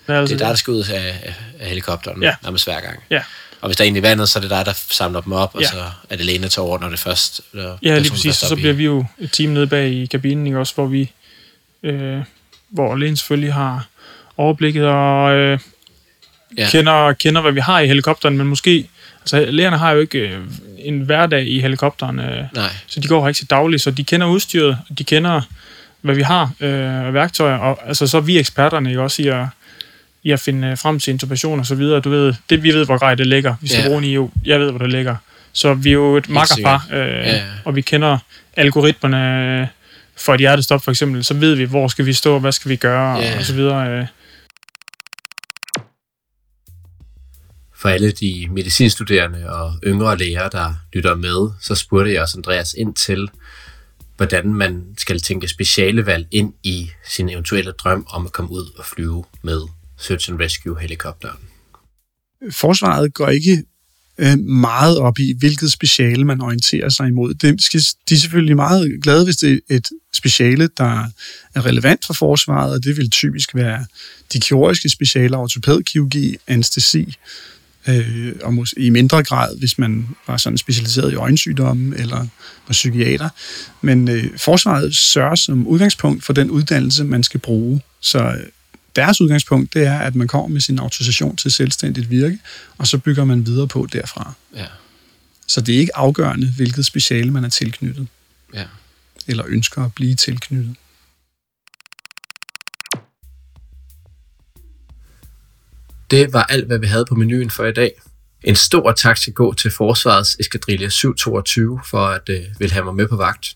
det 0.07 0.14
er, 0.14 0.20
altså, 0.20 0.35
det 0.35 0.40
er 0.40 0.44
der, 0.44 0.52
der 0.52 0.57
skal 0.57 0.70
ud 0.70 0.85
af, 0.94 1.35
af 1.61 1.68
helikopteren 1.68 2.22
ja. 2.22 2.35
nærmest 2.42 2.64
hver 2.64 2.81
gang. 2.81 3.00
Ja. 3.11 3.22
Og 3.61 3.68
hvis 3.68 3.76
der 3.76 3.85
er 3.85 3.88
en 3.88 3.96
i 3.96 4.02
vandet, 4.02 4.28
så 4.28 4.38
er 4.38 4.40
det 4.40 4.50
dig, 4.50 4.66
der 4.66 4.72
samler 4.90 5.20
dem 5.20 5.33
op, 5.33 5.55
ja. 5.55 5.59
og 5.59 5.64
så 5.64 5.85
er 6.11 6.16
det 6.16 6.26
Lene 6.26 6.48
til 6.48 6.62
over, 6.62 6.78
når 6.78 6.88
det 6.88 6.98
først... 6.98 7.40
Der, 7.52 7.78
ja, 7.83 7.98
lige 7.98 8.11
præcis. 8.11 8.35
Så 8.35 8.57
bliver 8.57 8.72
vi 8.72 8.85
jo 8.85 9.05
et 9.18 9.33
team 9.33 9.50
nede 9.50 9.66
bag 9.66 9.88
i 9.92 10.07
kabinen, 10.07 10.46
ikke? 10.46 10.59
også 10.59 10.74
hvor 10.74 10.87
vi... 10.87 11.11
Øh, 11.83 12.18
hvor 12.68 12.96
Lene 12.96 13.16
selvfølgelig 13.16 13.55
har 13.55 13.87
overblikket 14.37 14.87
og 14.87 15.33
øh, 15.33 15.59
ja. 16.59 16.68
kender, 16.70 17.12
kender, 17.12 17.40
hvad 17.40 17.52
vi 17.52 17.61
har 17.61 17.81
i 17.81 17.87
helikopteren, 17.87 18.38
men 18.38 18.46
måske... 18.46 18.88
Altså, 19.20 19.46
lægerne 19.50 19.78
har 19.78 19.92
jo 19.92 20.00
ikke 20.00 20.18
øh, 20.18 20.40
en 20.78 21.00
hverdag 21.00 21.46
i 21.46 21.61
helikopteren, 21.61 22.18
øh, 22.18 22.44
Nej. 22.55 22.70
så 22.87 23.00
de 23.00 23.09
går 23.09 23.28
ikke 23.28 23.38
til 23.38 23.50
dagligt, 23.50 23.83
så 23.83 23.90
de 23.90 24.05
kender 24.05 24.26
udstyret, 24.26 24.78
de 24.98 25.05
kender, 25.05 25.40
hvad 26.02 26.14
vi 26.14 26.22
har 26.22 26.50
øh, 26.60 27.14
værktøjer, 27.14 27.56
og 27.56 27.78
altså, 27.86 28.06
så 28.06 28.16
er 28.16 28.20
vi 28.20 28.38
eksperterne 28.38 28.88
ikke 28.88 29.02
også 29.02 29.22
i 29.22 29.28
at, 29.28 29.46
i 30.22 30.30
at 30.30 30.40
finde 30.40 30.77
frem 30.77 30.98
til 30.98 31.10
intubation 31.10 31.60
og 31.60 31.66
så 31.66 31.74
videre. 31.74 32.00
Du 32.00 32.10
ved, 32.10 32.35
det, 32.50 32.62
vi 32.62 32.74
ved, 32.74 32.85
hvor 32.85 32.98
grej 32.98 33.14
det 33.14 33.27
ligger. 33.27 33.54
Vi 33.60 33.68
skal 33.68 33.83
ja. 33.83 33.88
bruge 33.88 34.02
en 34.02 34.14
EU. 34.14 34.31
Jeg 34.44 34.60
ved, 34.60 34.70
hvor 34.70 34.79
det 34.79 34.92
ligger. 34.92 35.16
Så 35.52 35.74
vi 35.74 35.88
er 35.88 35.92
jo 35.92 36.16
et 36.16 36.29
makkerpar, 36.29 36.87
øh, 36.92 36.98
ja. 36.98 37.42
og 37.64 37.77
vi 37.77 37.81
kender 37.81 38.18
algoritmerne 38.56 39.68
for 40.16 40.35
et 40.35 40.40
hjertestop 40.40 40.85
for 40.85 40.90
eksempel. 40.90 41.24
Så 41.24 41.35
ved 41.35 41.54
vi, 41.54 41.64
hvor 41.64 41.88
skal 41.88 42.06
vi 42.06 42.12
stå, 42.12 42.38
hvad 42.38 42.52
skal 42.52 42.68
vi 42.68 42.77
gøre, 42.77 43.16
ja. 43.16 43.38
og 43.38 43.44
så 43.44 43.54
videre. 43.54 43.90
Øh. 43.90 44.06
For 47.77 47.88
alle 47.88 48.10
de 48.10 48.46
medicinstuderende 48.50 49.50
og 49.50 49.74
yngre 49.87 50.18
læger, 50.18 50.48
der 50.48 50.74
lytter 50.92 51.14
med, 51.14 51.50
så 51.60 51.74
spurgte 51.74 52.12
jeg 52.12 52.22
også 52.22 52.38
Andreas 52.38 52.74
ind 52.79 52.94
til, 52.94 53.29
hvordan 54.23 54.54
man 54.54 54.85
skal 54.98 55.20
tænke 55.20 55.48
specialevalg 55.48 56.27
ind 56.31 56.52
i 56.62 56.90
sin 57.08 57.29
eventuelle 57.29 57.73
drøm 57.73 58.06
om 58.10 58.27
at 58.27 58.33
komme 58.33 58.50
ud 58.50 58.70
og 58.79 58.85
flyve 58.85 59.25
med 59.42 59.60
Search 59.98 60.31
and 60.31 60.40
Rescue 60.40 60.81
helikopteren. 60.81 61.38
Forsvaret 62.50 63.14
går 63.14 63.29
ikke 63.29 63.64
øh, 64.18 64.38
meget 64.38 64.98
op 64.98 65.18
i, 65.18 65.35
hvilket 65.38 65.73
speciale 65.73 66.25
man 66.25 66.40
orienterer 66.40 66.88
sig 66.88 67.08
imod. 67.08 67.58
Skal, 67.58 67.81
de 68.08 68.14
er 68.14 68.18
selvfølgelig 68.18 68.56
meget 68.56 69.02
glade, 69.02 69.25
hvis 69.25 69.37
det 69.37 69.60
er 69.70 69.77
et 69.77 69.88
speciale, 70.14 70.68
der 70.77 71.04
er 71.54 71.66
relevant 71.66 72.06
for 72.06 72.14
forsvaret, 72.14 72.73
og 72.73 72.85
det 72.85 72.96
vil 72.96 73.10
typisk 73.10 73.54
være 73.54 73.87
de 74.33 74.40
kirurgiske 74.40 74.88
specialer, 74.88 75.38
ortopædkirurgi, 75.38 76.37
anestesi, 76.46 77.16
øh, 77.88 78.33
og 78.42 78.54
måske 78.54 78.80
i 78.80 78.90
mindre 78.90 79.22
grad, 79.22 79.58
hvis 79.58 79.78
man 79.78 80.08
var 80.26 80.37
sådan 80.37 80.58
specialiseret 80.58 81.12
i 81.12 81.14
øjensygdomme 81.14 81.96
eller 81.96 82.18
var 82.66 82.72
psykiater. 82.72 83.28
Men 83.80 84.08
øh, 84.08 84.38
forsvaret 84.38 84.96
sørger 84.96 85.35
som 85.35 85.66
udgangspunkt 85.66 86.24
for 86.24 86.33
den 86.33 86.50
uddannelse, 86.50 87.04
man 87.04 87.22
skal 87.22 87.40
bruge. 87.40 87.80
Så 88.00 88.18
øh, 88.18 88.37
deres 88.96 89.20
udgangspunkt, 89.20 89.74
det 89.74 89.87
er, 89.87 89.98
at 89.98 90.14
man 90.14 90.28
kommer 90.28 90.48
med 90.48 90.60
sin 90.60 90.78
autorisation 90.78 91.37
til 91.37 91.50
selvstændigt 91.52 92.10
virke, 92.10 92.38
og 92.78 92.87
så 92.87 92.98
bygger 92.98 93.24
man 93.24 93.46
videre 93.46 93.68
på 93.68 93.88
derfra. 93.92 94.33
Ja. 94.56 94.66
Så 95.46 95.60
det 95.60 95.74
er 95.74 95.78
ikke 95.78 95.96
afgørende, 95.96 96.46
hvilket 96.56 96.87
speciale 96.87 97.30
man 97.30 97.44
er 97.44 97.48
tilknyttet, 97.48 98.06
Ja. 98.54 98.64
eller 99.26 99.44
ønsker 99.48 99.85
at 99.85 99.94
blive 99.94 100.14
tilknyttet. 100.14 100.74
Det 106.13 106.33
var 106.33 106.42
alt, 106.42 106.67
hvad 106.67 106.79
vi 106.79 106.87
havde 106.87 107.04
på 107.04 107.15
menuen 107.15 107.50
for 107.50 107.65
i 107.65 107.73
dag. 107.73 108.02
En 108.44 108.56
stor 108.56 108.92
tak 108.92 109.17
skal 109.17 109.33
gå 109.33 109.54
til 109.54 109.71
Forsvarets 109.71 110.37
Eskadrille 110.40 110.90
722 110.90 111.81
for 111.87 112.06
at 112.06 112.29
øh, 112.29 112.40
vil 112.58 112.73
have 112.73 112.85
mig 112.85 112.94
med 112.94 113.08
på 113.08 113.17
vagt. 113.17 113.54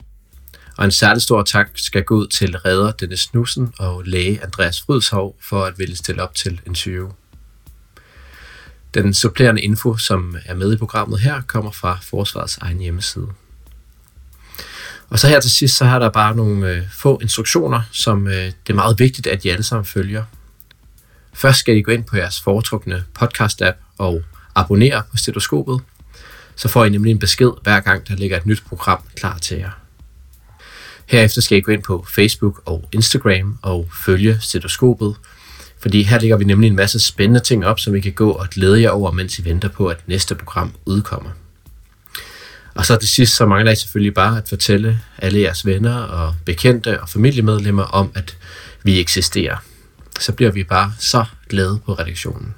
Og 0.76 0.84
en 0.84 0.90
særlig 0.90 1.22
stor 1.22 1.42
tak 1.42 1.68
skal 1.74 2.04
gå 2.04 2.14
ud 2.14 2.26
til 2.26 2.56
redder 2.56 2.92
Dennis 2.92 3.26
Knudsen 3.26 3.72
og 3.78 4.02
læge 4.04 4.42
Andreas 4.42 4.80
Frydshov 4.80 5.36
for 5.42 5.64
at 5.64 5.78
ville 5.78 5.96
stille 5.96 6.22
op 6.22 6.34
til 6.34 6.60
interview. 6.66 7.10
Den 8.94 9.14
supplerende 9.14 9.62
info, 9.62 9.96
som 9.96 10.36
er 10.46 10.54
med 10.54 10.72
i 10.72 10.76
programmet 10.76 11.20
her, 11.20 11.42
kommer 11.46 11.70
fra 11.70 11.98
Forsvarets 12.02 12.58
egen 12.58 12.78
hjemmeside. 12.78 13.28
Og 15.08 15.18
så 15.18 15.28
her 15.28 15.40
til 15.40 15.50
sidst, 15.50 15.76
så 15.76 15.84
har 15.84 15.98
der 15.98 16.10
bare 16.10 16.36
nogle 16.36 16.70
øh, 16.70 16.82
få 16.92 17.18
instruktioner, 17.22 17.82
som 17.92 18.26
øh, 18.26 18.34
det 18.34 18.70
er 18.70 18.74
meget 18.74 18.98
vigtigt, 18.98 19.26
at 19.26 19.44
I 19.44 19.48
alle 19.48 19.62
sammen 19.62 19.84
følger. 19.84 20.24
Først 21.36 21.58
skal 21.58 21.76
I 21.76 21.82
gå 21.82 21.92
ind 21.92 22.04
på 22.04 22.16
jeres 22.16 22.40
foretrukne 22.40 23.04
podcast-app 23.18 23.76
og 23.98 24.22
abonnere 24.54 25.02
på 25.10 25.16
stetoskopet. 25.16 25.80
Så 26.56 26.68
får 26.68 26.84
I 26.84 26.88
nemlig 26.88 27.10
en 27.10 27.18
besked 27.18 27.50
hver 27.62 27.80
gang, 27.80 28.08
der 28.08 28.16
ligger 28.16 28.36
et 28.36 28.46
nyt 28.46 28.62
program 28.68 28.98
klar 29.16 29.38
til 29.38 29.56
jer. 29.56 29.70
Herefter 31.06 31.40
skal 31.40 31.58
I 31.58 31.60
gå 31.60 31.72
ind 31.72 31.82
på 31.82 32.06
Facebook 32.14 32.62
og 32.64 32.88
Instagram 32.92 33.58
og 33.62 33.88
følge 34.04 34.38
stetoskopet, 34.40 35.16
fordi 35.78 36.02
her 36.02 36.20
ligger 36.20 36.36
vi 36.36 36.44
nemlig 36.44 36.68
en 36.68 36.76
masse 36.76 37.00
spændende 37.00 37.40
ting 37.40 37.66
op, 37.66 37.80
som 37.80 37.94
I 37.94 38.00
kan 38.00 38.12
gå 38.12 38.30
og 38.30 38.48
glæde 38.50 38.82
jer 38.82 38.90
over, 38.90 39.10
mens 39.10 39.38
I 39.38 39.44
venter 39.44 39.68
på, 39.68 39.86
at 39.86 40.08
næste 40.08 40.34
program 40.34 40.72
udkommer. 40.86 41.30
Og 42.74 42.86
så 42.86 42.96
til 42.96 43.08
sidst, 43.08 43.36
så 43.36 43.46
mangler 43.46 43.72
I 43.72 43.76
selvfølgelig 43.76 44.14
bare 44.14 44.38
at 44.38 44.48
fortælle 44.48 45.00
alle 45.18 45.40
jeres 45.40 45.66
venner 45.66 45.96
og 45.96 46.34
bekendte 46.44 47.00
og 47.00 47.08
familiemedlemmer 47.08 47.82
om, 47.82 48.12
at 48.14 48.36
vi 48.82 49.00
eksisterer. 49.00 49.56
Så 50.20 50.32
bliver 50.32 50.50
vi 50.50 50.64
bare 50.64 50.92
så 50.98 51.24
glade 51.48 51.80
på 51.86 51.92
redaktionen. 51.92 52.54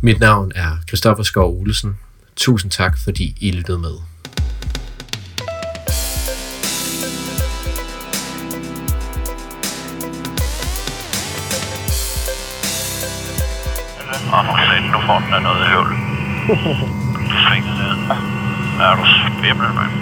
Mit 0.00 0.20
navn 0.20 0.52
er 0.54 0.76
Christoffer 0.88 1.22
Skov 1.22 1.60
Olesen. 1.60 1.98
Tusind 2.36 2.70
tak, 2.70 2.98
fordi 3.04 3.36
I 3.40 3.50
lyttede 3.50 3.78
med. 3.78 3.94
Og 14.32 14.44
nu 14.44 14.52
sagde 14.66 14.86
nu 14.92 15.00
får 15.06 15.18
den 15.24 15.34
af 15.34 15.42
noget 15.42 15.66
høvl. 15.66 15.90
Du 17.28 17.34
svinger 17.44 17.74
ned. 17.80 18.16
Er 18.80 18.96
du 18.96 19.04
svimmel, 19.04 19.74
mand? 19.74 19.92